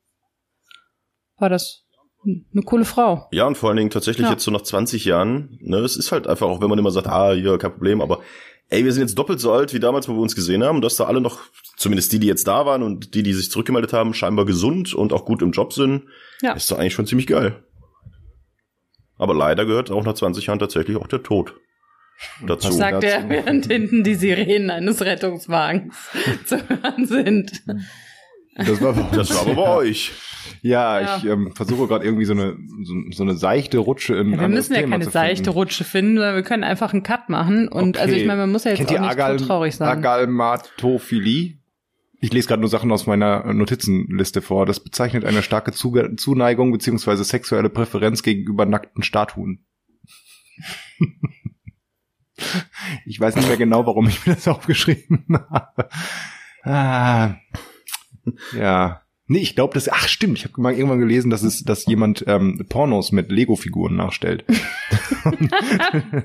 war 1.39 1.49
das 1.49 1.85
eine 2.25 2.63
coole 2.65 2.85
Frau. 2.85 3.27
Ja, 3.33 3.47
und 3.47 3.57
vor 3.57 3.71
allen 3.71 3.79
Dingen 3.79 3.91
tatsächlich 3.91 4.27
Ja. 4.27 4.33
jetzt 4.33 4.45
so 4.45 4.51
nach 4.51 4.63
20 4.63 5.05
Jahren, 5.05 5.57
ne, 5.63 5.79
es 5.79 5.97
ist 5.97 6.13
halt 6.13 6.27
einfach, 6.27 6.47
auch 6.49 6.61
wenn 6.61 6.69
man 6.69 6.79
immer 6.79 6.91
sagt, 6.91 7.07
ah, 7.07 7.33
hier, 7.33 7.57
kein 7.59 7.73
Problem, 7.73 8.01
aber 8.03 8.21
ey, 8.69 8.85
wir 8.85 8.93
sind 8.93 9.03
jetzt 9.03 9.17
doppelt 9.19 9.41
so 9.41 9.51
alt 9.53 9.73
wie 9.73 9.81
damals, 9.81 10.09
wo 10.09 10.13
wir 10.15 10.21
uns 10.21 10.35
gesehen 10.35 10.63
haben, 10.63 10.83
dass 10.83 10.97
da 10.97 11.05
alle 11.05 11.21
noch, 11.23 11.41
zumindest 11.77 12.13
die, 12.13 12.19
die 12.19 12.27
jetzt 12.27 12.47
da 12.47 12.67
waren 12.67 12.83
und 12.83 13.15
die, 13.15 13.23
die 13.23 13.33
sich 13.33 13.51
zurückgemeldet 13.51 13.93
haben, 13.95 14.13
scheinbar 14.13 14.45
gesund 14.45 14.93
und 14.95 15.13
auch 15.15 15.25
gut 15.25 15.41
im 15.43 15.53
Job 15.53 15.73
sind, 15.73 16.03
Ja. 16.43 16.53
ist 16.53 16.71
doch 16.71 16.79
eigentlich 16.79 16.93
schon 16.95 17.07
ziemlich 17.07 17.27
geil. 17.29 17.63
Aber 19.17 19.35
leider 19.35 19.65
gehört 19.65 19.91
auch 19.91 20.05
nach 20.05 20.15
20 20.15 20.47
Jahren 20.47 20.59
tatsächlich 20.59 20.97
auch 20.99 21.07
der 21.07 21.23
Tod 21.23 21.55
dazu. 22.47 22.69
Was 22.69 22.77
Sagt 22.77 23.05
er, 23.05 23.29
während 23.29 23.67
hinten 23.67 24.05
die 24.05 24.15
Sirenen 24.15 24.71
eines 24.71 25.01
Rettungswagens 25.03 25.97
zu 26.47 26.57
hören 26.69 27.07
sind. 27.07 27.63
Das 28.57 28.81
war, 28.81 28.93
Das 29.13 29.31
war 29.35 29.43
aber 29.43 29.55
bei 29.55 29.77
euch. 29.77 30.13
ja, 30.63 31.01
Ja. 31.01 31.17
ich 31.19 31.25
ähm, 31.27 31.53
versuche 31.55 31.87
gerade 31.87 32.05
irgendwie 32.05 32.25
so 32.25 32.33
eine 32.33 32.57
so, 32.83 32.95
so 33.13 33.23
eine 33.23 33.37
seichte 33.37 33.79
Rutsche 33.79 34.17
in 34.17 34.33
Ja, 34.33 34.41
wir 34.41 34.49
müssen 34.49 34.75
ja 34.75 34.81
Thema 34.81 34.99
keine 34.99 35.09
seichte 35.11 35.51
Rutsche 35.51 35.85
finden, 35.85 36.17
sondern 36.17 36.35
wir 36.35 36.43
können 36.43 36.65
einfach 36.65 36.93
einen 36.93 37.05
Cut 37.05 37.29
machen. 37.29 37.69
Und 37.69 37.97
Okay. 37.97 38.01
also 38.01 38.17
ich 38.17 38.27
meine, 38.27 38.41
man 38.41 38.51
muss 38.51 38.65
ja 38.65 38.73
jetzt 38.73 38.79
Kennt 38.79 38.91
auch 38.91 39.01
nicht 39.01 39.11
Agal 39.13 39.39
so 39.39 39.47
traurig 39.47 39.77
sein. 39.77 39.89
Agalmatophilie? 39.89 41.59
Ich 42.21 42.33
lese 42.33 42.49
gerade 42.49 42.61
nur 42.61 42.69
Sachen 42.69 42.91
aus 42.91 43.07
meiner 43.07 43.53
Notizenliste 43.55 44.43
vor. 44.43 44.67
Das 44.67 44.81
bezeichnet 44.81 45.25
eine 45.25 45.41
starke 45.45 45.71
Zuge 45.71 46.17
Zuneigung 46.17 46.73
beziehungsweise 46.73 47.23
sexuelle 47.23 47.71
Präferenz 47.71 48.25
gegenüber 48.25 48.67
nackten 48.67 49.05
Statuen. 49.05 49.65
Ich 53.07 53.21
weiß 53.21 53.37
nicht 53.37 53.49
mehr 53.49 53.57
genau, 53.57 53.87
warum 53.87 54.09
ich 54.09 54.27
mir 54.27 54.35
das 54.35 54.49
aufgeschrieben 54.49 55.25
habe. 55.51 55.89
Ah, 56.65 57.37
ja. 58.57 59.03
Nee, 59.31 59.41
ich 59.41 59.55
glaube, 59.55 59.75
das. 59.75 59.91
Ach, 59.91 60.09
stimmt. 60.09 60.39
Ich 60.39 60.45
habe 60.45 60.59
mal 60.59 60.73
irgendwann 60.73 61.01
gelesen, 61.01 61.29
dass 61.29 61.43
es, 61.43 61.63
dass 61.63 61.85
jemand 61.85 62.25
ähm, 62.27 62.65
Pornos 62.71 63.13
mit 63.13 63.31
Lego-Figuren 63.31 63.95
nachstellt. 63.95 64.47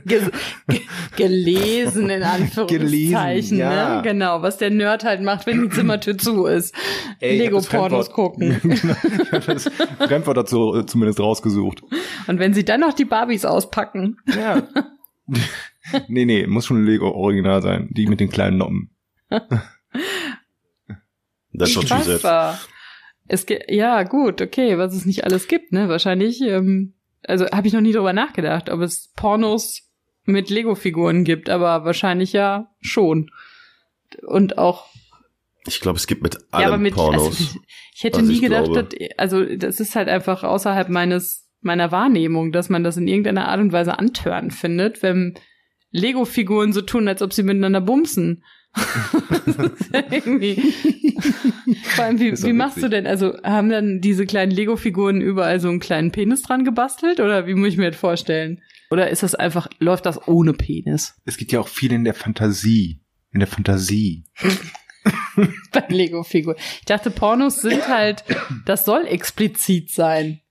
Ge 0.05 0.21
ge 0.69 0.81
gelesen 1.17 2.09
in 2.09 2.23
Anführungszeichen, 2.23 2.87
Gelesen, 2.87 3.57
ja. 3.57 3.97
ne? 3.97 4.01
Genau, 4.03 4.41
was 4.41 4.57
der 4.57 4.69
Nerd 4.69 5.03
halt 5.03 5.21
macht, 5.21 5.45
wenn 5.45 5.63
die 5.63 5.69
Zimmertür 5.69 6.17
zu 6.17 6.45
ist. 6.45 6.73
Lego-Pornos 7.19 8.11
gucken. 8.11 8.61
ich 8.71 9.31
habe 9.33 9.53
das 9.53 9.69
Fremdwort 9.97 10.37
dazu 10.37 10.73
äh, 10.73 10.85
zumindest 10.85 11.19
rausgesucht. 11.19 11.83
Und 12.27 12.39
wenn 12.39 12.53
sie 12.53 12.63
dann 12.63 12.79
noch 12.79 12.93
die 12.93 13.05
Barbies 13.05 13.43
auspacken. 13.43 14.17
Ja. 14.33 14.63
nee, 16.07 16.25
nee, 16.25 16.47
muss 16.47 16.65
schon 16.65 16.85
Lego 16.85 17.09
Original 17.11 17.61
sein. 17.61 17.89
Die 17.91 18.07
mit 18.07 18.19
den 18.19 18.29
kleinen 18.29 18.57
Noppen. 18.57 18.89
That's 21.57 21.75
what 21.75 21.87
she 21.87 21.91
Was 21.93 22.05
said. 22.05 22.23
war? 22.23 22.59
Es 23.27 23.45
ge- 23.45 23.63
ja, 23.73 24.03
gut, 24.03 24.41
okay, 24.41 24.77
was 24.77 24.93
es 24.95 25.05
nicht 25.05 25.23
alles 25.23 25.47
gibt, 25.47 25.71
ne? 25.71 25.87
Wahrscheinlich, 25.87 26.41
ähm, 26.41 26.93
also 27.23 27.45
habe 27.51 27.67
ich 27.67 27.73
noch 27.73 27.81
nie 27.81 27.93
drüber 27.93 28.11
nachgedacht, 28.13 28.69
ob 28.69 28.81
es 28.81 29.11
Pornos 29.15 29.89
mit 30.25 30.49
Lego-Figuren 30.49 31.23
gibt, 31.23 31.49
aber 31.49 31.85
wahrscheinlich 31.85 32.33
ja 32.33 32.71
schon. 32.81 33.29
Und 34.25 34.57
auch 34.57 34.87
Ich 35.65 35.79
glaube, 35.79 35.97
es 35.97 36.07
gibt 36.07 36.21
mit 36.23 36.35
ja, 36.35 36.41
allem 36.51 36.67
aber 36.67 36.77
mit, 36.77 36.95
Pornos. 36.95 37.25
also, 37.27 37.59
ich 37.95 38.03
hätte 38.03 38.19
was 38.19 38.27
nie 38.27 38.33
ich 38.35 38.41
gedacht, 38.41 38.75
dass, 38.75 38.87
also 39.17 39.45
das 39.55 39.79
ist 39.79 39.95
halt 39.95 40.09
einfach 40.09 40.43
außerhalb 40.43 40.89
meines 40.89 41.47
meiner 41.61 41.93
Wahrnehmung, 41.93 42.51
dass 42.51 42.67
man 42.69 42.83
das 42.83 42.97
in 42.97 43.07
irgendeiner 43.07 43.47
Art 43.47 43.61
und 43.61 43.71
Weise 43.71 43.97
antörend 43.97 44.53
findet, 44.53 45.01
wenn 45.01 45.35
Lego-Figuren 45.93 46.73
so 46.73 46.81
tun, 46.81 47.07
als 47.07 47.21
ob 47.21 47.31
sie 47.31 47.43
miteinander 47.43 47.79
bumsen. 47.79 48.43
irgendwie. 50.09 50.55
Vor 51.83 52.03
allem, 52.03 52.19
wie, 52.19 52.31
wie 52.31 52.53
machst 52.53 52.81
du 52.81 52.89
denn? 52.89 53.05
Also 53.05 53.37
haben 53.43 53.69
dann 53.69 54.01
diese 54.01 54.25
kleinen 54.25 54.51
Lego-Figuren 54.51 55.21
überall 55.21 55.59
so 55.59 55.69
einen 55.69 55.79
kleinen 55.79 56.11
Penis 56.11 56.41
dran 56.41 56.65
gebastelt? 56.65 57.19
Oder 57.19 57.47
wie 57.47 57.53
muss 57.53 57.69
ich 57.69 57.77
mir 57.77 57.91
das 57.91 57.99
vorstellen? 57.99 58.61
Oder 58.89 59.09
ist 59.09 59.23
das 59.23 59.35
einfach, 59.35 59.67
läuft 59.79 60.05
das 60.05 60.27
ohne 60.27 60.53
Penis 60.53 61.15
Es 61.25 61.37
geht 61.37 61.51
ja 61.51 61.59
auch 61.59 61.67
viel 61.67 61.91
in 61.93 62.03
der 62.03 62.13
Fantasie. 62.13 63.01
In 63.31 63.39
der 63.39 63.47
Fantasie. 63.47 64.25
bei 65.71 65.85
Lego-Figuren? 65.87 66.57
Ich 66.79 66.85
dachte, 66.85 67.11
Pornos 67.11 67.61
sind 67.61 67.87
halt, 67.87 68.23
das 68.65 68.85
soll 68.85 69.05
explizit 69.05 69.91
sein. 69.91 70.41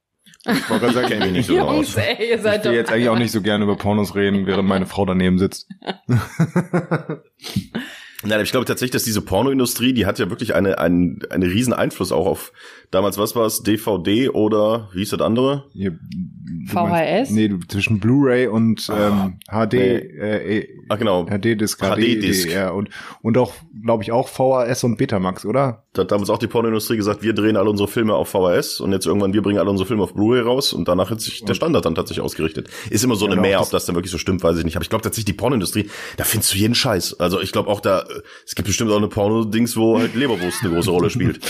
Ich 0.44 0.68
wollte 0.70 0.86
gerade 0.86 0.94
sagen, 0.94 1.08
Kenn 1.08 1.18
mich 1.20 1.32
nicht 1.32 1.46
so 1.46 1.54
Jungs, 1.56 1.96
aus. 1.96 1.96
ey, 1.96 2.30
ihr 2.30 2.34
ich 2.36 2.42
seid 2.42 2.64
will 2.64 2.72
doch. 2.72 2.76
jetzt 2.76 2.90
eigentlich 2.90 3.08
auch 3.08 3.18
nicht 3.18 3.30
so 3.30 3.42
gerne 3.42 3.62
über 3.64 3.76
Pornos 3.76 4.14
reden, 4.16 4.46
während 4.46 4.68
meine 4.68 4.86
Frau 4.86 5.04
daneben 5.06 5.38
sitzt. 5.38 5.68
Nein, 8.22 8.32
aber 8.34 8.42
ich 8.42 8.50
glaube 8.50 8.66
tatsächlich, 8.66 8.92
dass 8.92 9.04
diese 9.04 9.20
Pornoindustrie, 9.22 9.92
die 9.92 10.06
hat 10.06 10.18
ja 10.18 10.30
wirklich 10.30 10.54
eine, 10.54 10.78
einen, 10.78 11.20
einen 11.30 11.42
riesen 11.50 11.72
Einfluss 11.72 12.12
auch 12.12 12.26
auf 12.26 12.52
damals, 12.90 13.18
was 13.18 13.34
war 13.34 13.46
es, 13.46 13.62
DVD 13.62 14.28
oder 14.30 14.90
wie 14.92 15.02
ist 15.02 15.12
das 15.12 15.20
andere? 15.20 15.64
Du 15.74 15.90
VHS? 16.66 16.74
Meinst, 16.74 17.32
nee, 17.32 17.48
du, 17.48 17.58
zwischen 17.66 17.98
Blu-ray 18.00 18.46
und 18.46 18.88
ähm, 18.94 19.38
HD, 19.50 19.72
nee. 19.72 19.78
äh, 19.96 20.58
äh, 20.58 20.68
Ach 20.88 20.98
genau, 20.98 21.24
HD-Disc, 21.24 21.80
HD-Disc. 21.80 22.48
HD, 22.48 22.52
ja, 22.52 22.70
und, 22.70 22.90
und 23.22 23.38
auch, 23.38 23.52
glaube 23.82 24.02
ich, 24.02 24.12
auch 24.12 24.28
VHS 24.28 24.84
und 24.84 24.98
Betamax, 24.98 25.44
oder? 25.46 25.84
da 25.94 26.02
hat 26.02 26.10
damals 26.10 26.30
auch 26.30 26.38
die 26.38 26.46
Pornoindustrie 26.46 26.96
gesagt, 26.96 27.22
wir 27.22 27.34
drehen 27.34 27.56
alle 27.56 27.68
unsere 27.68 27.86
Filme 27.88 28.14
auf 28.14 28.28
VHS 28.30 28.80
und 28.80 28.92
jetzt 28.92 29.06
irgendwann, 29.06 29.34
wir 29.34 29.42
bringen 29.42 29.58
alle 29.58 29.68
unsere 29.68 29.86
Filme 29.86 30.02
auf 30.02 30.14
Blu-ray 30.14 30.40
raus 30.40 30.72
und 30.72 30.88
danach 30.88 31.10
hat 31.10 31.20
sich 31.20 31.44
der 31.44 31.52
Standard 31.54 31.84
dann 31.84 31.94
tatsächlich 31.94 32.24
ausgerichtet. 32.24 32.68
Ist 32.88 33.04
immer 33.04 33.14
so 33.14 33.26
Ja, 33.26 33.32
eine 33.32 33.40
auch 33.40 33.44
Mehr, 33.44 33.58
das- 33.58 33.66
ob 33.68 33.72
das 33.72 33.84
dann 33.86 33.94
wirklich 33.96 34.10
so 34.12 34.16
stimmt, 34.18 34.42
weiß 34.42 34.56
ich 34.58 34.64
nicht. 34.64 34.76
Aber 34.76 34.82
ich 34.84 34.88
glaube 34.90 35.02
tatsächlich, 35.02 35.26
die 35.26 35.32
Pornoindustrie, 35.34 35.90
da 36.16 36.24
findest 36.24 36.54
du 36.54 36.58
jeden 36.58 36.74
Scheiß. 36.74 37.20
Also 37.20 37.40
ich 37.42 37.52
glaube 37.52 37.68
auch 37.68 37.80
da, 37.80 38.04
es 38.46 38.54
gibt 38.54 38.66
bestimmt 38.66 38.90
auch 38.90 38.96
eine 38.96 39.08
Porno-Dings, 39.08 39.76
wo 39.76 39.98
halt 39.98 40.14
Leberwurst 40.14 40.62
eine 40.62 40.74
große 40.74 40.90
Rolle 40.90 41.10
spielt. 41.10 41.40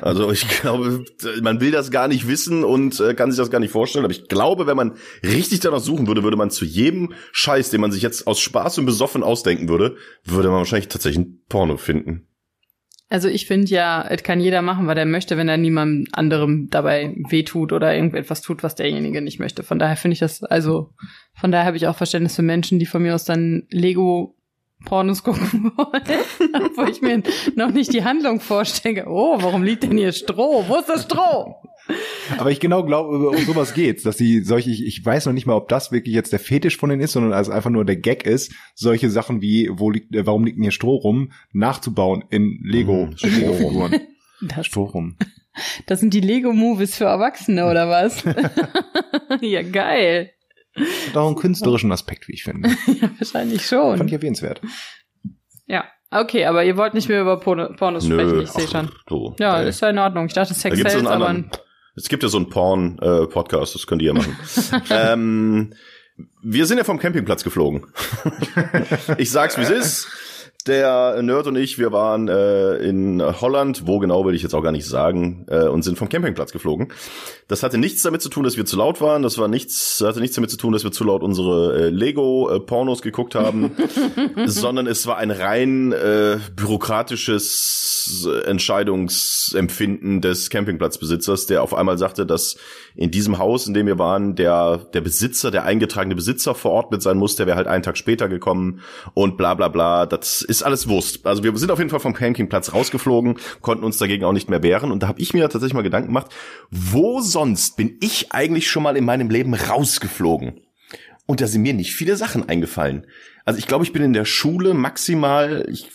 Also 0.00 0.30
ich 0.30 0.46
glaube, 0.48 1.04
man 1.42 1.60
will 1.60 1.70
das 1.70 1.90
gar 1.90 2.08
nicht 2.08 2.26
wissen 2.28 2.64
und 2.64 3.00
äh, 3.00 3.14
kann 3.14 3.30
sich 3.30 3.38
das 3.38 3.50
gar 3.50 3.60
nicht 3.60 3.72
vorstellen. 3.72 4.04
Aber 4.04 4.12
ich 4.12 4.28
glaube, 4.28 4.66
wenn 4.66 4.76
man 4.76 4.96
richtig 5.22 5.60
danach 5.60 5.80
suchen 5.80 6.06
würde, 6.06 6.22
würde 6.22 6.36
man 6.36 6.50
zu 6.50 6.64
jedem 6.64 7.12
Scheiß, 7.32 7.70
den 7.70 7.80
man 7.80 7.92
sich 7.92 8.02
jetzt 8.02 8.26
aus 8.26 8.40
Spaß 8.40 8.78
und 8.78 8.86
besoffen 8.86 9.22
ausdenken 9.22 9.68
würde, 9.68 9.96
würde 10.24 10.48
man 10.48 10.58
wahrscheinlich 10.58 10.88
tatsächlich 10.88 11.26
ein 11.26 11.42
Porno 11.48 11.76
finden. 11.76 12.26
Also 13.12 13.26
ich 13.26 13.46
finde 13.46 13.66
ja, 13.66 14.06
es 14.08 14.22
kann 14.22 14.38
jeder 14.38 14.62
machen, 14.62 14.86
was 14.86 14.96
er 14.96 15.04
möchte, 15.04 15.36
wenn 15.36 15.48
er 15.48 15.56
niemandem 15.56 16.06
anderem 16.12 16.68
dabei 16.70 17.16
wehtut 17.28 17.72
oder 17.72 17.92
irgendetwas 17.92 18.40
tut, 18.40 18.62
was 18.62 18.76
derjenige 18.76 19.20
nicht 19.20 19.40
möchte. 19.40 19.64
Von 19.64 19.80
daher 19.80 19.96
finde 19.96 20.12
ich 20.12 20.20
das, 20.20 20.44
also 20.44 20.92
von 21.34 21.50
daher 21.50 21.66
habe 21.66 21.76
ich 21.76 21.88
auch 21.88 21.96
Verständnis 21.96 22.36
für 22.36 22.42
Menschen, 22.42 22.78
die 22.78 22.86
von 22.86 23.02
mir 23.02 23.16
aus 23.16 23.24
dann 23.24 23.66
Lego 23.68 24.36
Pornos 24.84 25.22
gucken 25.22 25.72
wollen, 25.76 26.72
wo 26.76 26.84
ich 26.84 27.02
mir 27.02 27.22
noch 27.54 27.70
nicht 27.70 27.92
die 27.92 28.04
Handlung 28.04 28.40
vorstelle. 28.40 29.04
Oh, 29.06 29.36
warum 29.40 29.62
liegt 29.62 29.82
denn 29.82 29.96
hier 29.96 30.12
Stroh? 30.12 30.64
Wo 30.68 30.76
ist 30.76 30.88
das 30.88 31.02
Stroh? 31.02 31.56
Aber 32.38 32.50
ich 32.50 32.60
genau 32.60 32.84
glaube, 32.84 33.30
um 33.30 33.36
sowas 33.38 33.74
geht's, 33.74 34.02
dass 34.04 34.16
die 34.16 34.40
solche, 34.40 34.70
ich, 34.70 34.86
ich 34.86 35.04
weiß 35.04 35.26
noch 35.26 35.32
nicht 35.32 35.46
mal, 35.46 35.54
ob 35.54 35.68
das 35.68 35.90
wirklich 35.92 36.14
jetzt 36.14 36.32
der 36.32 36.38
Fetisch 36.38 36.76
von 36.76 36.90
denen 36.90 37.02
ist, 37.02 37.12
sondern 37.12 37.32
also 37.32 37.50
einfach 37.52 37.70
nur 37.70 37.84
der 37.84 37.96
Gag 37.96 38.24
ist, 38.24 38.52
solche 38.74 39.10
Sachen 39.10 39.42
wie, 39.42 39.70
wo 39.72 39.90
liegt, 39.90 40.14
äh, 40.14 40.24
warum 40.26 40.44
liegt 40.44 40.56
denn 40.56 40.62
hier 40.64 40.70
Stroh 40.72 40.96
rum, 40.96 41.32
nachzubauen 41.52 42.24
in 42.30 42.60
Lego, 42.62 43.06
Mhm, 43.06 43.16
Lego-Figuren. 43.22 44.00
Das, 44.42 44.66
Stroh 44.66 44.84
rum. 44.84 45.16
das 45.86 46.00
sind 46.00 46.14
die 46.14 46.20
Lego-Movies 46.20 46.96
für 46.96 47.04
Erwachsene, 47.04 47.68
oder 47.68 47.88
was? 47.88 48.22
ja, 49.40 49.62
geil. 49.62 50.30
Hat 50.74 51.16
auch 51.16 51.26
einen 51.26 51.36
künstlerischen 51.40 51.92
Aspekt, 51.92 52.28
wie 52.28 52.32
ich 52.32 52.44
finde. 52.44 52.70
Ja, 52.86 53.10
wahrscheinlich 53.18 53.66
schon. 53.66 53.96
Fand 53.98 54.10
ich 54.10 54.14
erwähnenswert. 54.14 54.60
Ja, 55.66 55.84
okay, 56.10 56.46
aber 56.46 56.64
ihr 56.64 56.76
wollt 56.76 56.94
nicht 56.94 57.08
mehr 57.08 57.20
über 57.20 57.38
Porno 57.38 57.72
Pornos 57.74 58.06
sprechen, 58.06 58.40
ich 58.40 58.50
sehe 58.50 58.68
schon. 58.68 58.90
So, 59.08 59.34
Ja, 59.38 59.60
ey. 59.60 59.68
ist 59.68 59.80
ja 59.80 59.90
in 59.90 59.98
Ordnung. 59.98 60.26
Ich 60.26 60.32
dachte 60.34 60.52
Da 60.54 60.58
Sex 60.58 60.76
so 60.76 60.82
Sales, 60.82 61.06
aber 61.06 61.28
anderen. 61.28 61.50
Es 61.96 62.08
gibt 62.08 62.22
ja 62.22 62.28
so 62.28 62.38
einen 62.38 62.48
Porn-Podcast, 62.48 63.74
das 63.74 63.86
könnt 63.86 64.00
ihr 64.02 64.08
ja 64.08 64.14
machen. 64.14 64.36
ähm, 64.90 65.74
wir 66.42 66.66
sind 66.66 66.78
ja 66.78 66.84
vom 66.84 66.98
Campingplatz 66.98 67.44
geflogen. 67.44 67.86
ich 69.18 69.30
sag's, 69.30 69.58
wie 69.58 69.62
es 69.62 69.70
ist. 69.70 70.08
Der 70.66 71.22
Nerd 71.22 71.46
und 71.46 71.56
ich, 71.56 71.78
wir 71.78 71.90
waren 71.90 72.28
äh, 72.28 72.76
in 72.76 73.22
Holland, 73.22 73.86
wo 73.86 73.98
genau 73.98 74.26
will 74.26 74.34
ich 74.34 74.42
jetzt 74.42 74.54
auch 74.54 74.62
gar 74.62 74.72
nicht 74.72 74.86
sagen, 74.86 75.46
äh, 75.48 75.66
und 75.66 75.82
sind 75.82 75.96
vom 75.96 76.08
Campingplatz 76.08 76.52
geflogen. 76.52 76.92
Das 77.48 77.62
hatte 77.62 77.78
nichts 77.78 78.02
damit 78.02 78.20
zu 78.20 78.28
tun, 78.28 78.44
dass 78.44 78.56
wir 78.56 78.66
zu 78.66 78.76
laut 78.76 79.00
waren. 79.00 79.22
Das 79.22 79.38
war 79.38 79.48
nichts, 79.48 80.02
hatte 80.04 80.20
nichts 80.20 80.36
damit 80.36 80.50
zu 80.50 80.56
tun, 80.56 80.72
dass 80.72 80.84
wir 80.84 80.92
zu 80.92 81.04
laut 81.04 81.22
unsere 81.22 81.86
äh, 81.86 81.88
Lego-Pornos 81.88 83.00
geguckt 83.00 83.34
haben, 83.34 83.72
sondern 84.46 84.86
es 84.86 85.06
war 85.06 85.16
ein 85.16 85.30
rein 85.30 85.92
äh, 85.92 86.38
bürokratisches 86.54 88.28
äh, 88.28 88.46
Entscheidungsempfinden 88.46 90.20
des 90.20 90.50
Campingplatzbesitzers, 90.50 91.46
der 91.46 91.62
auf 91.62 91.74
einmal 91.74 91.96
sagte, 91.96 92.26
dass 92.26 92.56
in 92.94 93.10
diesem 93.10 93.38
Haus, 93.38 93.66
in 93.66 93.74
dem 93.74 93.86
wir 93.86 93.98
waren, 93.98 94.34
der 94.34 94.78
der 94.92 95.00
Besitzer, 95.00 95.50
der 95.50 95.64
eingetragene 95.64 96.14
Besitzer 96.14 96.54
verordnet 96.54 97.02
sein 97.02 97.16
muss, 97.16 97.36
der 97.36 97.46
wäre 97.46 97.56
halt 97.56 97.66
einen 97.66 97.82
Tag 97.82 97.96
später 97.96 98.28
gekommen 98.28 98.80
und 99.14 99.36
bla 99.36 99.54
bla 99.54 99.68
bla. 99.68 100.06
Das 100.06 100.42
ist 100.42 100.62
alles 100.62 100.88
Wurst. 100.88 101.26
Also 101.26 101.42
wir 101.44 101.56
sind 101.56 101.70
auf 101.70 101.78
jeden 101.78 101.90
Fall 101.90 102.00
vom 102.00 102.14
Campingplatz 102.14 102.72
rausgeflogen, 102.72 103.38
konnten 103.60 103.84
uns 103.84 103.98
dagegen 103.98 104.24
auch 104.24 104.32
nicht 104.32 104.50
mehr 104.50 104.62
wehren. 104.62 104.90
Und 104.90 105.02
da 105.02 105.08
habe 105.08 105.20
ich 105.20 105.34
mir 105.34 105.42
tatsächlich 105.48 105.74
mal 105.74 105.82
Gedanken 105.82 106.08
gemacht, 106.08 106.32
wo 106.70 107.20
sonst 107.20 107.76
bin 107.76 107.96
ich 108.00 108.32
eigentlich 108.32 108.70
schon 108.70 108.82
mal 108.82 108.96
in 108.96 109.04
meinem 109.04 109.30
Leben 109.30 109.54
rausgeflogen? 109.54 110.60
Und 111.26 111.40
da 111.40 111.46
sind 111.46 111.62
mir 111.62 111.74
nicht 111.74 111.94
viele 111.94 112.16
Sachen 112.16 112.48
eingefallen. 112.48 113.06
Also 113.44 113.58
ich 113.58 113.68
glaube, 113.68 113.84
ich 113.84 113.92
bin 113.92 114.02
in 114.02 114.12
der 114.12 114.24
Schule 114.24 114.74
maximal, 114.74 115.64
ich 115.70 115.88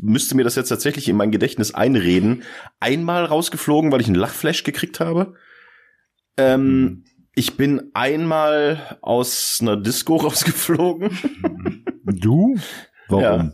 müsste 0.00 0.34
mir 0.34 0.44
das 0.44 0.56
jetzt 0.56 0.68
tatsächlich 0.68 1.08
in 1.08 1.16
mein 1.16 1.30
Gedächtnis 1.30 1.74
einreden, 1.74 2.42
einmal 2.80 3.24
rausgeflogen, 3.24 3.92
weil 3.92 4.00
ich 4.00 4.06
einen 4.06 4.16
Lachflash 4.16 4.64
gekriegt 4.64 5.00
habe. 5.00 5.34
Ähm, 6.38 7.04
ich 7.34 7.56
bin 7.56 7.90
einmal 7.94 8.98
aus 9.02 9.58
einer 9.60 9.76
Disco 9.76 10.16
rausgeflogen. 10.16 11.18
Du? 12.04 12.56
Warum? 13.08 13.22
Ja. 13.22 13.52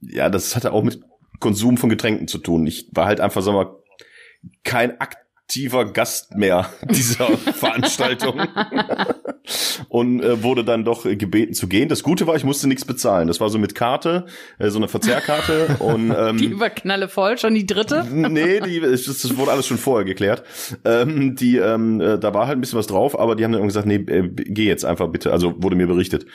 Ja, 0.00 0.28
das 0.28 0.54
hatte 0.54 0.72
auch 0.72 0.82
mit 0.82 1.00
Konsum 1.40 1.78
von 1.78 1.88
Getränken 1.88 2.28
zu 2.28 2.38
tun. 2.38 2.66
Ich 2.66 2.90
war 2.92 3.06
halt 3.06 3.20
einfach, 3.20 3.42
sag 3.42 3.54
mal, 3.54 3.74
kein 4.62 5.00
aktiver 5.00 5.90
Gast 5.90 6.34
mehr 6.34 6.70
dieser 6.90 7.28
Veranstaltung 7.36 8.40
und 9.88 10.22
äh, 10.22 10.42
wurde 10.42 10.64
dann 10.64 10.84
doch 10.84 11.04
äh, 11.04 11.16
gebeten 11.16 11.54
zu 11.54 11.68
gehen. 11.68 11.88
Das 11.88 12.02
Gute 12.02 12.26
war, 12.26 12.36
ich 12.36 12.44
musste 12.44 12.68
nichts 12.68 12.84
bezahlen. 12.84 13.28
Das 13.28 13.40
war 13.40 13.50
so 13.50 13.58
mit 13.58 13.74
Karte, 13.74 14.26
äh, 14.58 14.70
so 14.70 14.78
eine 14.78 14.88
Verzehrkarte 14.88 15.76
und 15.80 16.10
ähm, 16.16 16.38
die 16.38 16.46
Überknalle 16.46 17.08
voll, 17.08 17.38
schon 17.38 17.54
die 17.54 17.66
dritte. 17.66 18.04
nee, 18.10 18.60
die, 18.60 18.80
das, 18.80 19.04
das 19.04 19.36
wurde 19.36 19.52
alles 19.52 19.66
schon 19.66 19.78
vorher 19.78 20.04
geklärt. 20.04 20.44
Ähm, 20.84 21.36
die, 21.36 21.58
ähm, 21.58 22.00
äh, 22.00 22.18
da 22.18 22.32
war 22.34 22.46
halt 22.46 22.58
ein 22.58 22.60
bisschen 22.60 22.78
was 22.78 22.86
drauf, 22.86 23.18
aber 23.18 23.36
die 23.36 23.44
haben 23.44 23.52
dann 23.52 23.66
gesagt, 23.66 23.86
nee, 23.86 23.96
äh, 23.96 24.28
geh 24.28 24.66
jetzt 24.66 24.84
einfach 24.84 25.08
bitte. 25.08 25.32
Also 25.32 25.54
wurde 25.62 25.76
mir 25.76 25.86
berichtet. 25.86 26.26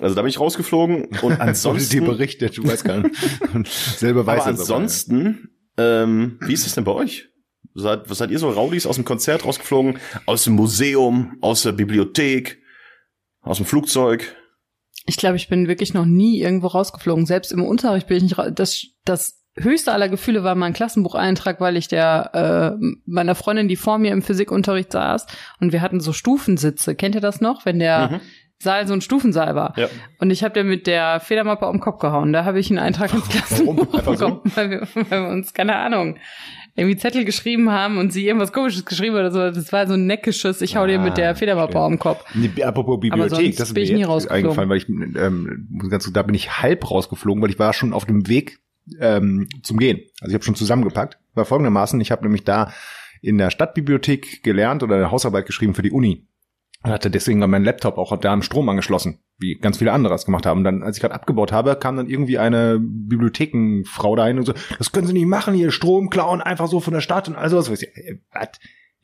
Also 0.00 0.14
da 0.14 0.22
bin 0.22 0.28
ich 0.28 0.40
rausgeflogen 0.40 1.06
und 1.06 1.22
Wurde 1.22 1.36
dir 1.36 1.40
ansonsten, 1.42 2.04
berichtet, 2.04 2.58
du 2.58 2.64
weißt 2.66 2.84
gar 2.84 2.98
nicht. 2.98 3.16
Selber 3.66 4.26
weiß 4.26 4.42
aber 4.42 4.50
ansonsten, 4.50 5.50
ähm, 5.78 6.38
wie 6.40 6.52
ist 6.52 6.66
das 6.66 6.74
denn 6.74 6.84
bei 6.84 6.92
euch? 6.92 7.28
Seid, 7.78 8.08
was 8.08 8.18
seid 8.18 8.30
ihr 8.30 8.38
so 8.38 8.48
Raudis 8.48 8.86
aus 8.86 8.96
dem 8.96 9.04
Konzert 9.04 9.44
rausgeflogen? 9.44 9.98
Aus 10.24 10.44
dem 10.44 10.54
Museum, 10.54 11.36
aus 11.42 11.62
der 11.62 11.72
Bibliothek, 11.72 12.58
aus 13.42 13.58
dem 13.58 13.66
Flugzeug? 13.66 14.34
Ich 15.04 15.18
glaube, 15.18 15.36
ich 15.36 15.48
bin 15.48 15.68
wirklich 15.68 15.92
noch 15.94 16.06
nie 16.06 16.40
irgendwo 16.40 16.68
rausgeflogen. 16.68 17.26
Selbst 17.26 17.52
im 17.52 17.62
Unterricht 17.62 18.06
bin 18.08 18.16
ich 18.16 18.22
nicht 18.22 18.38
raus. 18.38 18.50
Das, 18.54 18.86
das 19.04 19.42
höchste 19.56 19.92
aller 19.92 20.08
Gefühle 20.08 20.42
war 20.42 20.54
mein 20.54 20.72
Klassenbucheintrag, 20.72 21.60
weil 21.60 21.76
ich 21.76 21.86
der 21.86 22.78
äh, 22.80 22.86
meiner 23.04 23.34
Freundin, 23.34 23.68
die 23.68 23.76
vor 23.76 23.98
mir 23.98 24.12
im 24.12 24.22
Physikunterricht 24.22 24.92
saß, 24.92 25.26
und 25.60 25.72
wir 25.72 25.82
hatten 25.82 26.00
so 26.00 26.12
Stufensitze. 26.12 26.94
Kennt 26.94 27.14
ihr 27.14 27.20
das 27.20 27.40
noch, 27.40 27.66
wenn 27.66 27.78
der 27.78 28.08
Mhm. 28.08 28.20
Saal 28.58 28.86
so 28.86 28.94
ein 28.94 29.02
Stufensaal 29.02 29.54
war? 29.54 29.74
Ja. 29.76 29.88
Und 30.18 30.30
ich 30.30 30.42
habe 30.42 30.54
der 30.54 30.64
mit 30.64 30.86
der 30.86 31.20
Federmappe 31.20 31.66
auf 31.66 31.72
den 31.72 31.80
Kopf 31.80 31.98
gehauen. 32.00 32.32
Da 32.32 32.46
habe 32.46 32.58
ich 32.58 32.70
einen 32.70 32.78
Eintrag 32.78 33.12
ins 33.12 33.28
Klassenbuch 33.28 34.00
so? 34.02 34.10
bekommen, 34.12 34.40
weil 34.54 34.70
wir, 34.70 34.88
weil 34.94 35.22
wir 35.24 35.28
uns, 35.28 35.52
keine 35.52 35.76
Ahnung, 35.76 36.16
irgendwie 36.76 36.96
Zettel 36.96 37.24
geschrieben 37.24 37.70
haben 37.70 37.98
und 37.98 38.12
sie 38.12 38.26
irgendwas 38.26 38.52
komisches 38.52 38.84
geschrieben 38.84 39.14
oder 39.16 39.30
so. 39.30 39.38
Das 39.50 39.72
war 39.72 39.86
so 39.86 39.94
ein 39.94 40.06
neckisches, 40.06 40.60
ich 40.60 40.76
hau 40.76 40.86
dir 40.86 40.98
mit 40.98 41.16
der 41.16 41.30
Ah, 41.30 41.34
Federmappe 41.34 41.80
auf 41.80 41.88
den 41.88 41.98
Kopf. 41.98 42.24
Nee, 42.34 42.50
apropos 42.62 43.00
Bibliothek, 43.00 43.56
das 43.56 43.68
ist 43.68 43.74
bin 43.74 43.84
mir 43.88 43.98
jetzt 44.00 44.08
rausgeflogen. 44.08 44.44
eingefallen, 44.44 44.68
weil 44.70 44.76
ich 44.78 44.88
ähm, 44.88 45.68
ganz 45.90 46.10
da 46.12 46.22
bin 46.22 46.34
ich 46.34 46.62
halb 46.62 46.90
rausgeflogen, 46.90 47.42
weil 47.42 47.50
ich 47.50 47.58
war 47.58 47.72
schon 47.72 47.92
auf 47.92 48.04
dem 48.04 48.28
Weg 48.28 48.58
ähm, 49.00 49.48
zum 49.62 49.78
Gehen. 49.78 50.00
Also 50.20 50.30
ich 50.30 50.34
habe 50.34 50.44
schon 50.44 50.54
zusammengepackt. 50.54 51.18
War 51.34 51.44
folgendermaßen, 51.46 52.00
ich 52.00 52.10
habe 52.10 52.22
nämlich 52.24 52.44
da 52.44 52.72
in 53.22 53.38
der 53.38 53.50
Stadtbibliothek 53.50 54.42
gelernt 54.42 54.82
oder 54.82 55.10
Hausarbeit 55.10 55.46
geschrieben 55.46 55.74
für 55.74 55.82
die 55.82 55.90
Uni. 55.90 56.26
Und 56.82 56.90
hatte 56.92 57.10
deswegen 57.10 57.40
war 57.40 57.48
mein 57.48 57.64
Laptop 57.64 57.98
auch 57.98 58.16
da 58.18 58.32
am 58.32 58.42
Strom 58.42 58.68
angeschlossen, 58.68 59.18
wie 59.38 59.54
ganz 59.54 59.78
viele 59.78 59.92
andere 59.92 60.14
es 60.14 60.24
gemacht 60.24 60.46
haben. 60.46 60.58
Und 60.58 60.64
dann, 60.64 60.82
als 60.82 60.96
ich 60.96 61.02
gerade 61.02 61.14
abgebaut 61.14 61.52
habe, 61.52 61.76
kam 61.76 61.96
dann 61.96 62.08
irgendwie 62.08 62.38
eine 62.38 62.78
Bibliothekenfrau 62.80 64.16
dahin 64.16 64.38
und 64.38 64.46
so, 64.46 64.54
das 64.78 64.92
können 64.92 65.06
Sie 65.06 65.12
nicht 65.12 65.26
machen, 65.26 65.54
hier 65.54 65.70
Strom 65.70 66.10
klauen, 66.10 66.40
einfach 66.40 66.68
so 66.68 66.80
von 66.80 66.94
der 66.94 67.00
Stadt 67.00 67.28
und 67.28 67.36
all 67.36 67.50
sowas. 67.50 67.68
Ich 67.70 67.88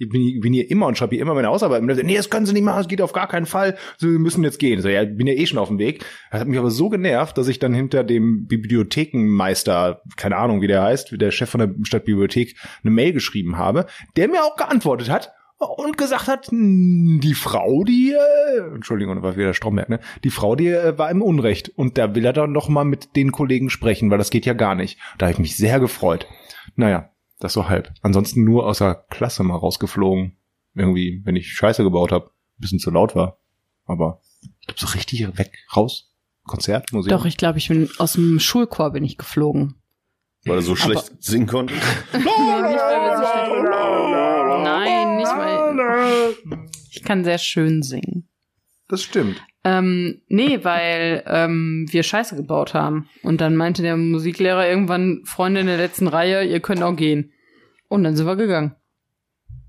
ich 0.02 0.08
bin, 0.08 0.40
bin 0.40 0.52
hier 0.52 0.68
immer 0.68 0.86
und 0.86 0.98
schreibe 0.98 1.14
hier 1.14 1.22
immer 1.22 1.34
meine 1.34 1.48
Hausarbeit. 1.48 1.80
Und 1.80 1.94
so, 1.94 2.02
nee, 2.02 2.16
das 2.16 2.28
können 2.28 2.44
Sie 2.44 2.52
nicht 2.52 2.64
machen, 2.64 2.78
das 2.78 2.88
geht 2.88 3.02
auf 3.02 3.12
gar 3.12 3.28
keinen 3.28 3.46
Fall. 3.46 3.76
Sie 3.98 4.06
müssen 4.06 4.42
jetzt 4.42 4.58
gehen. 4.58 4.80
So, 4.80 4.88
ja, 4.88 5.04
bin 5.04 5.26
ja 5.26 5.34
eh 5.34 5.46
schon 5.46 5.58
auf 5.58 5.68
dem 5.68 5.78
Weg. 5.78 6.04
Das 6.30 6.40
hat 6.40 6.48
mich 6.48 6.58
aber 6.58 6.70
so 6.70 6.88
genervt, 6.88 7.38
dass 7.38 7.46
ich 7.46 7.60
dann 7.60 7.72
hinter 7.72 8.02
dem 8.02 8.46
Bibliothekenmeister, 8.46 10.02
keine 10.16 10.36
Ahnung, 10.36 10.60
wie 10.60 10.66
der 10.66 10.82
heißt, 10.82 11.20
der 11.20 11.30
Chef 11.30 11.50
von 11.50 11.60
der 11.60 11.74
Stadtbibliothek, 11.84 12.56
eine 12.82 12.90
Mail 12.90 13.12
geschrieben 13.12 13.58
habe, 13.58 13.86
der 14.16 14.28
mir 14.28 14.42
auch 14.42 14.56
geantwortet 14.56 15.08
hat 15.08 15.32
und 15.70 15.96
gesagt 15.96 16.28
hat, 16.28 16.48
die 16.50 17.34
Frau, 17.34 17.84
die, 17.84 18.12
äh, 18.12 18.74
Entschuldigung, 18.74 19.22
war 19.22 19.36
wieder 19.36 19.54
Stromberg, 19.54 19.88
ne? 19.88 20.00
Die 20.24 20.30
Frau, 20.30 20.56
die 20.56 20.68
äh, 20.68 20.98
war 20.98 21.10
im 21.10 21.22
Unrecht 21.22 21.70
und 21.70 21.98
da 21.98 22.14
will 22.14 22.24
er 22.24 22.32
dann 22.32 22.52
noch 22.52 22.68
mal 22.68 22.84
mit 22.84 23.16
den 23.16 23.32
Kollegen 23.32 23.70
sprechen, 23.70 24.10
weil 24.10 24.18
das 24.18 24.30
geht 24.30 24.46
ja 24.46 24.54
gar 24.54 24.74
nicht. 24.74 24.98
Da 25.18 25.26
habe 25.26 25.32
ich 25.32 25.38
mich 25.38 25.56
sehr 25.56 25.80
gefreut. 25.80 26.26
Naja, 26.76 27.10
das 27.40 27.52
so 27.52 27.68
halb. 27.68 27.92
Ansonsten 28.02 28.44
nur 28.44 28.66
außer 28.66 29.06
Klasse 29.10 29.42
mal 29.42 29.56
rausgeflogen. 29.56 30.36
Irgendwie, 30.74 31.20
wenn 31.24 31.36
ich 31.36 31.52
Scheiße 31.52 31.82
gebaut 31.82 32.12
habe, 32.12 32.30
bisschen 32.56 32.78
zu 32.78 32.90
laut 32.90 33.14
war. 33.14 33.38
Aber 33.84 34.20
ich 34.60 34.66
glaube 34.66 34.80
so 34.80 34.86
richtig 34.86 35.38
weg, 35.38 35.58
raus. 35.76 36.08
Konzert, 36.44 36.92
Museum. 36.92 37.16
Doch, 37.16 37.24
ich 37.24 37.36
glaube, 37.36 37.58
ich 37.58 37.68
bin 37.68 37.88
aus 37.98 38.14
dem 38.14 38.40
Schulchor 38.40 38.90
bin 38.90 39.04
ich 39.04 39.16
geflogen. 39.16 39.81
Weil 40.44 40.56
er 40.56 40.62
so 40.62 40.74
schlecht 40.76 41.22
singen 41.22 41.46
konnte. 41.46 41.74
nicht, 42.12 42.24
weil 42.24 42.24
wir 42.24 43.16
so 43.16 43.24
schlecht- 43.24 44.64
Nein, 44.64 45.16
nicht 45.16 45.30
weil 45.36 46.36
ich 46.90 47.02
kann 47.04 47.24
sehr 47.24 47.38
schön 47.38 47.82
singen. 47.82 48.28
Das 48.88 49.02
stimmt. 49.02 49.40
Ähm, 49.64 50.20
nee, 50.28 50.64
weil 50.64 51.22
ähm, 51.26 51.86
wir 51.90 52.02
Scheiße 52.02 52.34
gebaut 52.36 52.74
haben. 52.74 53.08
Und 53.22 53.40
dann 53.40 53.54
meinte 53.56 53.82
der 53.82 53.96
Musiklehrer 53.96 54.68
irgendwann, 54.68 55.22
Freunde 55.24 55.60
in 55.60 55.66
der 55.68 55.76
letzten 55.76 56.08
Reihe, 56.08 56.44
ihr 56.44 56.60
könnt 56.60 56.82
auch 56.82 56.96
gehen. 56.96 57.32
Und 57.88 58.02
dann 58.04 58.16
sind 58.16 58.26
wir 58.26 58.36
gegangen. 58.36 58.74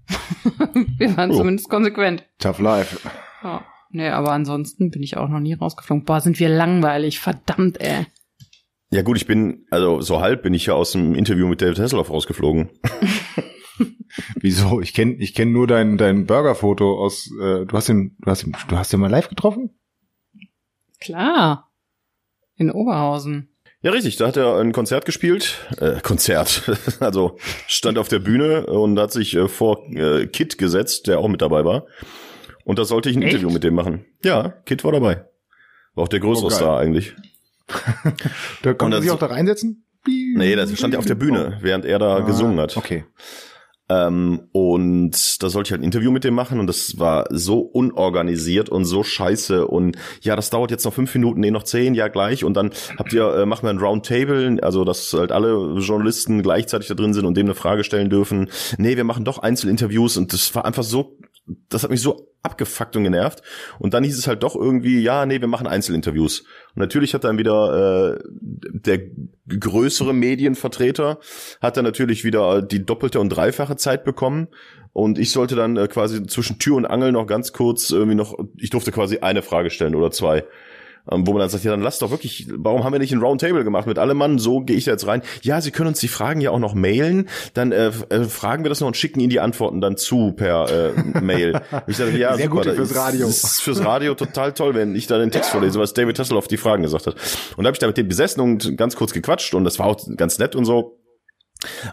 wir 0.97 1.15
waren 1.15 1.32
Oh. 1.32 1.38
zumindest 1.38 1.69
konsequent. 1.69 2.26
Tough 2.39 2.59
life. 2.59 2.99
Ja. 3.43 3.63
Nee, 3.91 4.09
aber 4.09 4.32
ansonsten 4.32 4.89
bin 4.89 5.03
ich 5.03 5.17
auch 5.17 5.30
noch 5.30 5.39
nie 5.39 5.53
rausgeflogen. 5.53 6.03
Boah, 6.03 6.19
sind 6.19 6.39
wir 6.39 6.49
langweilig. 6.49 7.19
Verdammt, 7.19 7.80
ey. 7.80 8.07
Ja 8.93 9.01
gut, 9.01 9.17
ich 9.17 9.25
bin, 9.25 9.65
also 9.71 10.01
so 10.01 10.21
halb 10.21 10.43
bin 10.43 10.53
ich 10.53 10.67
ja 10.67 10.75
aus 10.75 10.91
dem 10.91 11.15
Interview 11.15 11.47
mit 11.47 11.61
David 11.63 11.79
Hasselhoff 11.79 12.11
rausgeflogen. 12.11 12.69
Wieso? 14.35 14.81
Ich 14.81 14.93
kenne 14.93 15.15
ich 15.15 15.33
kenn 15.33 15.51
nur 15.51 15.65
dein, 15.65 15.97
dein 15.97 16.27
Burger-Foto 16.27 16.99
aus, 17.03 17.27
äh, 17.41 17.65
du 17.65 17.71
hast 17.71 17.89
ihn, 17.89 18.15
du 18.19 18.29
hast 18.29 18.43
ihn, 18.43 18.55
du 18.67 18.77
hast 18.77 18.93
ihn 18.93 18.99
mal 18.99 19.09
live 19.09 19.29
getroffen? 19.29 19.71
Klar. 20.99 21.71
In 22.55 22.69
Oberhausen. 22.69 23.49
Ja, 23.81 23.89
richtig, 23.91 24.15
da 24.17 24.27
hat 24.27 24.37
er 24.37 24.59
ein 24.59 24.71
Konzert 24.73 25.05
gespielt. 25.05 25.67
Äh, 25.79 25.99
Konzert. 26.01 26.71
also 26.99 27.37
stand 27.65 27.97
auf 27.97 28.09
der 28.09 28.19
Bühne 28.19 28.67
und 28.67 28.99
hat 28.99 29.11
sich 29.11 29.35
äh, 29.35 29.47
vor 29.47 29.89
äh, 29.89 30.27
Kit 30.27 30.59
gesetzt, 30.59 31.07
der 31.07 31.17
auch 31.17 31.27
mit 31.27 31.41
dabei 31.41 31.65
war. 31.65 31.87
Und 32.63 32.77
da 32.77 32.85
sollte 32.85 33.09
ich 33.09 33.15
ein 33.15 33.23
Echt? 33.23 33.33
Interview 33.33 33.51
mit 33.51 33.63
dem 33.63 33.73
machen. 33.73 34.05
Ja, 34.23 34.49
Kit 34.65 34.83
war 34.83 34.91
dabei. 34.91 35.25
War 35.95 36.03
auch 36.03 36.07
der 36.09 36.19
größere 36.19 36.47
Oh. 36.47 36.51
Star 36.51 36.79
eigentlich. 36.79 37.15
Da 38.61 38.74
konnte 38.74 39.01
sich 39.01 39.11
auch 39.11 39.20
da 39.20 39.28
reinsetzen? 39.28 39.86
Nee, 40.05 40.55
das 40.55 40.76
stand 40.78 40.93
ja 40.93 40.99
auf 40.99 41.05
der 41.05 41.16
Bühne, 41.16 41.59
während 41.61 41.86
er 41.86 41.97
da 41.99 42.18
Ah, 42.18 42.20
gesungen 42.22 42.59
hat. 42.59 42.76
Okay. 42.76 43.05
Ähm, 43.89 44.47
und 44.53 45.43
da 45.43 45.49
sollte 45.49 45.68
ich 45.68 45.72
halt 45.72 45.82
ein 45.82 45.86
Interview 45.86 46.09
mit 46.09 46.24
dem 46.24 46.34
machen 46.34 46.59
und 46.59 46.68
das 46.68 46.99
war 46.99 47.26
so 47.30 47.59
unorganisiert 47.59 48.70
und 48.70 48.86
so 48.86 49.03
scheiße 49.03 49.68
und 49.68 49.97
ja, 50.22 50.38
das 50.38 50.49
dauert 50.49 50.72
jetzt 50.72 50.86
noch 50.86 50.93
fünf 50.93 51.14
Minuten, 51.14 51.41
nee, 51.41 51.51
noch 51.51 51.64
zehn, 51.64 51.93
ja 51.93 52.07
gleich 52.07 52.45
und 52.45 52.55
dann 52.55 52.72
habt 52.97 53.11
ihr, 53.11 53.34
äh, 53.34 53.45
machen 53.45 53.64
wir 53.64 53.72
ein 53.72 53.80
Roundtable, 53.80 54.57
also 54.61 54.86
dass 54.86 55.11
halt 55.14 55.34
alle 55.34 55.76
Journalisten 55.80 56.41
gleichzeitig 56.41 56.88
da 56.88 56.93
drin 56.95 57.14
sind 57.14 57.26
und 57.26 57.36
dem 57.36 57.45
eine 57.45 57.55
Frage 57.55 57.84
stellen 57.84 58.09
dürfen. 58.09 58.49
Nee, 58.78 58.95
wir 58.95 59.03
machen 59.03 59.26
doch 59.26 59.39
Einzelinterviews 59.39 60.16
und 60.16 60.32
das 60.32 60.55
war 60.55 60.64
einfach 60.64 60.84
so, 60.84 61.18
das 61.68 61.84
hat 61.84 61.91
mich 61.91 62.01
so 62.01 62.32
abgefuckt 62.43 62.95
und 62.97 63.03
genervt 63.03 63.41
und 63.79 63.93
dann 63.93 64.03
hieß 64.03 64.17
es 64.17 64.27
halt 64.27 64.43
doch 64.43 64.55
irgendwie, 64.55 65.01
ja, 65.01 65.25
nee, 65.25 65.39
wir 65.39 65.47
machen 65.47 65.65
Einzelinterviews. 65.65 66.41
Und 66.41 66.81
natürlich 66.81 67.13
hat 67.13 67.23
dann 67.23 67.37
wieder 67.37 68.17
äh, 68.19 68.23
der 68.41 68.99
größere 69.47 70.13
Medienvertreter 70.13 71.19
hat 71.61 71.77
dann 71.77 71.85
natürlich 71.85 72.25
wieder 72.25 72.61
die 72.61 72.85
doppelte 72.85 73.19
und 73.19 73.29
dreifache 73.29 73.77
Zeit 73.77 74.03
bekommen. 74.03 74.49
Und 74.91 75.17
ich 75.17 75.31
sollte 75.31 75.55
dann 75.55 75.77
äh, 75.77 75.87
quasi 75.87 76.23
zwischen 76.27 76.59
Tür 76.59 76.75
und 76.75 76.85
Angel 76.85 77.11
noch 77.11 77.25
ganz 77.25 77.53
kurz 77.53 77.89
irgendwie 77.89 78.15
noch, 78.15 78.37
ich 78.57 78.69
durfte 78.69 78.91
quasi 78.91 79.19
eine 79.19 79.41
Frage 79.41 79.69
stellen 79.69 79.95
oder 79.95 80.11
zwei. 80.11 80.43
Ähm, 81.11 81.27
wo 81.27 81.31
man 81.33 81.41
dann 81.41 81.49
sagt, 81.49 81.65
ja, 81.65 81.71
dann 81.71 81.81
lass 81.81 81.99
doch 81.99 82.11
wirklich, 82.11 82.47
warum 82.55 82.85
haben 82.85 82.93
wir 82.93 82.99
nicht 82.99 83.11
ein 83.11 83.19
Roundtable 83.21 83.65
gemacht 83.65 83.87
mit 83.87 83.99
allem 83.99 84.15
Mann? 84.17 84.39
So 84.39 84.61
gehe 84.61 84.77
ich 84.77 84.85
da 84.85 84.91
jetzt 84.91 85.05
rein. 85.05 85.21
Ja, 85.41 85.59
Sie 85.59 85.71
können 85.71 85.89
uns 85.89 85.99
die 85.99 86.07
Fragen 86.07 86.39
ja 86.39 86.51
auch 86.51 86.59
noch 86.59 86.73
mailen. 86.75 87.27
Dann 87.53 87.73
äh, 87.73 87.91
äh, 88.09 88.23
fragen 88.23 88.63
wir 88.63 88.69
das 88.69 88.79
noch 88.79 88.87
und 88.87 88.95
schicken 88.95 89.19
Ihnen 89.19 89.29
die 89.29 89.41
Antworten 89.41 89.81
dann 89.81 89.97
zu 89.97 90.31
per 90.31 90.93
äh, 90.95 91.19
Mail. 91.21 91.59
Ich 91.87 91.97
sage, 91.97 92.17
ja, 92.17 92.35
Sehr 92.37 92.45
super, 92.49 92.63
gut 92.63 92.75
fürs 92.75 92.95
Radio. 92.95 93.27
ist- 93.27 93.43
Das 93.43 93.51
ist 93.53 93.61
fürs 93.61 93.83
Radio 93.83 94.15
total 94.15 94.53
toll, 94.53 94.75
wenn 94.75 94.95
ich 94.95 95.07
da 95.07 95.17
den 95.17 95.29
Text 95.31 95.49
vorlese, 95.51 95.77
was 95.77 95.93
David 95.93 96.17
Hasselhoff 96.19 96.47
die 96.47 96.55
Fragen 96.57 96.83
gesagt 96.83 97.05
hat. 97.07 97.15
Und 97.57 97.63
da 97.65 97.67
habe 97.67 97.75
ich 97.75 97.79
da 97.79 97.87
mit 97.87 97.97
dem 97.97 98.07
besessen 98.07 98.39
und 98.41 98.77
ganz 98.77 98.95
kurz 98.95 99.11
gequatscht 99.11 99.53
und 99.55 99.65
das 99.65 99.79
war 99.79 99.87
auch 99.87 99.97
ganz 100.15 100.39
nett 100.39 100.55
und 100.55 100.63
so. 100.63 100.99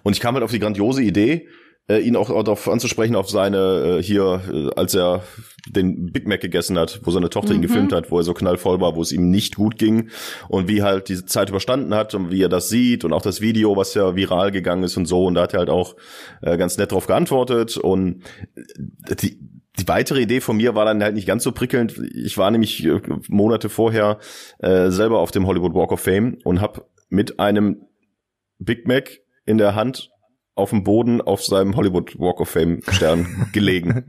Und 0.05 0.13
ich 0.13 0.21
kam 0.21 0.35
halt 0.35 0.45
auf 0.45 0.51
die 0.53 0.59
grandiose 0.61 1.03
Idee, 1.03 1.49
äh, 1.89 1.99
ihn 1.99 2.17
auch, 2.17 2.31
auch 2.31 2.43
darauf 2.43 2.69
anzusprechen, 2.69 3.17
auf 3.17 3.29
seine, 3.29 3.99
äh, 3.99 4.03
hier, 4.03 4.41
äh, 4.53 4.71
als 4.77 4.95
er 4.95 5.23
den 5.69 6.13
Big 6.13 6.27
Mac 6.27 6.41
gegessen 6.41 6.79
hat, 6.79 7.01
wo 7.05 7.11
seine 7.11 7.31
Tochter 7.31 7.55
ihn 7.55 7.63
gefilmt 7.63 7.93
hat, 7.93 8.11
wo 8.11 8.19
er 8.19 8.25
so 8.25 8.35
knallvoll 8.35 8.81
war, 8.81 8.97
wo 8.97 9.03
es 9.03 9.13
ihm 9.13 9.31
nicht 9.31 9.57
gut 9.57 9.77
ging 9.79 10.11
und 10.49 10.69
wie 10.69 10.83
halt 10.83 11.09
diese 11.09 11.27
Zeit 11.27 11.51
überstanden 11.51 11.95
hat 11.95 12.15
und 12.15 12.31
wie 12.31 12.43
er 12.43 12.49
das 12.49 12.69
sieht 12.69 13.05
und 13.05 13.13
auch 13.13 13.23
das 13.23 13.41
Video, 13.41 13.77
was 13.77 13.95
ja 13.95 14.17
viral 14.17 14.53
gegangen 14.53 14.85
ist 14.85 14.97
und 14.97 15.07
so. 15.07 15.25
Und 15.27 15.35
da 15.35 15.43
hat 15.43 15.53
er 15.53 15.61
halt 15.61 15.71
auch 15.71 15.97
äh, 16.43 16.57
ganz 16.57 16.79
nett 16.79 16.93
drauf 16.93 17.07
geantwortet 17.07 17.77
und 17.77 18.23
äh, 19.07 19.17
die, 19.17 19.39
die 19.79 19.89
weitere 19.89 20.21
Idee 20.23 20.41
von 20.41 20.57
mir 20.57 20.75
war 20.75 20.85
dann 20.85 21.03
halt 21.03 21.15
nicht 21.15 21.27
ganz 21.27 21.45
so 21.45 21.53
prickelnd. 21.53 21.99
Ich 22.15 22.39
war 22.39 22.51
nämlich 22.51 22.85
äh, 22.85 23.01
Monate 23.29 23.69
vorher 23.69 24.19
äh, 24.59 24.91
selber 24.91 25.19
auf 25.19 25.31
dem 25.31 25.47
Hollywood 25.47 25.75
Walk 25.75 25.93
of 25.93 26.01
Fame 26.01 26.39
und 26.45 26.61
habe 26.61 26.85
mit 27.09 27.41
einem 27.41 27.83
Big 28.59 28.87
Mac 28.87 29.21
in 29.47 29.59
der 29.59 29.75
Hand 29.75 30.11
auf 30.55 30.71
dem 30.71 30.85
Boden 30.85 31.21
auf 31.21 31.43
seinem 31.43 31.77
Hollywood 31.77 32.19
Walk 32.19 32.41
of 32.41 32.49
Fame 32.49 32.81
Stern 32.91 33.49
gelegen 33.53 34.05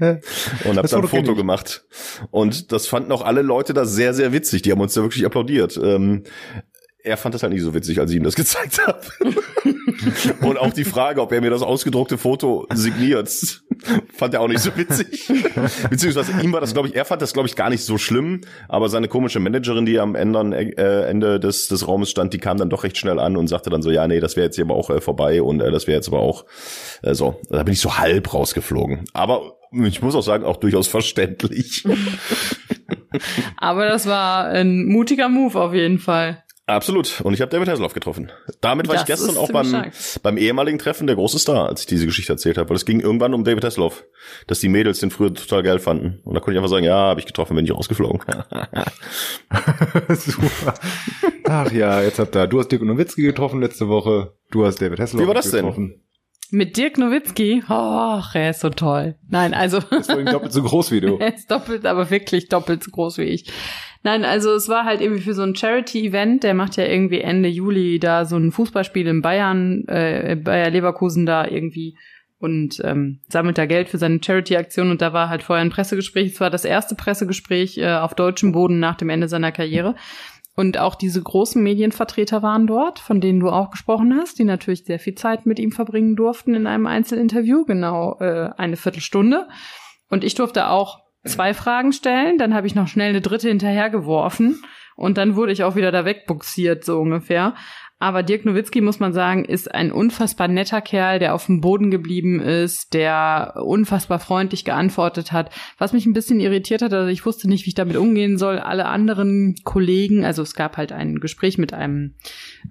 und 0.66 0.78
habe 0.78 0.88
dann 0.88 1.02
ein 1.02 1.08
Foto 1.08 1.36
gemacht. 1.36 1.86
Und 2.30 2.72
das 2.72 2.88
fanden 2.88 3.12
auch 3.12 3.22
alle 3.22 3.42
Leute 3.42 3.74
da 3.74 3.86
sehr, 3.86 4.14
sehr 4.14 4.34
witzig. 4.34 4.62
Die 4.62 4.72
haben 4.72 4.82
uns 4.82 4.94
da 4.94 5.02
wirklich 5.02 5.26
applaudiert. 5.26 5.80
Ähm, 5.82 6.24
er 7.04 7.18
fand 7.18 7.36
das 7.36 7.44
halt 7.44 7.54
nicht 7.54 7.64
so 7.64 7.74
witzig, 7.74 8.00
als 8.00 8.12
ich 8.12 8.18
ihm 8.18 8.24
das 8.24 8.36
gezeigt 8.42 8.80
habe. 8.86 9.02
und 10.42 10.58
auch 10.58 10.74
die 10.74 10.84
Frage, 10.84 11.22
ob 11.22 11.32
er 11.32 11.42
mir 11.42 11.50
das 11.50 11.62
ausgedruckte 11.62 12.18
Foto 12.18 12.68
signiert, 12.74 13.30
fand 14.14 14.34
er 14.34 14.42
auch 14.42 14.48
nicht 14.48 14.62
so 14.62 14.76
witzig. 14.76 15.32
Beziehungsweise 15.90 16.34
ihm 16.42 16.54
war 16.54 16.62
das, 16.62 16.74
glaube 16.74 16.88
ich, 16.88 16.96
er 16.96 17.06
fand 17.06 17.22
das, 17.22 17.34
glaube 17.34 17.48
ich, 17.48 17.56
gar 17.56 17.70
nicht 17.70 17.84
so 17.84 17.98
schlimm, 17.98 18.42
aber 18.68 18.90
seine 18.90 19.08
komische 19.08 19.40
Managerin, 19.40 19.86
die 19.86 20.00
am 20.00 20.16
Ende, 20.16 20.40
äh, 20.78 21.10
Ende 21.10 21.40
des, 21.40 21.68
des 21.68 21.88
Raumes 21.88 22.10
stand, 22.10 22.34
die 22.34 22.40
kam 22.40 22.58
dann 22.58 22.70
doch 22.70 22.84
recht 22.84 22.98
schnell 22.98 23.20
an 23.20 23.38
und 23.38 23.48
sagte 23.48 23.70
dann 23.70 23.82
so, 23.82 23.92
ja, 23.92 24.08
nee, 24.08 24.20
das 24.20 24.36
wäre 24.36 24.46
jetzt 24.46 24.56
hier 24.56 24.66
aber 24.66 24.76
auch 24.76 24.90
äh, 24.90 25.02
vorbei 25.02 25.42
und 25.42 25.62
äh, 25.62 25.72
das 25.72 25.88
wäre 25.88 25.98
jetzt 25.98 26.08
aber 26.08 26.20
auch 26.20 26.46
äh, 27.02 27.14
so. 27.14 27.40
Da 27.50 27.64
bin 27.64 27.74
ich 27.74 27.82
so 27.82 27.98
halb 27.98 28.34
rausgeflogen. 28.34 29.06
Aber 29.14 29.58
ich 29.72 30.02
muss 30.02 30.16
auch 30.16 30.24
sagen, 30.24 30.44
auch 30.44 30.58
durchaus 30.58 30.88
verständlich. 30.88 31.86
Aber 33.58 33.88
das 33.88 34.06
war 34.06 34.48
ein 34.48 34.86
mutiger 34.86 35.30
Move 35.30 35.60
auf 35.60 35.74
jeden 35.74 36.00
Fall. 36.00 36.44
Absolut. 36.76 37.22
Und 37.22 37.34
ich 37.34 37.42
habe 37.42 37.52
David 37.52 37.68
Hasselhoff 37.68 37.94
getroffen. 37.94 38.32
Damit 38.62 38.88
war 38.88 38.96
Das 38.96 39.04
ich 39.04 39.08
gestern 39.08 39.32
ist 39.32 39.38
auch 39.38 39.52
beim, 39.52 39.92
beim 40.24 40.38
ehemaligen 40.38 40.80
Treffen 40.80 41.08
der 41.08 41.16
große 41.16 41.40
Star, 41.40 41.68
als 41.68 41.82
ich 41.82 41.88
diese 41.88 42.06
Geschichte 42.06 42.34
erzählt 42.34 42.58
habe. 42.58 42.70
Weil 42.70 42.78
es 42.78 42.86
ging 42.86 43.00
irgendwann 43.00 43.34
um 43.34 43.44
David 43.44 43.64
Hasselhoff, 43.64 44.04
dass 44.48 44.60
die 44.60 44.70
Mädels 44.70 45.00
den 45.00 45.12
früher 45.12 45.34
total 45.34 45.64
geil 45.64 45.80
fanden. 45.80 46.20
Und 46.24 46.34
da 46.34 46.40
konnte 46.40 46.54
ich 46.54 46.58
einfach 46.58 46.70
sagen, 46.70 46.86
ja, 46.86 46.96
habe 46.96 47.20
ich 47.20 47.26
getroffen, 47.26 47.56
bin 47.56 47.66
ich 47.66 47.74
rausgeflogen. 47.74 48.22
Super. 50.10 50.74
Ach 51.46 51.72
ja, 51.72 52.02
jetzt 52.02 52.20
habt 52.20 52.36
ihr, 52.36 52.48
du 52.48 52.60
hast 52.60 52.70
Dirk 52.72 52.82
Nowitzki 52.82 53.24
getroffen 53.24 53.60
letzte 53.62 53.88
Woche, 53.88 54.34
du 54.52 54.66
hast 54.66 54.82
David 54.82 55.00
Hasselhoff 55.00 55.24
Wie 55.24 55.28
war 55.28 55.36
das 55.36 55.52
denn? 55.52 55.66
getroffen. 55.66 56.02
Mit 56.54 56.76
Dirk 56.76 56.98
Nowitzki. 56.98 57.64
Ach, 57.68 58.36
er 58.36 58.50
ist 58.50 58.60
so 58.60 58.70
toll. 58.70 59.16
Nein, 59.30 59.54
also. 59.54 59.82
War 59.90 60.20
ihm 60.20 60.26
doppelt 60.26 60.52
so 60.52 60.62
groß 60.62 60.92
wie 60.92 61.00
du. 61.00 61.18
Er 61.20 61.34
ist 61.34 61.50
doppelt, 61.50 61.86
aber 61.86 62.10
wirklich 62.10 62.50
doppelt 62.50 62.84
so 62.84 62.92
groß 62.92 63.20
wie 63.20 63.24
ich. 63.24 63.50
Nein, 64.04 64.26
also 64.26 64.54
es 64.54 64.68
war 64.68 64.86
halt 64.86 65.02
irgendwie 65.02 65.22
für 65.22 65.36
so 65.36 65.44
ein 65.44 65.56
Charity-Event, 65.56 66.44
der 66.44 66.56
macht 66.56 66.76
ja 66.76 66.86
irgendwie 66.86 67.22
Ende 67.22 67.50
Juli 67.50 68.00
da 68.00 68.26
so 68.26 68.36
ein 68.36 68.52
Fußballspiel 68.52 69.06
in 69.06 69.22
Bayern, 69.22 69.88
äh, 69.88 70.36
Bayer 70.36 70.72
Leverkusen 70.72 71.26
da 71.26 71.48
irgendwie 71.48 71.98
und 72.40 72.82
ähm, 72.84 73.20
sammelt 73.30 73.60
da 73.60 73.68
Geld 73.68 73.90
für 73.90 74.00
seine 74.00 74.20
Charity-Aktion 74.24 74.90
und 74.90 75.02
da 75.02 75.14
war 75.14 75.30
halt 75.30 75.44
vorher 75.44 75.64
ein 75.64 75.70
Pressegespräch. 75.70 76.34
Es 76.34 76.40
war 76.40 76.50
das 76.50 76.66
erste 76.66 76.96
Pressegespräch 76.96 77.78
äh, 77.78 77.94
auf 77.94 78.16
deutschem 78.16 78.52
Boden 78.52 78.80
nach 78.80 78.96
dem 78.96 79.10
Ende 79.10 79.28
seiner 79.28 79.52
Karriere. 79.52 79.96
Und 80.56 80.80
auch 80.80 80.96
diese 80.96 81.22
großen 81.22 81.62
Medienvertreter 81.62 82.42
waren 82.42 82.68
dort, 82.68 83.00
von 83.00 83.22
denen 83.22 83.40
du 83.40 83.50
auch 83.50 83.70
gesprochen 83.70 84.18
hast, 84.20 84.40
die 84.40 84.44
natürlich 84.44 84.84
sehr 84.84 85.00
viel 85.00 85.16
Zeit 85.16 85.46
mit 85.46 85.60
ihm 85.60 85.72
verbringen 85.72 86.16
durften 86.16 86.56
in 86.56 86.68
einem 86.68 86.88
Einzelinterview, 86.88 87.66
genau 87.66 88.18
äh, 88.20 88.50
eine 88.58 88.76
Viertelstunde. 88.76 89.48
Und 90.10 90.24
ich 90.24 90.34
durfte 90.34 90.68
auch 90.68 91.00
zwei 91.26 91.54
Fragen 91.54 91.94
stellen, 91.94 92.38
dann 92.38 92.54
habe 92.54 92.68
ich 92.68 92.76
noch 92.76 92.88
schnell 92.88 93.10
eine 93.10 93.22
dritte 93.22 93.50
hinterhergeworfen 93.50 94.62
und 94.96 95.18
dann 95.18 95.36
wurde 95.36 95.52
ich 95.52 95.64
auch 95.64 95.76
wieder 95.76 95.92
da 95.92 96.06
wegbuxiert, 96.06 96.84
so 96.84 97.00
ungefähr. 97.00 97.56
Aber 98.02 98.24
Dirk 98.24 98.46
Nowitzki, 98.46 98.82
muss 98.82 99.00
man 99.00 99.14
sagen, 99.14 99.46
ist 99.46 99.72
ein 99.72 99.92
unfassbar 99.92 100.48
netter 100.48 100.82
Kerl, 100.82 101.20
der 101.20 101.36
auf 101.36 101.46
dem 101.46 101.62
Boden 101.62 101.92
geblieben 101.92 102.40
ist, 102.40 102.96
der 102.96 103.54
unfassbar 103.64 104.18
freundlich 104.18 104.66
geantwortet 104.66 105.32
hat. 105.32 105.52
Was 105.78 105.94
mich 105.94 106.08
ein 106.08 106.14
bisschen 106.14 106.40
irritiert 106.40 106.82
hat, 106.82 106.94
also 106.94 107.08
ich 107.10 107.28
wusste 107.28 107.48
nicht, 107.48 107.66
wie 107.66 107.70
ich 107.70 107.76
damit 107.76 107.98
umgehen 107.98 108.40
soll. 108.40 108.58
Alle 108.58 108.88
anderen 108.88 109.54
Kollegen, 109.64 110.26
also 110.26 110.42
es 110.42 110.56
gab 110.56 110.78
halt 110.78 110.92
ein 110.92 111.20
Gespräch 111.20 111.60
mit 111.60 111.74
einem 111.74 112.16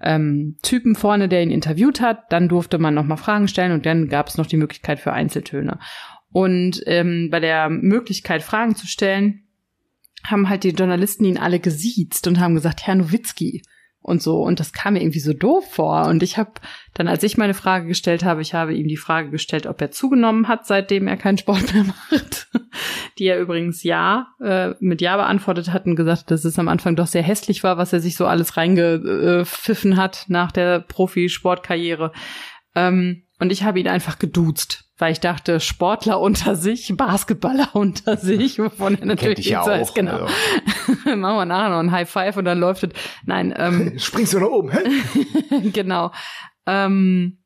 ähm, 0.03 0.57
Typen 0.63 0.95
vorne, 0.95 1.29
der 1.29 1.43
ihn 1.43 1.49
interviewt 1.49 2.01
hat. 2.01 2.29
Dann 2.29 2.49
durfte 2.49 2.77
man 2.77 2.93
nochmal 2.93 3.15
Fragen 3.15 3.47
stellen 3.47 3.71
und 3.71 3.85
dann 3.85 4.09
gab 4.09 4.27
es 4.27 4.37
noch 4.37 4.47
die 4.47 4.57
Möglichkeit 4.57 4.99
für 4.99 5.13
Einzeltöne. 5.13 5.79
Und 6.31 6.81
ähm, 6.85 7.29
bei 7.29 7.39
der 7.39 7.69
Möglichkeit, 7.69 8.43
Fragen 8.43 8.75
zu 8.75 8.87
stellen, 8.87 9.47
haben 10.23 10.49
halt 10.49 10.63
die 10.63 10.69
Journalisten 10.69 11.25
ihn 11.25 11.37
alle 11.37 11.59
gesiezt 11.59 12.27
und 12.27 12.39
haben 12.39 12.55
gesagt, 12.55 12.85
Herr 12.85 12.95
Nowitzki 12.95 13.63
und 14.01 14.21
so. 14.21 14.41
Und 14.41 14.59
das 14.59 14.73
kam 14.73 14.93
mir 14.93 15.01
irgendwie 15.01 15.19
so 15.19 15.33
doof 15.33 15.73
vor. 15.73 16.07
Und 16.07 16.23
ich 16.23 16.37
habe 16.37 16.53
dann, 16.93 17.07
als 17.07 17.23
ich 17.23 17.37
meine 17.37 17.53
Frage 17.53 17.87
gestellt 17.87 18.23
habe, 18.23 18.41
ich 18.41 18.53
habe 18.53 18.73
ihm 18.73 18.87
die 18.87 18.97
Frage 18.97 19.29
gestellt, 19.29 19.67
ob 19.67 19.79
er 19.81 19.91
zugenommen 19.91 20.47
hat, 20.47 20.65
seitdem 20.65 21.07
er 21.07 21.17
keinen 21.17 21.37
Sport 21.37 21.73
mehr 21.73 21.83
macht. 22.11 22.47
die 23.17 23.25
er 23.25 23.39
übrigens 23.39 23.83
ja 23.83 24.27
äh, 24.39 24.71
mit 24.79 25.01
Ja 25.01 25.17
beantwortet 25.17 25.71
hat 25.71 25.85
und 25.85 25.95
gesagt, 25.95 26.31
dass 26.31 26.45
es 26.45 26.57
am 26.57 26.67
Anfang 26.67 26.95
doch 26.95 27.07
sehr 27.07 27.23
hässlich 27.23 27.63
war, 27.63 27.77
was 27.77 27.93
er 27.93 27.99
sich 27.99 28.15
so 28.15 28.25
alles 28.25 28.57
reingepfiffen 28.57 29.97
hat 29.97 30.25
nach 30.27 30.51
der 30.51 30.79
Profisportkarriere. 30.79 32.11
Ähm, 32.75 33.23
und 33.39 33.51
ich 33.51 33.63
habe 33.63 33.79
ihn 33.79 33.87
einfach 33.87 34.19
geduzt, 34.19 34.90
weil 35.01 35.13
ich 35.13 35.19
dachte, 35.19 35.59
Sportler 35.59 36.21
unter 36.21 36.55
sich, 36.55 36.93
Basketballer 36.95 37.69
unter 37.73 38.17
sich, 38.17 38.59
wovon 38.59 38.99
er 38.99 39.07
natürlich 39.07 39.39
ich 39.39 39.49
ja 39.49 39.63
auch, 39.63 39.93
genau. 39.95 40.11
also. 40.11 40.25
Machen 41.17 41.37
wir 41.37 41.45
nachher 41.45 41.69
noch 41.69 41.79
ein 41.79 41.91
High 41.91 42.07
Five 42.07 42.37
und 42.37 42.45
dann 42.45 42.59
läuft 42.59 42.83
es. 42.83 42.91
Nein, 43.25 43.51
ähm, 43.57 43.97
Springst 43.99 44.33
du 44.33 44.39
nach 44.39 44.47
oben? 44.47 44.69
Hä? 44.69 45.69
genau. 45.71 46.11
Ähm, 46.67 47.39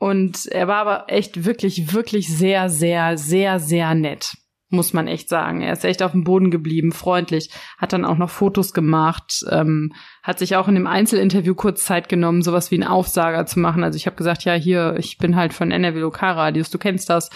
und 0.00 0.46
er 0.46 0.66
war 0.66 0.78
aber 0.78 1.04
echt 1.06 1.44
wirklich, 1.44 1.92
wirklich 1.92 2.28
sehr, 2.28 2.68
sehr, 2.68 3.16
sehr, 3.16 3.60
sehr 3.60 3.94
nett. 3.94 4.36
Muss 4.70 4.92
man 4.92 5.06
echt 5.06 5.30
sagen. 5.30 5.62
Er 5.62 5.72
ist 5.72 5.84
echt 5.84 6.02
auf 6.02 6.12
dem 6.12 6.24
Boden 6.24 6.50
geblieben, 6.50 6.92
freundlich, 6.92 7.50
hat 7.78 7.94
dann 7.94 8.04
auch 8.04 8.18
noch 8.18 8.28
Fotos 8.28 8.74
gemacht, 8.74 9.44
ähm, 9.50 9.94
hat 10.22 10.38
sich 10.38 10.56
auch 10.56 10.68
in 10.68 10.74
dem 10.74 10.86
Einzelinterview 10.86 11.54
kurz 11.54 11.84
Zeit 11.84 12.10
genommen, 12.10 12.42
sowas 12.42 12.70
wie 12.70 12.74
einen 12.74 12.90
Aufsager 12.90 13.46
zu 13.46 13.60
machen. 13.60 13.82
Also 13.82 13.96
ich 13.96 14.04
habe 14.04 14.16
gesagt, 14.16 14.44
ja, 14.44 14.52
hier, 14.52 14.96
ich 14.98 15.16
bin 15.16 15.36
halt 15.36 15.54
von 15.54 15.70
NRW 15.70 16.00
Lokalradios, 16.00 16.68
du 16.68 16.76
kennst 16.76 17.08
das, 17.08 17.30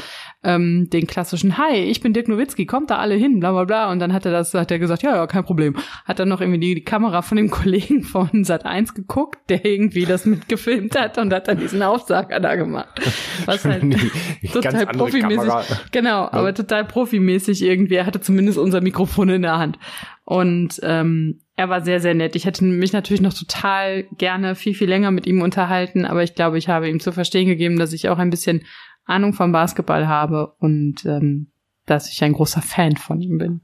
ähm, 0.45 0.91
den 0.91 1.07
klassischen 1.07 1.57
Hi, 1.57 1.77
ich 1.77 2.01
bin 2.01 2.13
Dirk 2.13 2.27
Nowitzki, 2.27 2.67
kommt 2.67 2.91
da 2.91 2.99
alle 2.99 3.15
hin, 3.15 3.39
bla 3.39 3.53
bla 3.53 3.65
bla. 3.65 3.93
Und 3.93 4.01
dann 4.01 4.13
hat 4.13 4.27
er 4.27 4.33
das, 4.33 4.53
hat 4.55 4.71
er 4.71 4.79
gesagt, 4.79 5.03
ja, 5.03 5.15
ja, 5.15 5.27
kein 5.27 5.45
Problem. 5.45 5.77
Hat 6.05 6.19
dann 6.19 6.29
noch 6.29 6.41
irgendwie 6.41 6.59
die, 6.59 6.75
die 6.75 6.85
Kamera 6.85 7.23
von 7.23 7.37
dem 7.37 7.51
Kollegen 7.51 8.03
von 8.03 8.45
Sat 8.45 8.67
1 8.67 8.95
geguckt, 8.95 9.39
der 9.49 9.65
irgendwie 9.65 10.05
das 10.05 10.27
mitgefilmt 10.27 10.99
hat 10.99 11.19
und 11.19 11.33
hat 11.33 11.49
dann 11.49 11.59
diesen 11.59 11.83
Aufsager 11.83 12.41
da 12.41 12.57
gemacht. 12.57 13.01
Was 13.47 13.65
halt 13.65 13.83
total 14.53 14.87
profimäßig. 14.87 15.37
Kamera. 15.37 15.65
Genau, 15.93 16.29
aber 16.31 16.55
total 16.55 16.85
profimäßig 16.85 17.63
irgendwie. 17.63 17.95
Er 17.95 18.07
hatte 18.07 18.21
zumindest 18.21 18.59
unser 18.59 18.81
Mikrofon 18.81 19.29
in 19.29 19.43
der 19.43 19.59
Hand. 19.59 19.79
Und 20.25 20.81
ähm, 20.83 21.41
er 21.57 21.69
war 21.69 21.83
sehr, 21.83 22.01
sehr 22.01 22.15
nett. 22.15 22.35
Ich 22.35 22.47
hätte 22.47 22.65
mich 22.65 22.93
natürlich 22.93 23.21
noch 23.21 23.35
total 23.35 24.05
gerne 24.19 24.55
viel, 24.55 24.75
viel 24.75 24.89
länger 24.89 25.11
mit 25.11 25.27
ihm 25.27 25.43
unterhalten, 25.43 26.05
aber 26.05 26.23
ich 26.23 26.35
glaube, 26.35 26.59
ich 26.59 26.69
habe 26.69 26.89
ihm 26.89 27.01
zu 27.01 27.13
verstehen 27.13 27.47
gegeben, 27.47 27.79
dass 27.79 27.93
ich 27.93 28.09
auch 28.09 28.19
ein 28.19 28.31
bisschen 28.31 28.63
Ahnung 29.05 29.33
vom 29.33 29.53
Basketball 29.53 30.07
habe 30.09 30.55
und 30.59 31.05
ähm, 31.05 31.49
dass 31.87 32.11
ich 32.11 32.23
ein 32.23 32.33
großer 32.33 32.63
Fan 32.63 32.97
von 32.97 33.21
ihm 33.21 33.39
bin. 33.39 33.61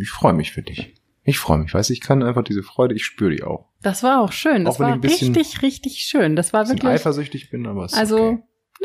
Ich 0.00 0.10
freue 0.10 0.32
mich 0.32 0.52
für 0.52 0.62
dich. 0.62 0.94
Ich 1.24 1.38
freue 1.38 1.58
mich. 1.58 1.72
Weißt 1.74 1.90
du, 1.90 1.92
ich 1.92 2.00
kann 2.00 2.22
einfach 2.22 2.42
diese 2.42 2.62
Freude, 2.62 2.94
ich 2.94 3.04
spüre 3.04 3.30
die 3.30 3.42
auch. 3.42 3.68
Das 3.82 4.02
war 4.02 4.20
auch 4.20 4.32
schön. 4.32 4.64
Das 4.64 4.76
Auch 4.76 4.80
ich 4.80 4.86
war 4.86 4.98
bisschen- 4.98 5.34
richtig, 5.34 5.62
richtig 5.62 5.98
schön. 5.98 6.36
Das 6.36 6.52
war 6.52 6.66
wirklich. 6.68 6.84
eifersüchtig 6.90 7.50
bin, 7.50 7.66
aber 7.66 7.84
es 7.84 7.92
ist 7.92 7.98
Also, 7.98 8.16
okay. 8.18 8.42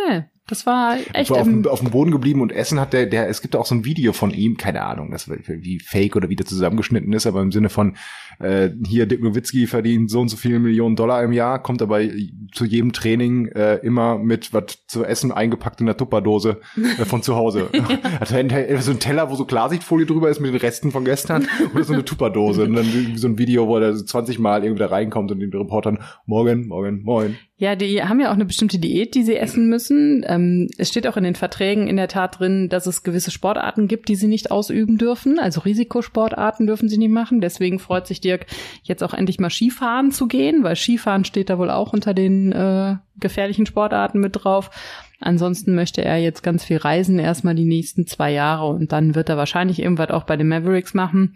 ne, 0.09 0.29
das 0.47 0.65
war 0.65 0.97
Ich 0.97 1.15
echt. 1.15 1.29
war 1.31 1.39
auf, 1.39 1.47
im- 1.47 1.63
dem- 1.63 1.71
auf 1.71 1.79
dem 1.79 1.89
Boden 1.91 2.11
geblieben 2.11 2.41
und 2.41 2.51
Essen 2.51 2.79
hat 2.81 2.91
der, 2.93 3.05
der, 3.05 3.29
es 3.29 3.41
gibt 3.41 3.55
auch 3.55 3.65
so 3.65 3.73
ein 3.75 3.85
Video 3.85 4.11
von 4.11 4.31
ihm, 4.31 4.57
keine 4.57 4.83
Ahnung, 4.83 5.09
das 5.11 5.29
wie 5.29 5.79
fake 5.79 6.15
oder 6.17 6.27
wie 6.29 6.35
der 6.35 6.45
zusammengeschnitten 6.45 7.13
ist, 7.13 7.25
aber 7.25 7.41
im 7.41 7.51
Sinne 7.53 7.69
von, 7.69 7.95
äh, 8.43 8.71
hier 8.85 9.05
Dirk 9.05 9.21
Nowitzki 9.21 9.67
verdient 9.67 10.09
so 10.11 10.21
und 10.21 10.29
so 10.29 10.37
viele 10.37 10.59
Millionen 10.59 10.95
Dollar 10.95 11.23
im 11.23 11.31
Jahr, 11.31 11.61
kommt 11.61 11.81
aber 11.81 12.01
zu 12.53 12.65
jedem 12.65 12.93
Training 12.93 13.47
äh, 13.47 13.75
immer 13.77 14.17
mit 14.17 14.53
was 14.53 14.85
zu 14.87 15.03
essen 15.03 15.31
eingepackt 15.31 15.79
in 15.79 15.85
der 15.85 15.97
Tupperdose 15.97 16.59
äh, 16.77 17.05
von 17.05 17.21
zu 17.21 17.35
Hause. 17.35 17.69
Also 18.19 18.35
ein, 18.35 18.49
so 18.79 18.91
ein 18.91 18.99
Teller, 18.99 19.29
wo 19.29 19.35
so 19.35 19.45
Klarsichtfolie 19.45 20.05
drüber 20.05 20.29
ist 20.29 20.39
mit 20.39 20.53
den 20.53 20.59
Resten 20.59 20.91
von 20.91 21.03
gestern 21.03 21.47
oder 21.73 21.83
so 21.83 21.93
eine 21.93 22.05
Tupperdose 22.05 22.63
und 22.63 22.73
dann 22.73 22.85
so 23.15 23.27
ein 23.27 23.37
Video, 23.37 23.67
wo 23.67 23.77
er 23.77 23.93
so 23.95 24.03
20 24.03 24.39
Mal 24.39 24.63
irgendwie 24.63 24.79
da 24.79 24.87
reinkommt 24.87 25.31
und 25.31 25.39
den 25.39 25.51
Reportern, 25.51 25.99
morgen, 26.25 26.67
morgen, 26.67 27.03
moin. 27.03 27.37
Ja, 27.63 27.77
die 27.77 28.03
haben 28.03 28.19
ja 28.19 28.29
auch 28.29 28.33
eine 28.33 28.43
bestimmte 28.43 28.77
Diät, 28.77 29.15
die 29.15 29.23
sie 29.23 29.37
essen 29.37 29.69
müssen. 29.69 30.25
Ähm, 30.27 30.69
es 30.77 30.89
steht 30.89 31.07
auch 31.07 31.15
in 31.15 31.23
den 31.23 31.35
Verträgen 31.35 31.87
in 31.87 31.95
der 31.95 32.09
Tat 32.09 32.39
drin, 32.39 32.67
dass 32.67 32.87
es 32.87 33.03
gewisse 33.03 33.31
Sportarten 33.31 33.87
gibt, 33.87 34.09
die 34.09 34.15
sie 34.15 34.27
nicht 34.27 34.51
ausüben 34.51 34.97
dürfen. 34.97 35.39
Also 35.39 35.61
Risikosportarten 35.61 36.67
dürfen 36.67 36.89
sie 36.89 36.97
nicht 36.97 37.11
machen. 37.11 37.39
Deswegen 37.39 37.79
freut 37.79 38.05
sich 38.05 38.19
Dirk, 38.33 38.47
jetzt 38.83 39.03
auch 39.03 39.13
endlich 39.13 39.39
mal 39.39 39.49
Skifahren 39.49 40.11
zu 40.11 40.27
gehen, 40.27 40.63
weil 40.63 40.75
Skifahren 40.75 41.25
steht 41.25 41.49
da 41.49 41.57
wohl 41.57 41.69
auch 41.69 41.93
unter 41.93 42.13
den 42.13 42.51
äh, 42.51 42.95
gefährlichen 43.19 43.65
Sportarten 43.65 44.19
mit 44.19 44.43
drauf. 44.43 44.69
Ansonsten 45.19 45.73
möchte 45.73 46.03
er 46.03 46.17
jetzt 46.17 46.43
ganz 46.43 46.65
viel 46.65 46.77
reisen, 46.77 47.17
erstmal 47.17 47.55
die 47.55 47.65
nächsten 47.65 48.05
zwei 48.07 48.31
Jahre 48.31 48.67
und 48.67 48.91
dann 48.91 49.15
wird 49.15 49.29
er 49.29 49.37
wahrscheinlich 49.37 49.79
irgendwas 49.79 50.09
auch 50.09 50.23
bei 50.23 50.35
den 50.35 50.49
Mavericks 50.49 50.93
machen. 50.93 51.35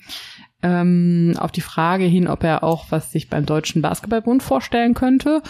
Ähm, 0.62 1.36
auf 1.38 1.52
die 1.52 1.62
Frage 1.62 2.06
hin, 2.06 2.28
ob 2.28 2.44
er 2.44 2.64
auch 2.64 2.88
was 2.90 3.12
sich 3.12 3.30
beim 3.30 3.46
Deutschen 3.46 3.82
Basketballbund 3.82 4.42
vorstellen 4.42 4.96
könnte, 4.96 5.42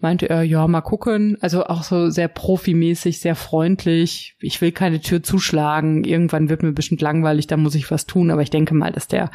meinte 0.00 0.28
er, 0.28 0.42
ja, 0.42 0.66
mal 0.66 0.80
gucken. 0.80 1.36
Also 1.40 1.66
auch 1.66 1.82
so 1.82 2.10
sehr 2.10 2.28
profimäßig, 2.28 3.20
sehr 3.20 3.36
freundlich. 3.36 4.36
Ich 4.40 4.60
will 4.60 4.72
keine 4.72 5.00
Tür 5.00 5.22
zuschlagen. 5.22 6.04
Irgendwann 6.04 6.48
wird 6.48 6.62
mir 6.62 6.72
bestimmt 6.72 7.00
langweilig, 7.00 7.46
da 7.46 7.56
muss 7.56 7.74
ich 7.74 7.90
was 7.90 8.06
tun. 8.06 8.30
Aber 8.30 8.42
ich 8.42 8.50
denke 8.50 8.74
mal, 8.74 8.92
dass 8.92 9.06
der 9.06 9.30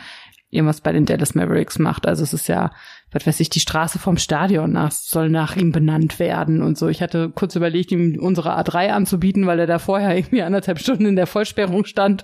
irgendwas 0.49 0.81
bei 0.81 0.91
den 0.91 1.05
Dallas 1.05 1.35
Mavericks 1.35 1.79
macht. 1.79 2.07
Also 2.07 2.23
es 2.23 2.33
ist 2.33 2.47
ja, 2.47 2.71
was 3.11 3.25
weiß 3.25 3.39
ich, 3.39 3.49
die 3.49 3.59
Straße 3.59 3.99
vom 3.99 4.17
Stadion 4.17 4.71
nach, 4.71 4.91
soll 4.91 5.29
nach 5.29 5.55
ihm 5.55 5.71
benannt 5.71 6.19
werden 6.19 6.61
und 6.61 6.77
so. 6.77 6.87
Ich 6.87 7.01
hatte 7.01 7.29
kurz 7.29 7.55
überlegt, 7.55 7.91
ihm 7.91 8.17
unsere 8.19 8.57
A3 8.57 8.89
anzubieten, 8.89 9.45
weil 9.45 9.59
er 9.59 9.67
da 9.67 9.79
vorher 9.79 10.15
irgendwie 10.17 10.41
anderthalb 10.41 10.79
Stunden 10.79 11.05
in 11.05 11.15
der 11.15 11.27
Vollsperrung 11.27 11.85
stand. 11.85 12.23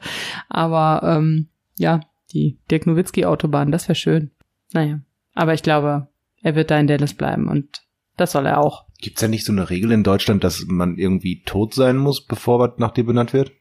Aber 0.50 1.02
ähm, 1.04 1.50
ja, 1.78 2.02
die 2.34 2.58
Dirk 2.72 2.88
Nowitzki 2.88 3.26
Autobahn, 3.26 3.72
das 3.72 3.88
wäre 3.88 3.96
schön. 3.96 4.32
Naja, 4.74 5.00
aber 5.34 5.54
ich 5.54 5.64
glaube, 5.64 6.08
er 6.42 6.56
wird 6.56 6.72
da 6.72 6.80
in 6.80 6.88
Dallas 6.88 7.14
bleiben 7.14 7.48
und 7.48 7.82
das 8.18 8.32
soll 8.32 8.46
er 8.46 8.60
auch. 8.60 8.86
Gibt's 9.02 9.22
ja 9.22 9.28
nicht 9.28 9.46
so 9.46 9.52
eine 9.52 9.70
Regel 9.70 9.92
in 9.92 10.04
Deutschland, 10.04 10.44
dass 10.44 10.66
man 10.68 10.98
irgendwie 10.98 11.44
tot 11.44 11.74
sein 11.74 11.98
muss, 11.98 12.26
bevor 12.26 12.60
was 12.60 12.78
nach 12.78 12.92
dir 12.92 13.06
benannt 13.06 13.34
wird? 13.34 13.52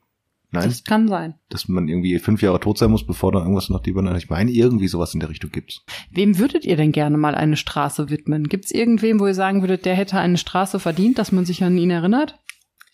Nein, 0.55 0.69
Das 0.69 0.85
kann 0.85 1.09
sein. 1.09 1.35
dass 1.49 1.69
man 1.69 1.89
irgendwie 1.89 2.19
fünf 2.19 2.43
Jahre 2.43 2.61
tot 2.61 2.79
sein 2.79 2.91
muss, 2.91 3.07
bevor 3.07 3.33
da 3.33 3.41
irgendwas 3.41 3.71
nach 3.71 3.81
dir 3.81 3.95
benannt 3.95 4.15
wird. 4.15 4.25
Ich 4.25 4.31
meine, 4.31 4.51
irgendwie 4.51 4.89
sowas 4.89 5.15
in 5.15 5.21
der 5.21 5.29
Richtung 5.29 5.51
gibt's. 5.51 5.85
Wem 6.11 6.39
würdet 6.39 6.65
ihr 6.65 6.77
denn 6.77 6.93
gerne 6.93 7.17
mal 7.19 7.35
eine 7.35 7.57
Straße 7.57 8.11
widmen? 8.11 8.49
Gibt's 8.49 8.71
irgendwem, 8.71 9.21
wo 9.21 9.27
ihr 9.27 9.35
sagen 9.35 9.63
würdet, 9.63 9.85
der 9.85 9.95
hätte 9.95 10.19
eine 10.19 10.39
Straße 10.39 10.81
verdient, 10.81 11.19
dass 11.19 11.33
man 11.33 11.45
sich 11.45 11.63
an 11.63 11.77
ihn 11.77 11.91
erinnert? 11.91 12.41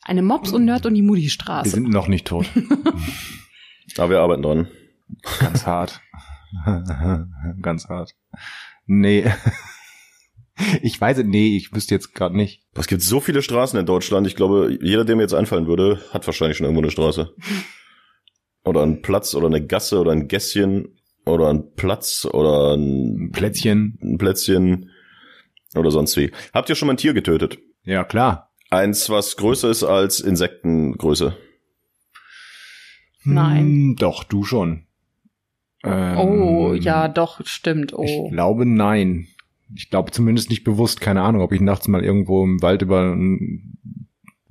Eine 0.02 0.22
Mops 0.22 0.52
und 0.52 0.64
Nerd 0.64 0.86
und 0.86 0.94
die 0.94 1.02
Mutti 1.02 1.30
Wir 1.30 1.64
sind 1.64 1.90
noch 1.90 2.08
nicht 2.08 2.26
tot. 2.26 2.46
Aber 3.98 4.11
wir 4.11 4.20
arbeiten 4.20 4.42
dran. 4.42 4.68
Ganz 5.40 5.66
hart. 5.66 6.00
Ganz 7.62 7.88
hart. 7.88 8.14
Nee. 8.86 9.24
Ich 10.82 11.00
weiß 11.00 11.18
es, 11.18 11.24
nee, 11.24 11.56
ich 11.56 11.72
wüsste 11.74 11.94
jetzt 11.94 12.14
gerade 12.14 12.36
nicht. 12.36 12.62
Es 12.74 12.86
gibt 12.86 13.02
so 13.02 13.20
viele 13.20 13.42
Straßen 13.42 13.78
in 13.78 13.86
Deutschland. 13.86 14.26
Ich 14.26 14.36
glaube, 14.36 14.76
jeder, 14.82 15.04
der 15.04 15.16
mir 15.16 15.22
jetzt 15.22 15.34
einfallen 15.34 15.66
würde, 15.66 16.00
hat 16.11 16.26
wahrscheinlich 16.26 16.56
schon 16.56 16.64
irgendwo 16.66 16.82
eine 16.82 16.90
Straße. 16.90 17.34
Oder 18.64 18.82
einen 18.82 19.00
Platz 19.00 19.34
oder 19.34 19.46
eine 19.46 19.66
Gasse 19.66 19.98
oder 19.98 20.12
ein 20.12 20.28
Gässchen 20.28 20.98
oder 21.24 21.48
ein 21.48 21.72
Platz 21.76 22.26
oder 22.30 22.74
ein, 22.76 23.30
Plätzchen. 23.32 23.98
ein 24.02 24.18
Plätzchen 24.18 24.90
oder 25.74 25.90
sonst 25.90 26.14
wie. 26.18 26.30
Habt 26.52 26.68
ihr 26.68 26.74
schon 26.74 26.86
mal 26.86 26.92
ein 26.92 26.98
Tier 26.98 27.14
getötet? 27.14 27.58
Ja, 27.84 28.04
klar. 28.04 28.52
Eins, 28.68 29.08
was 29.08 29.36
größer 29.38 29.70
ist 29.70 29.82
als 29.82 30.20
Insektengröße. 30.20 31.34
Nein. 33.24 33.58
Hm, 33.64 33.96
doch, 33.98 34.24
du 34.24 34.44
schon. 34.44 34.86
Ähm, 35.82 36.18
Oh, 36.18 36.74
ja, 36.74 37.08
doch, 37.08 37.40
stimmt. 37.46 37.92
Ich 37.92 37.96
Oh. 38.12 38.28
glaube, 38.28 38.66
nein. 38.66 39.26
Ich 39.74 39.90
glaube 39.90 40.10
zumindest 40.10 40.50
nicht 40.50 40.64
bewusst. 40.64 41.00
Keine 41.00 41.22
Ahnung, 41.22 41.42
ob 41.42 41.52
ich 41.52 41.60
nachts 41.60 41.88
mal 41.88 42.04
irgendwo 42.04 42.44
im 42.44 42.60
Wald 42.62 42.82
über 42.82 43.12
ein 43.14 43.76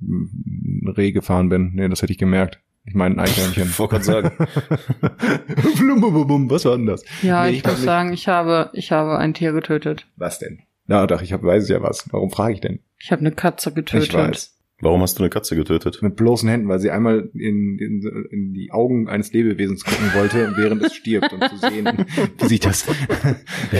ein 0.02 0.88
Reh 0.96 1.12
gefahren 1.12 1.48
bin. 1.50 1.72
Nee, 1.74 1.88
das 1.88 2.00
hätte 2.02 2.12
ich 2.12 2.18
gemerkt. 2.18 2.60
Ich 2.86 2.94
meine 2.94 3.16
ein 3.16 3.20
Eichhörnchen. 3.20 3.64
Ich 3.68 3.78
wollte 3.78 4.00
gerade 4.00 4.04
sagen. 4.04 4.30
Flumbububum, 5.76 6.50
Was 6.50 6.64
war 6.64 6.76
denn 6.76 6.86
das? 6.86 7.04
Ja, 7.22 7.44
Nee, 7.44 7.50
ich, 7.50 7.56
ich 7.58 7.64
muss 7.64 7.74
nicht. 7.74 7.84
sagen, 7.84 8.12
ich 8.12 8.28
habe, 8.28 8.70
ich 8.72 8.92
habe 8.92 9.18
ein 9.18 9.34
Tier 9.34 9.52
getötet. 9.52 10.06
Was 10.16 10.38
denn? 10.38 10.60
Ja, 10.86 11.06
doch, 11.06 11.22
ich 11.22 11.32
hab, 11.32 11.42
weiß 11.42 11.68
ja 11.68 11.82
was. 11.82 12.06
Warum 12.12 12.30
frage 12.30 12.54
ich 12.54 12.60
denn? 12.60 12.80
Ich 12.98 13.12
habe 13.12 13.20
eine 13.20 13.32
Katze 13.32 13.72
getötet. 13.72 14.08
Ich 14.08 14.14
weiß. 14.14 14.56
Warum 14.82 15.02
hast 15.02 15.18
du 15.18 15.22
eine 15.22 15.30
Katze 15.30 15.56
getötet? 15.56 16.00
Mit 16.00 16.16
bloßen 16.16 16.48
Händen, 16.48 16.68
weil 16.68 16.78
sie 16.78 16.90
einmal 16.90 17.28
in, 17.34 17.78
in, 17.78 18.26
in 18.30 18.54
die 18.54 18.72
Augen 18.72 19.08
eines 19.08 19.32
Lebewesens 19.32 19.84
gucken 19.84 20.12
wollte, 20.14 20.54
während 20.56 20.82
es 20.82 20.94
stirbt, 20.94 21.32
um 21.32 21.40
zu 21.40 21.56
sehen, 21.58 21.86
wie 22.38 22.46
sich 22.46 22.60
das, 22.60 22.86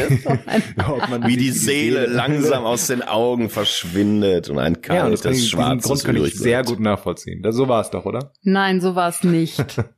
Wie 1.27 1.37
die 1.37 1.51
Seele 1.51 2.07
langsam 2.07 2.65
aus 2.65 2.87
den 2.87 3.03
Augen 3.03 3.49
verschwindet 3.49 4.51
und 4.51 4.59
ein 4.59 4.77
Ja, 4.87 5.07
und 5.07 5.13
das 5.13 5.23
kann 5.23 5.33
kaltes, 5.33 5.45
ich, 5.45 5.45
diesen 5.45 5.49
schwarzes 5.49 6.05
Grund 6.05 6.05
kann 6.05 6.17
ich 6.25 6.35
sehr 6.35 6.63
gut 6.65 6.81
nachvollziehen. 6.81 7.43
Das, 7.43 7.55
so 7.55 7.69
war 7.69 7.81
es 7.81 7.91
doch, 7.91 8.05
oder? 8.05 8.33
Nein, 8.43 8.81
so 8.81 8.95
war 8.95 9.09
es 9.09 9.25
nicht. 9.25 9.65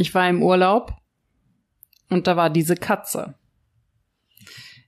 Ich 0.00 0.14
war 0.14 0.28
im 0.28 0.44
Urlaub 0.44 0.92
und 2.08 2.28
da 2.28 2.36
war 2.36 2.50
diese 2.50 2.76
Katze. 2.76 3.34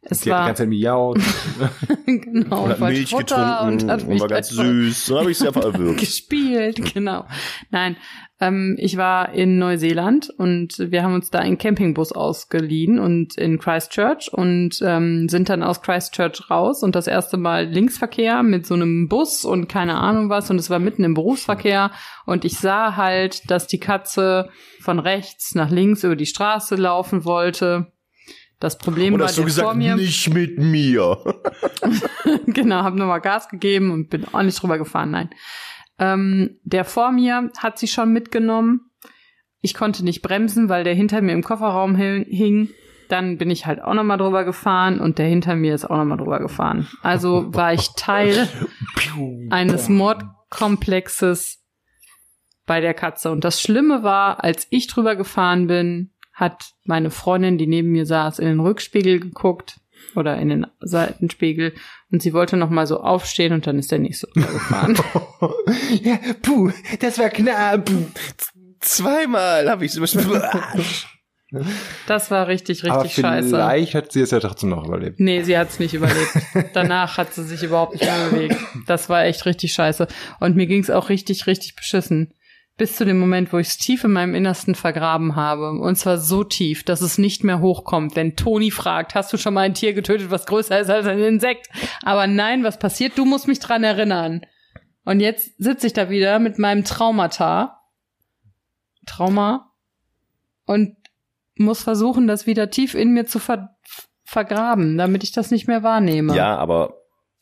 Es 0.02 0.20
Die 0.20 0.22
hat 0.22 0.24
die 0.24 0.30
war 0.30 0.46
ganze 0.46 0.62
Zeit 0.62 0.68
miaut. 0.70 1.18
genau 2.06 2.64
Und 2.64 2.70
hat 2.70 2.80
Milch 2.80 3.10
Futter 3.10 3.36
getrunken 3.36 3.84
und 3.84 3.90
hat 3.90 4.02
und 4.02 4.08
mich 4.08 4.20
war 4.20 4.28
ganz 4.28 4.48
süß. 4.48 5.06
Dann 5.06 5.18
habe 5.18 5.30
ich 5.30 5.38
sie 5.38 5.46
einfach 5.46 5.64
erwürgt. 5.64 6.00
gespielt, 6.00 6.94
genau. 6.94 7.26
Nein, 7.70 7.96
ähm, 8.40 8.76
ich 8.78 8.96
war 8.96 9.34
in 9.34 9.58
Neuseeland 9.58 10.30
und 10.30 10.78
wir 10.78 11.02
haben 11.02 11.14
uns 11.14 11.30
da 11.30 11.40
einen 11.40 11.58
Campingbus 11.58 12.12
ausgeliehen 12.12 12.98
und 12.98 13.36
in 13.36 13.58
Christchurch 13.58 14.32
und 14.32 14.80
ähm, 14.82 15.28
sind 15.28 15.50
dann 15.50 15.62
aus 15.62 15.82
Christchurch 15.82 16.50
raus 16.50 16.82
und 16.82 16.94
das 16.96 17.06
erste 17.06 17.36
Mal 17.36 17.66
Linksverkehr 17.66 18.42
mit 18.42 18.66
so 18.66 18.74
einem 18.74 19.08
Bus 19.08 19.44
und 19.44 19.68
keine 19.68 19.98
Ahnung 19.98 20.30
was 20.30 20.50
und 20.50 20.56
es 20.56 20.70
war 20.70 20.78
mitten 20.78 21.04
im 21.04 21.12
Berufsverkehr 21.12 21.90
und 22.24 22.46
ich 22.46 22.56
sah 22.56 22.96
halt, 22.96 23.50
dass 23.50 23.66
die 23.66 23.80
Katze 23.80 24.48
von 24.80 24.98
rechts 24.98 25.54
nach 25.54 25.70
links 25.70 26.02
über 26.04 26.16
die 26.16 26.26
Straße 26.26 26.76
laufen 26.76 27.26
wollte. 27.26 27.92
Das 28.60 28.76
Problem 28.78 29.14
Und 29.14 29.20
war, 29.20 29.26
hast 29.28 29.38
du 29.38 29.42
der 29.44 29.50
vor 29.52 29.72
gesagt, 29.74 29.76
mir 29.78 29.96
nicht 29.96 30.32
mit 30.32 30.58
mir. 30.58 31.18
genau, 32.46 32.82
habe 32.82 32.98
nochmal 32.98 33.20
Gas 33.22 33.48
gegeben 33.48 33.90
und 33.90 34.10
bin 34.10 34.26
auch 34.32 34.42
nicht 34.42 34.62
drüber 34.62 34.76
gefahren, 34.78 35.10
nein. 35.10 35.30
Ähm, 35.98 36.58
der 36.62 36.84
vor 36.84 37.10
mir 37.10 37.50
hat 37.58 37.78
sie 37.78 37.88
schon 37.88 38.12
mitgenommen. 38.12 38.90
Ich 39.62 39.74
konnte 39.74 40.04
nicht 40.04 40.22
bremsen, 40.22 40.68
weil 40.68 40.84
der 40.84 40.94
hinter 40.94 41.20
mir 41.22 41.32
im 41.32 41.42
Kofferraum 41.42 41.96
hi- 41.96 42.24
hing. 42.28 42.68
Dann 43.08 43.38
bin 43.38 43.50
ich 43.50 43.66
halt 43.66 43.82
auch 43.82 43.94
nochmal 43.94 44.18
drüber 44.18 44.44
gefahren 44.44 45.00
und 45.00 45.18
der 45.18 45.26
hinter 45.26 45.56
mir 45.56 45.74
ist 45.74 45.84
auch 45.84 45.96
nochmal 45.96 46.18
drüber 46.18 46.38
gefahren. 46.38 46.86
Also 47.02 47.52
war 47.52 47.72
ich 47.72 47.88
Teil 47.96 48.46
eines 49.50 49.88
Mordkomplexes 49.88 51.62
bei 52.66 52.80
der 52.80 52.94
Katze. 52.94 53.30
Und 53.30 53.42
das 53.44 53.60
Schlimme 53.60 54.02
war, 54.02 54.44
als 54.44 54.66
ich 54.70 54.86
drüber 54.86 55.16
gefahren 55.16 55.66
bin, 55.66 56.09
hat 56.40 56.72
meine 56.84 57.10
Freundin, 57.10 57.58
die 57.58 57.66
neben 57.66 57.92
mir 57.92 58.06
saß, 58.06 58.38
in 58.38 58.46
den 58.46 58.60
Rückspiegel 58.60 59.20
geguckt 59.20 59.78
oder 60.16 60.38
in 60.38 60.48
den 60.48 60.66
Seitenspiegel 60.80 61.74
und 62.10 62.22
sie 62.22 62.32
wollte 62.32 62.56
noch 62.56 62.70
mal 62.70 62.86
so 62.86 63.00
aufstehen 63.00 63.52
und 63.52 63.66
dann 63.66 63.78
ist 63.78 63.92
der 63.92 63.98
nächste 63.98 64.26
gefahren. 64.34 64.96
ja, 66.02 66.18
puh, 66.40 66.72
das 66.98 67.18
war 67.18 67.28
knapp. 67.28 67.90
Zweimal 68.80 69.68
habe 69.68 69.84
ich 69.84 69.92
sie 69.92 70.00
Das 72.06 72.30
war 72.30 72.48
richtig, 72.48 72.84
richtig 72.84 72.90
Aber 72.90 73.08
scheiße. 73.08 73.48
vielleicht 73.50 73.94
hat 73.94 74.12
sie 74.12 74.22
es 74.22 74.30
ja 74.30 74.40
trotzdem 74.40 74.70
noch 74.70 74.86
überlebt. 74.86 75.20
Nee, 75.20 75.42
sie 75.42 75.58
hat's 75.58 75.78
nicht 75.78 75.92
überlebt. 75.92 76.30
Danach 76.72 77.18
hat 77.18 77.34
sie 77.34 77.44
sich 77.44 77.62
überhaupt 77.62 77.92
nicht 77.92 78.04
mehr 78.04 78.30
bewegt. 78.30 78.56
Das 78.86 79.10
war 79.10 79.24
echt 79.24 79.44
richtig 79.44 79.74
scheiße. 79.74 80.06
Und 80.38 80.56
mir 80.56 80.66
ging's 80.66 80.88
auch 80.88 81.10
richtig, 81.10 81.46
richtig 81.46 81.76
beschissen. 81.76 82.32
Bis 82.80 82.96
zu 82.96 83.04
dem 83.04 83.18
Moment, 83.18 83.52
wo 83.52 83.58
ich 83.58 83.68
es 83.68 83.76
tief 83.76 84.04
in 84.04 84.12
meinem 84.12 84.34
Innersten 84.34 84.74
vergraben 84.74 85.36
habe. 85.36 85.72
Und 85.72 85.96
zwar 85.96 86.16
so 86.16 86.44
tief, 86.44 86.82
dass 86.82 87.02
es 87.02 87.18
nicht 87.18 87.44
mehr 87.44 87.60
hochkommt. 87.60 88.16
Wenn 88.16 88.36
Toni 88.36 88.70
fragt, 88.70 89.14
hast 89.14 89.30
du 89.34 89.36
schon 89.36 89.52
mal 89.52 89.66
ein 89.66 89.74
Tier 89.74 89.92
getötet, 89.92 90.30
was 90.30 90.46
größer 90.46 90.80
ist 90.80 90.88
als 90.88 91.04
ein 91.04 91.18
Insekt? 91.18 91.68
Aber 92.02 92.26
nein, 92.26 92.64
was 92.64 92.78
passiert? 92.78 93.18
Du 93.18 93.26
musst 93.26 93.48
mich 93.48 93.58
dran 93.58 93.84
erinnern. 93.84 94.46
Und 95.04 95.20
jetzt 95.20 95.52
sitze 95.58 95.88
ich 95.88 95.92
da 95.92 96.08
wieder 96.08 96.38
mit 96.38 96.58
meinem 96.58 96.82
Traumata. 96.84 97.82
Trauma. 99.04 99.74
Und 100.64 100.96
muss 101.56 101.82
versuchen, 101.82 102.26
das 102.26 102.46
wieder 102.46 102.70
tief 102.70 102.94
in 102.94 103.12
mir 103.12 103.26
zu 103.26 103.38
ver 103.40 103.76
vergraben, 104.24 104.96
damit 104.96 105.22
ich 105.22 105.32
das 105.32 105.50
nicht 105.50 105.68
mehr 105.68 105.82
wahrnehme. 105.82 106.34
Ja, 106.34 106.56
aber, 106.56 106.94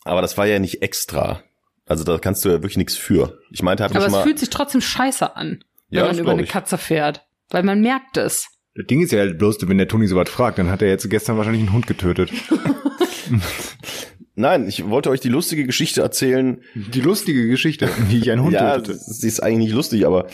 aber 0.03 0.20
das 0.20 0.36
war 0.36 0.47
ja 0.47 0.59
nicht 0.59 0.82
extra. 0.82 1.45
Also 1.89 2.05
da 2.05 2.18
kannst 2.18 2.45
du 2.45 2.49
ja 2.51 2.55
wirklich 2.57 2.76
nichts 2.76 2.97
für. 2.97 3.39
Ich 3.51 3.62
meinte, 3.62 3.82
hab 3.84 3.91
Aber 3.93 4.01
schon 4.01 4.07
es 4.09 4.12
mal. 4.12 4.22
fühlt 4.22 4.39
sich 4.39 4.51
trotzdem 4.51 4.80
scheiße 4.80 5.36
an, 5.36 5.64
wenn 5.91 5.97
Ja, 5.99 6.03
man 6.03 6.11
das 6.12 6.18
über 6.20 6.32
eine 6.32 6.43
ich. 6.43 6.49
Katze 6.51 6.78
fährt. 6.78 7.24
Weil 7.51 7.62
man 7.62 7.80
merkt 7.80 8.16
es. 8.18 8.47
Das 8.74 8.86
Ding 8.86 9.01
ist 9.03 9.11
ja 9.11 9.20
halt 9.20 9.39
bloß, 9.39 9.57
wenn 9.66 9.78
der 9.78 9.89
Toni 9.89 10.07
so 10.07 10.16
was 10.16 10.28
fragt, 10.28 10.59
dann 10.59 10.70
hat 10.70 10.82
er 10.82 10.89
jetzt 10.89 11.09
gestern 11.09 11.36
wahrscheinlich 11.39 11.62
einen 11.62 11.72
Hund 11.72 11.86
getötet. 11.86 12.30
Nein, 14.34 14.68
ich 14.68 14.89
wollte 14.89 15.11
euch 15.11 15.20
die 15.20 15.28
lustige 15.30 15.66
Geschichte 15.66 16.01
erzählen. 16.01 16.62
Die 16.74 17.01
lustige 17.01 17.49
Geschichte, 17.49 17.89
wie 18.09 18.18
ich 18.18 18.30
einen 18.30 18.43
Hund 18.43 18.53
ja, 18.55 18.76
tötete. 18.76 18.99
sie 18.99 19.26
ist 19.26 19.41
eigentlich 19.43 19.68
nicht 19.68 19.74
lustig, 19.74 20.07
aber 20.07 20.28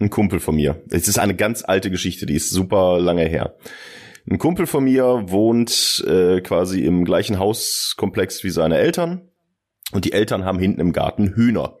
ein 0.00 0.10
Kumpel 0.10 0.40
von 0.40 0.56
mir. 0.56 0.82
Es 0.90 1.06
ist 1.06 1.18
eine 1.18 1.36
ganz 1.36 1.62
alte 1.64 1.90
Geschichte, 1.90 2.26
die 2.26 2.34
ist 2.34 2.50
super 2.50 2.98
lange 2.98 3.24
her. 3.26 3.54
Ein 4.28 4.38
Kumpel 4.38 4.66
von 4.66 4.84
mir 4.84 5.22
wohnt 5.26 6.04
äh, 6.06 6.40
quasi 6.40 6.84
im 6.84 7.04
gleichen 7.04 7.38
Hauskomplex 7.38 8.42
wie 8.42 8.50
seine 8.50 8.76
Eltern 8.78 9.27
und 9.92 10.04
die 10.04 10.12
Eltern 10.12 10.44
haben 10.44 10.58
hinten 10.58 10.80
im 10.80 10.92
Garten 10.92 11.34
Hühner. 11.34 11.78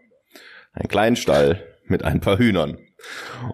Einen 0.72 0.88
kleinen 0.88 1.16
Stall 1.16 1.62
mit 1.84 2.04
ein 2.04 2.20
paar 2.20 2.38
Hühnern. 2.38 2.78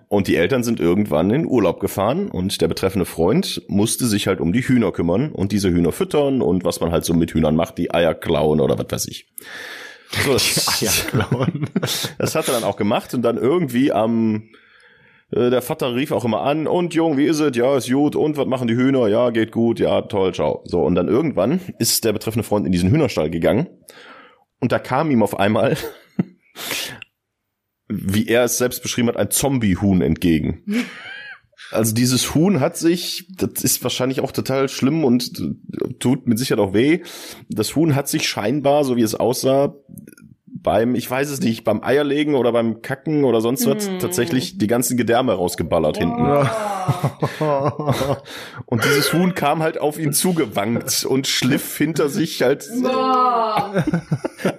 Und 0.08 0.26
die 0.26 0.36
Eltern 0.36 0.62
sind 0.62 0.80
irgendwann 0.80 1.30
in 1.30 1.46
Urlaub 1.46 1.78
gefahren 1.78 2.28
und 2.30 2.60
der 2.60 2.68
betreffende 2.68 3.04
Freund 3.04 3.62
musste 3.68 4.06
sich 4.06 4.26
halt 4.26 4.40
um 4.40 4.52
die 4.52 4.62
Hühner 4.62 4.90
kümmern 4.90 5.32
und 5.32 5.52
diese 5.52 5.70
Hühner 5.70 5.92
füttern 5.92 6.40
und 6.40 6.64
was 6.64 6.80
man 6.80 6.92
halt 6.92 7.04
so 7.04 7.12
mit 7.12 7.32
Hühnern 7.32 7.54
macht, 7.54 7.76
die 7.76 7.92
Eier 7.92 8.14
klauen 8.14 8.60
oder 8.60 8.78
was 8.78 8.86
weiß 8.88 9.08
ich. 9.08 9.28
So, 10.24 10.32
das, 10.32 10.82
Eier 10.82 10.90
klauen. 11.28 11.68
das 12.18 12.34
hat 12.34 12.48
er 12.48 12.54
dann 12.54 12.64
auch 12.64 12.76
gemacht 12.76 13.12
und 13.12 13.22
dann 13.22 13.36
irgendwie 13.36 13.92
am 13.92 14.48
äh, 15.30 15.50
der 15.50 15.60
Vater 15.60 15.94
rief 15.94 16.12
auch 16.12 16.24
immer 16.24 16.40
an 16.40 16.66
und 16.66 16.94
Jung, 16.94 17.18
wie 17.18 17.26
ist 17.26 17.40
es? 17.40 17.54
Ja, 17.54 17.76
ist 17.76 17.90
gut. 17.90 18.16
Und 18.16 18.38
was 18.38 18.46
machen 18.46 18.66
die 18.66 18.76
Hühner? 18.76 19.08
Ja, 19.08 19.28
geht 19.28 19.52
gut. 19.52 19.78
Ja, 19.78 20.02
toll, 20.02 20.32
ciao. 20.32 20.62
So 20.64 20.82
und 20.82 20.94
dann 20.94 21.08
irgendwann 21.08 21.60
ist 21.78 22.04
der 22.04 22.14
betreffende 22.14 22.44
Freund 22.44 22.64
in 22.64 22.72
diesen 22.72 22.90
Hühnerstall 22.90 23.28
gegangen 23.28 23.68
und 24.60 24.72
da 24.72 24.78
kam 24.78 25.10
ihm 25.10 25.22
auf 25.22 25.38
einmal 25.38 25.76
wie 27.88 28.26
er 28.26 28.44
es 28.44 28.58
selbst 28.58 28.82
beschrieben 28.82 29.08
hat, 29.08 29.16
ein 29.16 29.30
Zombie-Huhn 29.30 30.00
entgegen. 30.00 30.62
Also 31.70 31.94
dieses 31.94 32.34
Huhn 32.34 32.60
hat 32.60 32.76
sich, 32.76 33.28
das 33.36 33.64
ist 33.64 33.82
wahrscheinlich 33.82 34.20
auch 34.20 34.32
total 34.32 34.68
schlimm 34.68 35.04
und 35.04 35.32
tut 35.98 36.26
mit 36.26 36.38
Sicherheit 36.38 36.64
auch 36.64 36.74
weh. 36.74 37.00
Das 37.48 37.74
Huhn 37.74 37.94
hat 37.94 38.08
sich 38.08 38.28
scheinbar, 38.28 38.84
so 38.84 38.96
wie 38.96 39.02
es 39.02 39.14
aussah, 39.14 39.74
beim, 40.64 40.96
ich 40.96 41.08
weiß 41.08 41.30
es 41.30 41.38
nicht, 41.40 41.62
beim 41.62 41.84
Eierlegen 41.84 42.34
oder 42.34 42.50
beim 42.50 42.82
Kacken 42.82 43.22
oder 43.22 43.40
sonst 43.40 43.66
was, 43.68 43.88
Mm. 43.88 43.98
tatsächlich 44.00 44.58
die 44.58 44.66
ganzen 44.66 44.96
Gedärme 44.96 45.34
rausgeballert 45.34 45.98
hinten. 45.98 46.26
Und 48.66 48.84
dieses 48.84 49.12
Huhn 49.12 49.34
kam 49.34 49.62
halt 49.62 49.80
auf 49.80 49.98
ihn 49.98 50.12
zugewankt 50.12 51.04
und 51.08 51.26
schliff 51.26 51.76
hinter 51.78 52.08
sich 52.08 52.42
halt 52.42 52.68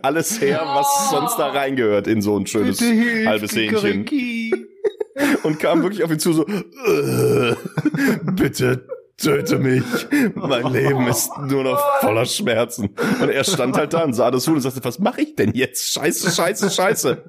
alles 0.01 0.41
her, 0.41 0.62
was 0.74 1.10
sonst 1.12 1.38
da 1.38 1.47
reingehört 1.49 2.08
in 2.08 2.22
so 2.22 2.38
ein 2.38 2.47
schönes 2.47 2.82
halbes 2.82 3.56
Hähnchen. 3.56 4.06
Und 5.43 5.60
kam 5.60 5.82
wirklich 5.84 6.03
auf 6.03 6.12
ihn 6.12 6.20
zu 6.20 6.34
so, 6.34 6.45
"Äh, 6.47 7.56
bitte 8.24 8.88
töte 9.18 9.57
mich. 9.59 9.84
Mein 10.36 10.72
Leben 10.74 11.07
ist 11.07 11.30
nur 11.38 11.63
noch 11.63 11.82
voller 12.01 12.26
Schmerzen. 12.26 12.89
Und 13.22 13.30
er 13.30 13.43
stand 13.43 13.78
halt 13.78 13.93
da 13.93 14.03
und 14.03 14.13
sah 14.13 14.30
das 14.32 14.45
Huhn 14.47 14.55
und 14.55 14.61
sagte, 14.61 14.84
was 14.84 14.99
mache 14.99 15.22
ich 15.22 15.36
denn 15.36 15.51
jetzt? 15.53 15.91
Scheiße, 15.93 16.32
scheiße, 16.32 16.70
scheiße. 16.70 17.24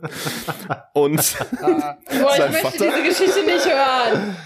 Und 0.95 1.16
Boah, 1.61 1.97
Sein 2.37 2.53
Vater? 2.55 2.87
Geschichte 3.07 3.45
nicht 3.45 3.66
hören. 3.66 4.37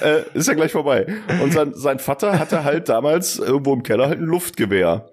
äh, 0.00 0.22
ist 0.38 0.48
ja 0.48 0.54
gleich 0.54 0.72
vorbei. 0.72 1.06
Und 1.42 1.52
sein, 1.52 1.72
sein 1.74 1.98
Vater 1.98 2.38
hatte 2.38 2.64
halt 2.64 2.88
damals 2.88 3.38
irgendwo 3.38 3.72
im 3.72 3.82
Keller 3.82 4.08
halt 4.08 4.18
ein 4.20 4.26
Luftgewehr. 4.26 5.08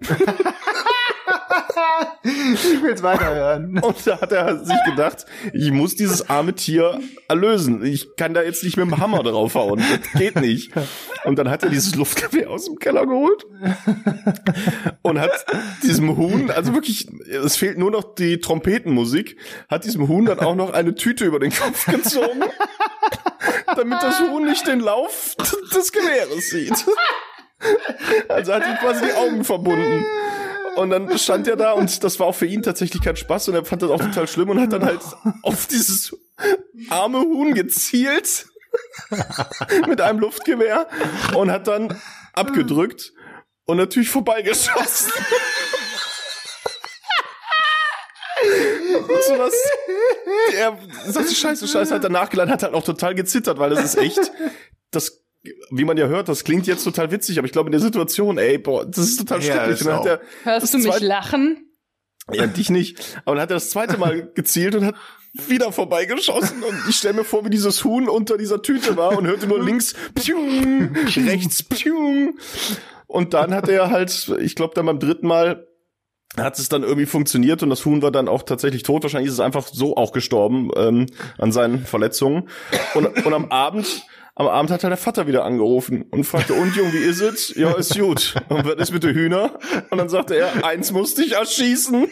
Ich 2.24 2.82
will's 2.82 3.04
weiterhören. 3.04 3.80
Und 3.80 4.08
da 4.08 4.20
hat 4.22 4.32
er 4.32 4.64
sich 4.64 4.78
gedacht, 4.86 5.26
ich 5.54 5.72
muss 5.72 5.96
dieses 5.96 6.30
arme 6.30 6.54
Tier 6.54 7.00
erlösen. 7.28 7.84
Ich 7.86 8.16
kann 8.16 8.34
da 8.34 8.42
jetzt 8.42 8.64
nicht 8.64 8.78
mit 8.78 8.86
dem 8.86 8.98
Hammer 9.00 9.24
draufhauen. 9.24 9.80
Das 9.80 10.20
geht 10.20 10.36
nicht. 10.36 10.72
Und 11.24 11.38
dann 11.38 11.50
hat 11.50 11.64
er 11.64 11.70
dieses 11.70 11.96
Luftgewehr 11.96 12.50
aus 12.50 12.66
dem 12.66 12.78
Keller 12.78 13.06
geholt 13.06 13.46
und 15.02 15.20
hat 15.20 15.46
diesem 15.84 16.18
Huhn, 16.18 16.52
also 16.52 16.74
wirklich, 16.74 17.08
es 17.28 17.56
fehlt 17.56 17.78
nur 17.78 17.92
noch 17.92 18.16
die 18.16 18.40
Trompetenmusik, 18.40 19.38
hat 19.70 19.86
diesem 19.86 20.08
Huhn 20.08 20.26
dann 20.26 20.40
auch 20.40 20.56
noch 20.56 20.74
eine 20.74 20.96
Tüte 20.96 21.26
über 21.26 21.40
den 21.40 21.52
Kopf 21.52 21.86
gezogen, 21.86 22.44
damit 23.76 24.02
das 24.02 24.20
Huhn 24.20 24.46
nicht 24.46 24.68
den 24.68 24.80
Lauf 24.80 25.36
des 25.76 25.92
Gewehres 25.92 26.50
sieht. 26.50 26.86
Also 28.28 28.54
hat 28.54 28.64
ihm 28.68 28.78
quasi 28.78 29.06
die 29.06 29.14
Augen 29.14 29.44
verbunden. 29.44 30.06
Und 30.76 30.90
dann 30.90 31.18
stand 31.18 31.48
er 31.48 31.56
da 31.56 31.72
und 31.72 32.04
das 32.04 32.20
war 32.20 32.28
auch 32.28 32.36
für 32.36 32.46
ihn 32.46 32.62
tatsächlich 32.62 33.02
kein 33.02 33.16
Spaß 33.16 33.50
und 33.50 33.56
er 33.56 33.66
fand 33.66 33.82
das 33.82 33.90
auch 33.90 34.00
total 34.00 34.28
schlimm 34.28 34.50
und 34.50 34.60
hat 34.60 34.74
dann 34.74 34.86
halt 34.86 35.02
auf 35.42 35.68
dieses 35.68 36.16
arme 36.90 37.20
Huhn 37.20 37.54
gezielt 37.54 38.48
mit 39.88 40.02
einem 40.02 40.20
Luftgewehr 40.20 40.88
und 41.36 41.52
hat 41.52 41.68
dann 41.68 42.00
abgedrückt 42.34 43.14
und 43.66 43.78
natürlich 43.78 44.10
vorbeigeschossen. 44.10 45.12
so 49.28 49.40
was, 49.40 49.54
er 50.56 50.78
sagt, 51.08 51.32
scheiße, 51.32 51.68
scheiße, 51.68 51.96
hat 51.96 52.04
er 52.04 52.10
nachgeladen, 52.10 52.52
hat 52.52 52.64
halt 52.64 52.74
auch 52.74 52.84
total 52.84 53.16
gezittert, 53.16 53.58
weil 53.58 53.70
das 53.72 53.84
ist 53.84 53.98
echt, 53.98 54.32
das, 54.92 55.25
wie 55.72 55.86
man 55.86 55.98
ja 55.98 56.08
hört, 56.08 56.30
das 56.30 56.44
klingt 56.44 56.68
jetzt 56.68 56.84
total 56.84 57.12
witzig, 57.12 57.38
aber 57.38 57.46
ich 57.46 57.52
glaube 57.52 57.68
in 57.68 57.72
der 57.72 57.82
Situation, 57.82 58.38
ey, 58.38 58.58
boah, 58.58 58.86
das 58.86 59.00
ist 59.10 59.18
total 59.20 59.42
Ja, 59.44 59.54
schrecklich. 59.54 59.86
er, 59.86 60.22
Hörst 60.44 60.74
du 60.74 60.78
mich 60.80 61.00
lachen? 61.00 61.62
ja, 62.32 62.48
dich 62.48 62.70
nicht. 62.70 63.22
Aber 63.26 63.36
dann 63.36 63.44
hat 63.44 63.52
er 63.52 63.56
das 63.58 63.70
zweite 63.70 63.98
Mal 63.98 64.32
gezielt 64.34 64.74
und 64.76 64.86
hat 64.86 64.96
wieder 65.48 65.72
vorbeigeschossen 65.72 66.64
und 66.64 66.76
ich 66.90 66.96
stelle 66.96 67.14
mir 67.16 67.24
vor, 67.26 67.46
wie 67.46 67.50
dieses 67.50 67.84
Huhn 67.84 68.08
unter 68.08 68.38
dieser 68.38 68.62
Tüte 68.62 68.96
war 68.98 69.18
und 69.18 69.28
hörte 69.28 69.48
nur 69.48 69.62
links 69.64 69.94
Pfiung, 70.18 70.96
rechts 71.28 71.62
Pfiung. 71.62 72.38
Und 73.08 73.34
dann 73.34 73.54
hat 73.54 73.68
er 73.70 73.92
halt, 73.92 74.32
ich 74.40 74.56
glaube 74.56 74.74
dann 74.76 74.86
beim 74.86 75.00
dritten 75.00 75.28
Mal 75.28 75.68
hat 76.38 76.60
es 76.60 76.70
dann 76.70 76.84
irgendwie 76.84 77.06
funktioniert 77.06 77.64
und 77.64 77.70
das 77.70 77.86
Huhn 77.86 78.02
war 78.02 78.12
dann 78.12 78.28
auch 78.28 78.44
tatsächlich 78.44 78.84
tot. 78.84 79.04
Wahrscheinlich 79.04 79.28
ist 79.28 79.36
es 79.36 79.40
einfach 79.40 79.68
so 79.68 79.96
auch 79.96 80.12
gestorben 80.12 80.72
ähm, 80.76 81.08
an 81.38 81.52
seinen 81.52 81.86
Verletzungen. 81.86 82.50
Und, 82.94 83.26
und 83.26 83.34
am 83.34 83.52
Abend, 83.52 84.06
am 84.36 84.48
Abend 84.48 84.72
hat 84.72 84.84
halt 84.84 84.92
der 84.92 84.98
Vater 84.98 85.28
wieder 85.28 85.46
angerufen 85.46 86.06
und 86.12 86.26
fragte, 86.26 86.54
und 86.54 86.76
Jung, 86.76 86.92
wie 86.92 86.98
ist 86.98 87.22
es? 87.22 87.56
Ja, 87.56 87.72
ist 87.74 87.98
gut. 87.98 88.36
Und 88.50 88.66
was 88.66 88.76
ist 88.76 88.92
mit 88.92 89.04
den 89.04 89.16
Hühner? 89.16 89.58
Und 89.90 89.98
dann 89.98 90.10
sagte 90.10 90.36
er, 90.36 90.66
eins 90.66 90.92
musste 90.92 91.24
ich 91.24 91.34
erschießen. 91.34 92.08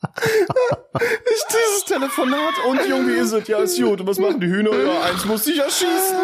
Ist 0.00 1.46
dieses 1.48 1.84
Telefonat 1.86 2.54
und 2.68 2.80
Jung, 2.88 3.08
wie 3.08 3.12
ist 3.18 3.32
es? 3.32 3.48
Ja, 3.48 3.58
ist 3.58 3.80
gut. 3.80 4.00
Und 4.00 4.06
was 4.06 4.18
machen 4.18 4.40
die 4.40 4.46
Hühner? 4.46 4.70
Ja, 4.74 5.02
eins 5.02 5.24
musste 5.24 5.50
ich 5.52 5.58
erschießen. 5.58 6.16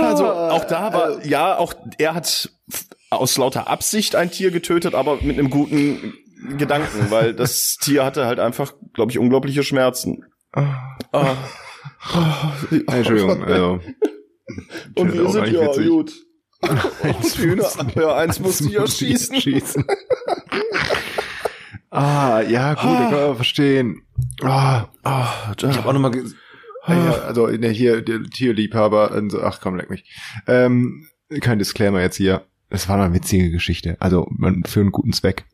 Also 0.00 0.26
auch 0.26 0.64
da 0.64 0.92
war, 0.92 1.24
ja, 1.24 1.56
auch 1.58 1.74
er 1.98 2.14
hat 2.14 2.50
aus 3.10 3.36
lauter 3.36 3.68
Absicht 3.68 4.16
ein 4.16 4.30
Tier 4.30 4.50
getötet, 4.50 4.94
aber 4.94 5.18
mit 5.22 5.38
einem 5.38 5.50
guten 5.50 6.14
Gedanken, 6.56 7.10
weil 7.10 7.34
das 7.34 7.76
Tier 7.76 8.04
hatte 8.04 8.26
halt 8.26 8.40
einfach, 8.40 8.72
glaube 8.94 9.12
ich, 9.12 9.18
unglaubliche 9.18 9.62
Schmerzen. 9.62 10.24
Ah. 10.52 11.36
Entschuldigung, 12.70 13.44
also. 13.44 13.80
Und 14.96 15.14
es? 15.14 15.34
nicht 15.34 15.52
Ja, 15.52 15.66
witzig. 15.66 15.88
gut. 15.88 16.12
Und 16.62 17.24
Hühner, 17.36 17.68
ja, 17.96 18.14
eins 18.16 18.38
musste 18.40 18.64
ich 18.68 18.74
erschießen. 18.74 19.40
Schießen. 19.40 19.84
ah, 21.90 22.40
ja, 22.42 22.74
gut, 22.74 22.84
ich 22.92 22.98
kann 23.10 23.14
aber 23.14 23.36
verstehen. 23.36 24.02
Ah, 24.42 24.86
Ah, 25.02 25.52
ich 25.56 25.64
habe 25.76 25.88
auch 25.88 25.92
noch 25.92 26.00
mal 26.00 26.10
ge- 26.10 26.24
Ah, 26.84 26.94
ja, 26.94 27.12
also 27.22 27.46
ne, 27.46 27.68
hier 27.68 28.02
der 28.02 28.22
Tierliebhaber, 28.24 29.12
und 29.12 29.30
so, 29.30 29.40
ach 29.42 29.60
komm, 29.60 29.76
leck 29.76 29.88
mich. 29.90 30.04
Ähm, 30.48 31.06
kein 31.40 31.58
Disclaimer 31.60 32.00
jetzt 32.00 32.16
hier. 32.16 32.44
Es 32.70 32.88
war 32.88 33.00
eine 33.00 33.14
witzige 33.14 33.50
Geschichte. 33.50 33.96
Also 34.00 34.26
man, 34.30 34.64
für 34.64 34.80
einen 34.80 34.90
guten 34.92 35.12
Zweck. 35.12 35.44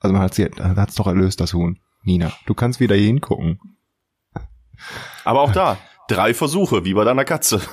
Also 0.00 0.12
man 0.12 0.22
hat 0.22 0.38
hat's 0.38 0.94
doch 0.96 1.06
erlöst, 1.06 1.40
das 1.40 1.54
Huhn. 1.54 1.78
Nina, 2.02 2.30
du 2.46 2.52
kannst 2.54 2.78
wieder 2.80 2.94
hier 2.94 3.06
hingucken. 3.06 3.58
Aber 5.24 5.40
auch 5.40 5.52
da, 5.52 5.78
drei 6.08 6.34
Versuche, 6.34 6.84
wie 6.84 6.92
bei 6.94 7.04
deiner 7.04 7.24
Katze. 7.24 7.60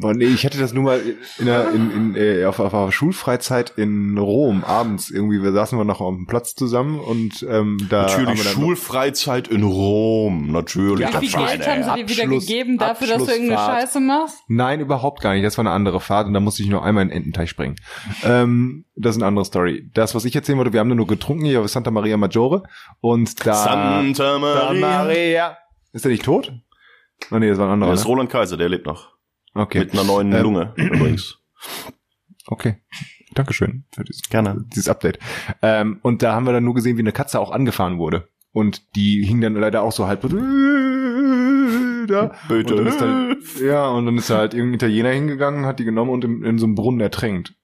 Boah, 0.00 0.14
nee, 0.14 0.26
ich 0.26 0.44
hätte 0.44 0.58
das 0.58 0.72
nur 0.72 0.84
mal 0.84 1.00
in 1.38 1.46
der, 1.46 1.72
in, 1.72 1.90
in, 1.90 2.14
äh, 2.14 2.44
auf, 2.44 2.60
auf 2.60 2.72
einer 2.72 2.92
Schulfreizeit 2.92 3.72
in 3.76 4.16
Rom 4.16 4.62
abends 4.62 5.10
irgendwie. 5.10 5.42
Wir 5.42 5.52
saßen 5.52 5.76
wir 5.76 5.84
noch 5.84 6.00
auf 6.00 6.14
dem 6.14 6.26
Platz 6.26 6.54
zusammen 6.54 7.00
und 7.00 7.44
ähm, 7.48 7.78
da 7.90 8.08
haben 8.08 8.24
Natürlich 8.24 8.48
Schulfreizeit 8.48 9.48
in 9.48 9.64
Rom, 9.64 10.52
natürlich. 10.52 11.06
Wie 11.20 11.26
viel 11.28 11.44
Geld 11.44 11.66
haben 11.66 11.82
sie 11.82 11.94
dir 11.94 12.08
wieder 12.08 12.26
gegeben 12.28 12.78
dafür, 12.78 13.08
dass 13.08 13.24
du 13.24 13.32
irgendeine. 13.32 13.58
Scheiße 13.58 13.98
machst? 13.98 14.38
Nein, 14.46 14.78
überhaupt 14.80 15.20
gar 15.20 15.34
nicht. 15.34 15.44
Das 15.44 15.58
war 15.58 15.62
eine 15.62 15.72
andere 15.72 16.00
Fahrt 16.00 16.28
und 16.28 16.34
da 16.34 16.40
musste 16.40 16.62
ich 16.62 16.68
nur 16.68 16.84
einmal 16.84 17.02
in 17.02 17.08
den 17.08 17.16
Ententeich 17.16 17.50
springen. 17.50 17.74
Ähm, 18.22 18.84
das 18.94 19.16
ist 19.16 19.22
eine 19.22 19.26
andere 19.26 19.44
Story. 19.44 19.90
Das, 19.94 20.14
was 20.14 20.24
ich 20.24 20.36
erzählen 20.36 20.58
wollte, 20.58 20.72
wir 20.72 20.78
haben 20.80 20.88
da 20.88 20.94
nur 20.94 21.08
getrunken 21.08 21.44
hier 21.44 21.60
auf 21.60 21.68
Santa 21.68 21.90
Maria 21.90 22.16
Maggiore 22.16 22.62
und 23.00 23.44
da... 23.44 23.54
Santa 23.54 24.02
Santa 24.02 24.38
Maria. 24.38 24.80
Maria. 24.80 25.58
Ist 25.92 26.04
der 26.04 26.12
nicht 26.12 26.24
tot? 26.24 26.52
Oh, 27.30 27.38
nee, 27.38 27.48
das 27.48 27.58
war 27.58 27.66
ein 27.66 27.72
anderer. 27.72 27.90
Das 27.90 28.00
ist 28.00 28.06
Ne? 28.06 28.12
Roland 28.12 28.30
Kaiser, 28.30 28.56
der 28.56 28.68
lebt 28.68 28.86
noch. 28.86 29.17
Okay, 29.58 29.80
Mit 29.80 29.92
einer 29.92 30.04
neuen 30.04 30.32
Ähm, 30.32 30.42
Lunge 30.42 30.72
übrigens. 30.76 31.38
okay. 32.46 32.76
Dankeschön 33.34 33.84
für 33.94 34.04
dieses, 34.04 34.22
Gerne. 34.30 34.64
dieses 34.74 34.88
Update. 34.88 35.18
Ähm, 35.62 35.98
und 36.02 36.22
da 36.22 36.34
haben 36.34 36.46
wir 36.46 36.52
dann 36.52 36.64
nur 36.64 36.74
gesehen, 36.74 36.96
wie 36.96 37.02
eine 37.02 37.12
Katze 37.12 37.38
auch 37.40 37.50
angefahren 37.50 37.98
wurde. 37.98 38.28
Und 38.52 38.96
die 38.96 39.22
hing 39.24 39.40
dann 39.40 39.54
leider 39.54 39.82
auch 39.82 39.92
so 39.92 40.06
halb 40.06 40.22
da. 42.08 42.32
Bitte. 42.48 42.74
Und 42.74 42.78
dann 42.78 42.86
ist 42.86 43.00
dann, 43.00 43.36
ja, 43.62 43.88
und 43.88 44.06
dann 44.06 44.16
ist 44.16 44.30
da 44.30 44.38
halt 44.38 44.54
irgendein 44.54 44.76
Italiener 44.76 45.10
hingegangen, 45.10 45.66
hat 45.66 45.78
die 45.78 45.84
genommen 45.84 46.10
und 46.10 46.24
in, 46.24 46.42
in 46.44 46.58
so 46.58 46.66
einem 46.66 46.74
Brunnen 46.74 47.00
ertränkt. 47.00 47.54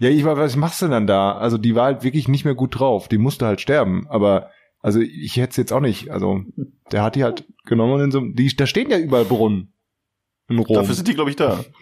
Ja, 0.00 0.08
ich 0.08 0.24
war, 0.24 0.36
was 0.36 0.56
machst 0.56 0.80
du 0.80 0.88
denn 0.88 1.06
da? 1.06 1.32
Also 1.32 1.58
die 1.58 1.74
war 1.74 1.84
halt 1.86 2.04
wirklich 2.04 2.28
nicht 2.28 2.44
mehr 2.44 2.54
gut 2.54 2.78
drauf. 2.78 3.08
Die 3.08 3.18
musste 3.18 3.46
halt 3.46 3.60
sterben. 3.60 4.06
Aber 4.08 4.48
also 4.80 5.00
ich 5.00 5.36
hätte 5.36 5.50
es 5.50 5.56
jetzt 5.56 5.72
auch 5.72 5.80
nicht. 5.80 6.10
Also 6.10 6.42
der 6.90 7.02
hat 7.02 7.16
die 7.16 7.24
halt 7.24 7.44
genommen 7.66 7.94
und 7.94 8.00
in 8.00 8.10
so 8.12 8.20
die, 8.20 8.54
da 8.56 8.66
stehen 8.66 8.90
ja 8.90 8.98
überall 8.98 9.24
Brunnen. 9.24 9.71
In 10.48 10.58
Rom. 10.58 10.76
Dafür 10.76 10.94
sind 10.94 11.08
die, 11.08 11.14
glaube 11.14 11.30
ich, 11.30 11.36
da. 11.36 11.64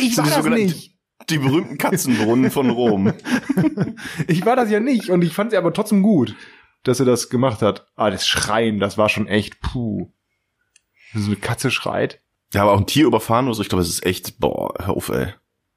Ich 0.00 0.16
war 0.16 0.24
die 0.24 0.30
das 0.30 0.44
nicht. 0.46 0.94
Die 1.30 1.38
berühmten 1.38 1.78
Katzenbrunnen 1.78 2.50
von 2.50 2.70
Rom. 2.70 3.12
Ich 4.28 4.44
war 4.44 4.56
das 4.56 4.70
ja 4.70 4.80
nicht. 4.80 5.10
Und 5.10 5.22
ich 5.22 5.32
fand 5.32 5.50
sie 5.50 5.56
aber 5.56 5.72
trotzdem 5.72 6.02
gut, 6.02 6.34
dass 6.82 7.00
er 7.00 7.06
das 7.06 7.30
gemacht 7.30 7.62
hat. 7.62 7.86
Ah, 7.96 8.10
das 8.10 8.26
Schreien, 8.26 8.78
das 8.80 8.98
war 8.98 9.08
schon 9.08 9.26
echt, 9.26 9.60
puh. 9.60 10.10
So 11.14 11.26
eine 11.26 11.36
Katze 11.36 11.70
schreit. 11.70 12.20
Ja, 12.52 12.62
aber 12.62 12.72
auch 12.72 12.80
ein 12.80 12.86
Tier 12.86 13.06
überfahren 13.06 13.46
oder 13.46 13.54
so, 13.54 13.62
ich 13.62 13.68
glaube, 13.68 13.82
es 13.82 13.88
ist 13.88 14.04
echt, 14.04 14.38
boah, 14.38 14.74
hör 14.78 14.96
auf, 14.96 15.08
ey. 15.08 15.32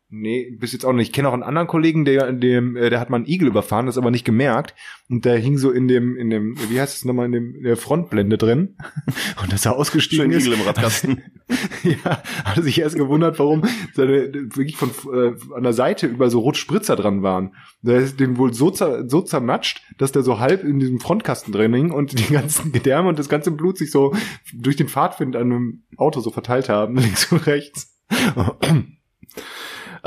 Nee, 0.09 0.55
bis 0.57 0.71
jetzt 0.71 0.85
auch 0.85 0.93
nicht. 0.93 1.07
Ich 1.07 1.13
kenne 1.13 1.27
auch 1.27 1.33
einen 1.33 1.43
anderen 1.43 1.67
Kollegen, 1.67 2.05
der, 2.05 2.31
dem, 2.31 2.77
äh, 2.77 2.89
der 2.89 3.01
hat 3.01 3.09
mal 3.09 3.17
einen 3.17 3.25
Igel 3.25 3.49
überfahren, 3.49 3.87
das 3.87 3.97
aber 3.97 4.09
nicht 4.09 4.23
gemerkt. 4.23 4.73
Und 5.09 5.25
der 5.25 5.37
hing 5.37 5.57
so 5.57 5.69
in 5.69 5.89
dem, 5.89 6.15
in 6.15 6.29
dem, 6.29 6.55
wie 6.69 6.79
heißt 6.79 6.95
es 6.95 7.03
nochmal, 7.03 7.25
in 7.25 7.33
dem 7.33 7.55
in 7.55 7.63
der 7.63 7.75
Frontblende 7.75 8.37
drin. 8.37 8.77
Und 9.41 9.51
dass 9.51 9.65
er 9.65 9.75
ausgestiegen 9.75 10.31
Schön 10.31 10.31
ist. 10.31 10.45
Igel 10.45 10.59
im 10.59 10.65
Radkasten. 10.65 11.23
ja, 11.83 12.23
hat 12.45 12.55
er 12.55 12.63
sich 12.63 12.79
erst 12.79 12.95
gewundert, 12.95 13.37
warum 13.37 13.63
seine, 13.93 14.33
wirklich 14.33 14.77
von, 14.77 14.91
äh, 15.13 15.33
an 15.53 15.63
der 15.63 15.73
Seite 15.73 16.07
über 16.07 16.29
so 16.29 16.39
rote 16.39 16.59
Spritzer 16.59 16.95
dran 16.95 17.21
waren. 17.21 17.53
Der 17.81 17.97
ist 17.97 18.17
den 18.17 18.37
wohl 18.37 18.53
so, 18.53 18.71
zer, 18.71 19.09
so 19.09 19.21
zermatscht, 19.21 19.81
dass 19.97 20.13
der 20.13 20.23
so 20.23 20.39
halb 20.39 20.63
in 20.63 20.79
diesem 20.79 21.01
Frontkasten 21.01 21.51
drin 21.51 21.73
hing 21.73 21.91
und 21.91 22.17
die 22.17 22.33
ganzen 22.33 22.71
Gedärme 22.71 23.09
und 23.09 23.19
das 23.19 23.27
ganze 23.27 23.51
Blut 23.51 23.77
sich 23.77 23.91
so 23.91 24.15
durch 24.53 24.77
den 24.77 24.87
Pfadfind 24.87 25.35
an 25.35 25.51
einem 25.51 25.83
Auto 25.97 26.21
so 26.21 26.31
verteilt 26.31 26.69
haben, 26.69 26.95
links 26.97 27.29
und 27.29 27.45
rechts. 27.45 27.93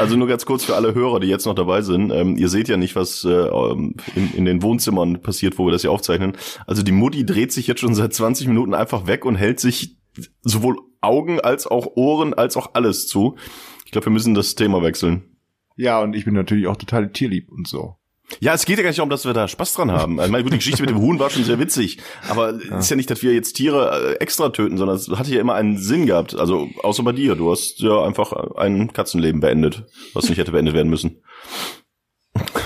Also 0.00 0.16
nur 0.16 0.28
ganz 0.28 0.46
kurz 0.46 0.64
für 0.64 0.76
alle 0.76 0.94
Hörer, 0.94 1.20
die 1.20 1.26
jetzt 1.26 1.44
noch 1.44 1.54
dabei 1.54 1.82
sind. 1.82 2.10
Ähm, 2.10 2.38
ihr 2.38 2.48
seht 2.48 2.68
ja 2.68 2.78
nicht, 2.78 2.96
was 2.96 3.22
äh, 3.24 3.28
ähm, 3.28 3.96
in, 4.16 4.32
in 4.32 4.44
den 4.46 4.62
Wohnzimmern 4.62 5.20
passiert, 5.20 5.58
wo 5.58 5.66
wir 5.66 5.72
das 5.72 5.82
hier 5.82 5.92
aufzeichnen. 5.92 6.38
Also 6.66 6.82
die 6.82 6.90
Mutti 6.90 7.26
dreht 7.26 7.52
sich 7.52 7.66
jetzt 7.66 7.80
schon 7.80 7.94
seit 7.94 8.14
20 8.14 8.48
Minuten 8.48 8.72
einfach 8.72 9.06
weg 9.06 9.26
und 9.26 9.36
hält 9.36 9.60
sich 9.60 9.98
sowohl 10.40 10.78
Augen 11.02 11.38
als 11.38 11.66
auch 11.66 11.96
Ohren 11.96 12.32
als 12.32 12.56
auch 12.56 12.70
alles 12.72 13.08
zu. 13.08 13.36
Ich 13.84 13.92
glaube, 13.92 14.06
wir 14.06 14.12
müssen 14.12 14.34
das 14.34 14.54
Thema 14.54 14.82
wechseln. 14.82 15.36
Ja, 15.76 16.00
und 16.00 16.16
ich 16.16 16.24
bin 16.24 16.32
natürlich 16.34 16.66
auch 16.66 16.76
total 16.76 17.12
tierlieb 17.12 17.52
und 17.52 17.68
so. 17.68 17.96
Ja, 18.38 18.54
es 18.54 18.64
geht 18.64 18.76
ja 18.76 18.82
gar 18.84 18.90
nicht 18.90 18.98
darum, 18.98 19.10
dass 19.10 19.24
wir 19.24 19.32
da 19.32 19.48
Spaß 19.48 19.74
dran 19.74 19.90
haben. 19.90 20.20
Also, 20.20 20.30
meine, 20.30 20.44
gut, 20.44 20.52
die 20.52 20.58
Geschichte 20.58 20.82
mit 20.82 20.90
dem 20.90 20.98
Huhn 20.98 21.18
war 21.18 21.30
schon 21.30 21.42
sehr 21.44 21.58
witzig. 21.58 21.98
Aber 22.28 22.50
es 22.54 22.84
ist 22.84 22.90
ja 22.90 22.96
nicht, 22.96 23.10
dass 23.10 23.22
wir 23.22 23.34
jetzt 23.34 23.54
Tiere 23.54 24.12
äh, 24.12 24.22
extra 24.22 24.50
töten, 24.50 24.78
sondern 24.78 24.96
es 24.96 25.08
hat 25.08 25.26
ja 25.26 25.40
immer 25.40 25.54
einen 25.54 25.78
Sinn 25.78 26.06
gehabt. 26.06 26.36
Also, 26.38 26.68
außer 26.82 27.02
bei 27.02 27.12
dir. 27.12 27.34
Du 27.34 27.50
hast 27.50 27.80
ja 27.80 28.02
einfach 28.04 28.32
ein 28.56 28.92
Katzenleben 28.92 29.40
beendet, 29.40 29.84
was 30.14 30.28
nicht 30.28 30.38
hätte 30.38 30.52
beendet 30.52 30.74
werden 30.74 30.88
müssen. 30.90 31.22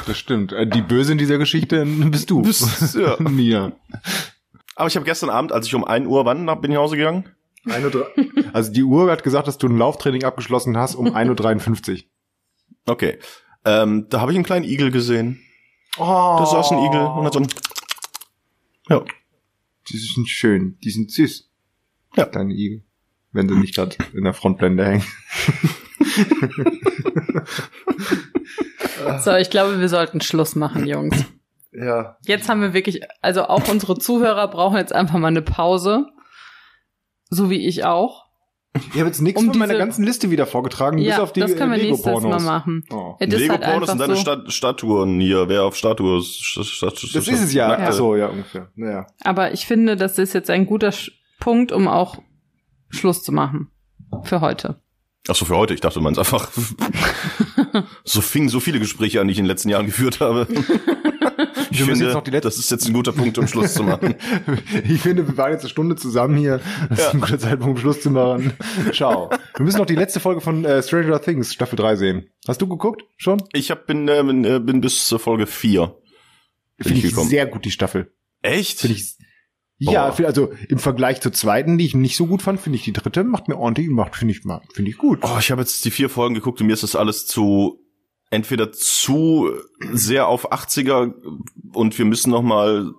Das 0.07 0.19
stimmt. 0.19 0.53
Äh, 0.53 0.67
Die 0.67 0.83
Böse 0.83 1.13
in 1.13 1.19
dieser 1.19 1.39
Geschichte 1.39 1.85
bist 1.87 2.31
du. 2.31 2.43
Bist- 2.43 2.95
ja. 2.95 3.17
Mia. 3.19 3.73
Aber 4.77 4.89
ich 4.89 4.97
habe 4.97 5.07
gestern 5.07 5.31
Abend, 5.31 5.53
als 5.53 5.67
ich 5.67 5.75
um 5.75 5.85
1 5.85 6.07
Uhr 6.07 6.25
wann 6.27 6.45
bin 6.61 6.71
ich 6.71 6.75
nach 6.77 6.83
Hause 6.83 6.97
gegangen? 6.97 7.25
Also 8.53 8.71
die 8.71 8.83
Uhr 8.83 9.11
hat 9.11 9.23
gesagt, 9.23 9.49
dass 9.49 9.57
du 9.57 9.69
ein 9.69 9.79
Lauftraining 9.79 10.25
abgeschlossen 10.25 10.77
hast 10.77 10.95
um 10.97 11.07
1.53 11.17 11.93
Uhr. 11.95 11.99
Okay. 12.87 13.19
Ähm, 13.65 14.07
da 14.11 14.21
habe 14.21 14.33
ich 14.33 14.37
einen 14.37 14.45
kleinen 14.45 14.67
Igel 14.67 14.91
gesehen. 14.91 15.41
Oh. 15.97 16.37
Da 16.39 16.47
saß 16.47 16.73
ein 16.73 16.85
Igel 16.85 17.01
und 17.01 17.25
hat 17.25 17.33
so 17.35 17.41
ein 17.41 17.49
Ja. 18.89 19.05
Die 19.89 19.99
sind 19.99 20.29
schön, 20.29 20.79
die 20.83 20.91
sind 20.91 21.11
süß. 21.11 21.51
Ja. 22.17 22.27
Deine 22.27 22.55
Igel. 22.55 22.83
Wenn 23.33 23.49
sie 23.49 23.57
nicht 23.57 23.75
gerade 23.75 23.97
in 24.13 24.25
der 24.25 24.35
Frontblende 24.35 24.85
hängen. 24.85 25.05
So, 29.21 29.35
ich 29.35 29.51
glaube, 29.51 29.81
wir 29.81 29.89
sollten 29.89 30.21
Schluss 30.21 30.55
machen, 30.55 30.87
Jungs. 30.87 31.25
Ja. 31.73 32.17
Jetzt 32.27 32.49
haben 32.49 32.61
wir 32.61 32.73
wirklich, 32.73 33.01
also 33.21 33.45
auch 33.45 33.69
unsere 33.69 33.99
Zuhörer 33.99 34.49
brauchen 34.49 34.77
jetzt 34.77 34.93
einfach 34.93 35.19
mal 35.19 35.29
eine 35.29 35.43
Pause. 35.43 36.07
So 37.29 37.51
wie 37.51 37.67
ich 37.67 37.85
auch. 37.85 38.24
Ich 38.77 38.99
habe 38.99 39.07
jetzt 39.07 39.21
nichts 39.23 39.41
Um 39.41 39.49
von 39.51 39.59
meiner 39.59 39.75
diese- 39.75 39.79
ganzen 39.85 40.05
Liste 40.05 40.31
wieder 40.31 40.47
vorgetragen, 40.47 40.97
bis 40.97 41.07
Ja, 41.07 41.23
auf 41.23 41.33
die 41.33 41.41
das 41.41 41.55
können 41.55 41.71
wir 41.73 41.79
äh, 41.79 41.83
nächstes 41.87 42.05
Mal 42.07 42.13
Lego-Pornos. 42.15 42.45
machen. 42.45 42.85
Oh. 42.91 43.15
Ist 43.21 43.33
Lego 43.33 43.53
halt 43.53 43.63
Pornos 43.63 43.89
sind 43.89 44.01
deine 44.01 44.15
so. 44.17 44.21
Stat 44.21 44.53
Statuen 44.53 45.21
hier. 45.21 45.49
Wer 45.49 45.63
auf 45.65 45.77
Statue 45.77 46.19
ist. 46.19 46.41
St 46.43 46.65
Stat 46.67 46.93
Das 47.15 47.29
ist 47.29 47.41
es 47.41 47.53
ja. 47.55 47.77
Ach 47.79 47.93
so, 47.93 48.17
ja, 48.17 48.27
ungefähr. 48.29 48.71
Naja. 48.75 49.07
Aber 49.23 49.53
ich 49.53 49.67
finde, 49.67 49.97
das 49.97 50.19
ist 50.19 50.33
jetzt 50.35 50.51
ein 50.51 50.67
guter 50.67 50.91
Sch 50.93 51.13
Punkt, 51.39 51.71
um 51.73 51.87
auch 51.89 52.19
Schluss 52.91 53.23
zu 53.23 53.31
machen. 53.33 53.69
Für 54.23 54.41
heute. 54.41 54.81
Ach 55.29 55.35
so, 55.35 55.45
für 55.45 55.57
heute. 55.57 55.75
Ich 55.75 55.81
dachte, 55.81 56.01
man 56.01 56.17
einfach. 56.19 56.51
so 58.05 58.21
fingen 58.21 58.49
so 58.49 58.61
viele 58.61 58.79
Gespräche 58.79 59.21
an, 59.21 59.29
die 59.29 59.33
ich 59.33 59.39
in 59.39 59.45
den 59.45 59.51
letzten 59.51 59.69
Jahren 59.69 59.87
geführt 59.87 60.21
habe. 60.21 60.47
Ich 61.75 61.81
Wir 61.81 61.87
finde, 61.87 62.05
jetzt 62.05 62.15
noch 62.15 62.23
die 62.23 62.31
letzte- 62.31 62.49
das 62.49 62.59
ist 62.59 62.71
jetzt 62.71 62.87
ein 62.87 62.93
guter 62.93 63.13
Punkt, 63.13 63.37
um 63.37 63.49
Schluss 63.49 63.75
zu 63.75 63.83
machen. 63.83 64.15
Ich 64.89 65.01
finde, 65.01 65.27
wir 65.27 65.37
waren 65.37 65.53
jetzt 65.53 65.63
eine 65.63 65.71
Stunde 65.71 65.97
zusammen 65.97 66.37
hier. 66.37 66.61
Das 66.89 67.01
ist 67.01 67.15
ein 67.15 67.21
guter 67.21 67.39
Zeitpunkt, 67.39 67.77
um 67.77 67.77
Schluss 67.79 68.01
zu 68.01 68.11
machen. 68.11 68.53
Ciao. 68.93 69.31
Wir 69.57 69.65
müssen 69.65 69.79
noch 69.79 69.87
die 69.87 69.95
letzte 69.97 70.21
Folge 70.21 70.41
von 70.41 70.65
äh, 70.65 70.83
Stranger 70.83 71.21
Things 71.21 71.53
Staffel 71.53 71.77
3 71.77 71.97
sehen. 71.97 72.31
Hast 72.47 72.63
du 72.63 72.69
geguckt? 72.69 73.03
Schon? 73.17 73.43
Ich 73.53 73.71
hab, 73.71 73.87
bin, 73.87 74.07
äh, 74.09 74.23
bin, 74.25 74.45
äh, 74.45 74.61
bin 74.61 74.81
bis 74.81 75.09
zur 75.09 75.19
Folge 75.19 75.47
4. 75.47 75.97
Finde 76.81 76.99
ich 77.01 77.11
gekommen. 77.11 77.29
sehr 77.29 77.47
gut, 77.47 77.65
die 77.65 77.71
Staffel. 77.71 78.13
Echt? 78.43 78.81
Finde 78.81 78.97
ich. 78.97 79.17
Ja, 79.79 80.11
Boah. 80.11 80.27
also 80.27 80.53
im 80.69 80.79
Vergleich 80.79 81.21
zur 81.21 81.33
zweiten, 81.33 81.79
die 81.79 81.87
ich 81.87 81.95
nicht 81.95 82.17
so 82.17 82.27
gut 82.27 82.43
fand, 82.43 82.61
finde 82.61 82.79
ich 82.79 82.85
die 82.85 82.93
dritte 82.93 83.25
macht 83.25 83.49
mir 83.49 83.57
ordentlich, 83.59 83.89
macht 83.91 84.15
finde 84.15 84.33
ich 84.33 84.41
finde 84.41 84.91
ich 84.91 84.97
gut. 84.97 85.19
Oh, 85.23 85.37
ich 85.41 85.51
habe 85.51 85.63
jetzt 85.63 85.85
die 85.85 85.91
vier 85.91 86.09
Folgen 86.09 86.35
geguckt 86.35 86.61
und 86.61 86.69
mir 86.69 86.73
ist 86.73 86.85
das 86.85 86.95
alles 86.95 87.27
zu 87.27 87.84
entweder 88.35 88.73
zu 88.73 89.51
sehr 89.93 90.29
auf 90.29 90.53
80er 90.53 91.13
und 91.73 91.99
wir 91.99 92.05
müssen 92.05 92.31
noch 92.31 92.43
mal 92.43 92.93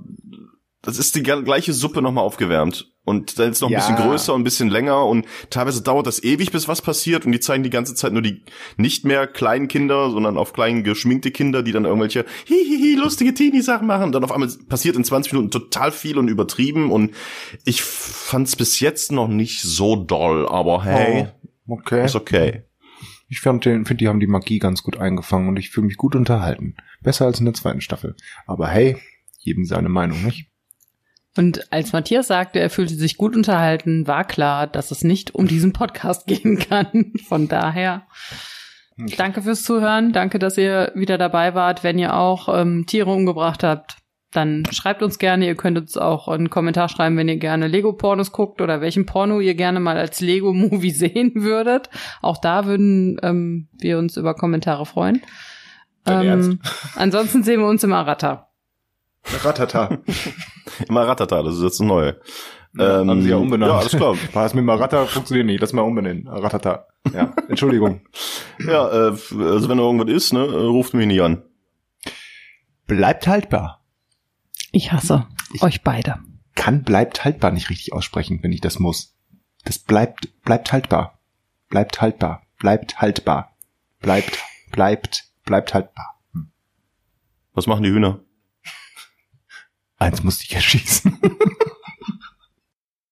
das 0.82 1.00
ist 1.00 1.16
die 1.16 1.24
gleiche 1.24 1.74
Suppe 1.74 2.04
noch 2.04 2.12
mal 2.12 2.22
aufgewärmt 2.22 2.92
und 3.06 3.40
dann 3.40 3.50
ist 3.52 3.62
noch 3.62 3.70
ein 3.70 3.74
Ja. 3.74 3.80
bisschen 3.80 3.96
größer 3.96 4.36
und 4.36 4.42
ein 4.42 4.44
bisschen 4.44 4.70
länger 4.70 5.04
und 5.08 5.26
teilweise 5.50 5.82
dauert 5.82 6.06
das 6.06 6.24
ewig 6.24 6.52
bis 6.52 6.68
was 6.68 6.84
passiert 6.84 7.26
und 7.26 7.32
die 7.32 7.40
zeigen 7.40 7.64
die 7.64 7.72
ganze 7.72 7.96
Zeit 7.96 8.14
nur 8.14 8.22
die 8.22 8.44
nicht 8.78 9.04
mehr 9.04 9.26
kleinen 9.26 9.68
Kinder, 9.68 10.12
sondern 10.12 10.38
auf 10.38 10.54
klein 10.54 10.84
geschminkte 10.84 11.32
Kinder, 11.32 11.64
die 11.64 11.72
dann 11.72 11.86
irgendwelche 11.86 12.24
hihihi 12.46 12.96
lustige 12.98 13.34
Teenie 13.34 13.62
Sachen 13.62 13.88
machen, 13.88 14.12
dann 14.12 14.24
auf 14.24 14.32
einmal 14.32 14.50
passiert 14.70 14.96
in 14.96 15.04
20 15.04 15.34
Minuten 15.34 15.50
total 15.50 15.92
viel 15.92 16.20
und 16.20 16.28
übertrieben 16.28 16.92
und 16.92 17.16
ich 17.64 17.82
fand's 17.82 18.56
bis 18.56 18.80
jetzt 18.80 19.12
noch 19.12 19.28
nicht 19.28 19.64
so 19.64 19.96
doll, 19.96 20.48
aber 20.48 20.84
hey, 20.84 21.30
Oh, 21.68 21.74
okay. 21.74 22.06
ist 22.06 22.16
okay. 22.16 22.62
Ich 23.28 23.42
finde, 23.42 23.84
die 23.84 24.08
haben 24.08 24.20
die 24.20 24.28
Magie 24.28 24.60
ganz 24.60 24.84
gut 24.84 24.98
eingefangen 24.98 25.50
und 25.50 25.58
ich 25.58 25.72
fühle 25.72 25.88
mich 25.88 25.98
gut 25.98 26.16
unterhalten. 26.16 26.76
Besser 27.02 27.26
als 27.26 27.40
in 27.40 27.46
der 27.46 27.54
zweiten 27.54 27.82
Staffel. 27.82 28.16
Aber 28.46 28.68
hey, 28.68 28.98
jedem 29.40 29.66
seine 29.66 29.90
Meinung, 29.90 30.24
nicht? 30.24 30.48
Und 31.38 31.72
als 31.72 31.92
Matthias 31.92 32.28
sagte, 32.28 32.60
er 32.60 32.70
fühlte 32.70 32.96
sich 32.96 33.18
gut 33.18 33.36
unterhalten, 33.36 34.08
war 34.08 34.24
klar, 34.24 34.68
dass 34.68 34.92
es 34.92 35.04
nicht 35.04 35.36
um 35.36 35.48
diesen 35.48 35.74
Podcast 35.74 36.28
gehen 36.28 36.60
kann. 36.60 37.14
Von 37.28 37.48
daher, 37.48 38.08
danke 39.18 39.42
fürs 39.42 39.64
Zuhören. 39.64 40.14
Danke, 40.14 40.40
dass 40.40 40.58
ihr 40.58 40.92
wieder 40.96 41.18
dabei 41.18 41.54
wart. 41.54 41.84
Wenn 41.84 42.00
ihr 42.00 42.16
auch 42.16 42.48
ähm, 42.50 42.86
Tiere 42.86 43.12
umgebracht 43.12 43.64
habt, 43.64 43.98
dann 44.32 44.64
schreibt 44.72 45.02
uns 45.02 45.18
gerne. 45.18 45.46
Ihr 45.46 45.56
könnt 45.56 45.78
uns 45.78 45.98
auch 45.98 46.28
einen 46.28 46.50
Kommentar 46.50 46.90
schreiben, 46.90 47.18
wenn 47.18 47.30
ihr 47.30 47.38
gerne 47.38 47.68
Lego-Pornos 47.68 48.32
guckt 48.32 48.62
oder 48.62 48.82
welchen 48.82 49.06
Porno 49.06 49.40
ihr 49.40 49.56
gerne 49.56 49.80
mal 49.80 49.98
als 49.98 50.20
Lego-Movie 50.22 50.92
sehen 50.92 51.32
würdet. 51.36 51.90
Auch 52.22 52.38
da 52.38 52.66
würden 52.66 53.18
ähm, 53.24 53.68
wir 53.80 53.98
uns 53.98 54.18
über 54.18 54.34
Kommentare 54.34 54.86
freuen. 54.86 55.22
Ähm, 56.06 56.60
ansonsten 56.96 57.44
sehen 57.44 57.62
wir 57.62 57.68
uns 57.68 57.84
im 57.84 57.94
Arata. 57.94 58.50
Ratata. 59.44 59.98
Immer 60.88 61.08
Ratata, 61.08 61.42
das 61.42 61.56
ist 61.56 61.64
jetzt 61.64 61.80
ein 61.80 61.88
neue. 61.88 62.20
Ja, 62.78 62.98
haben 62.98 63.22
sie 63.22 63.30
ja 63.30 63.38
umbenannt. 63.38 63.72
Ja, 63.72 63.80
alles 63.80 63.96
klar. 63.96 64.18
Das 64.34 64.54
mit 64.54 64.66
Marata 64.66 65.06
funktioniert 65.06 65.46
nicht. 65.46 65.62
Lass 65.62 65.72
mal 65.72 65.84
umbenennen. 65.84 66.28
Ratata. 66.28 66.88
Ja, 67.14 67.34
Entschuldigung. 67.48 68.02
Ja, 68.60 68.90
äh, 68.90 69.14
also 69.40 69.70
wenn 69.70 69.80
irgendwas 69.80 70.10
ist, 70.10 70.34
ne, 70.34 70.40
äh, 70.40 70.66
ruft 70.66 70.94
mich 70.94 71.08
nicht 71.08 71.22
an. 71.22 71.44
Bleibt 72.86 73.28
haltbar. 73.28 73.85
Ich 74.76 74.92
hasse 74.92 75.26
euch 75.62 75.84
beide. 75.84 76.20
Kann 76.54 76.84
bleibt 76.84 77.24
haltbar 77.24 77.52
nicht 77.52 77.70
richtig 77.70 77.94
aussprechen, 77.94 78.44
wenn 78.44 78.52
ich 78.52 78.60
das 78.60 78.78
muss. 78.78 79.16
Das 79.64 79.80
bleibt, 79.80 80.44
bleibt 80.44 80.74
haltbar. 80.74 81.22
Bleibt 81.70 82.02
haltbar. 82.02 82.46
Bleibt 82.60 83.00
haltbar. 83.00 83.56
Bleibt, 84.02 84.38
bleibt, 84.74 85.32
bleibt 85.46 85.74
haltbar. 85.74 86.20
Hm. 86.34 86.52
Was 87.54 87.68
machen 87.68 87.84
die 87.84 87.90
Hühner? 87.90 88.20
Eins 89.96 90.24
musste 90.24 90.44
ich 90.44 90.54
erschießen. 90.54 91.22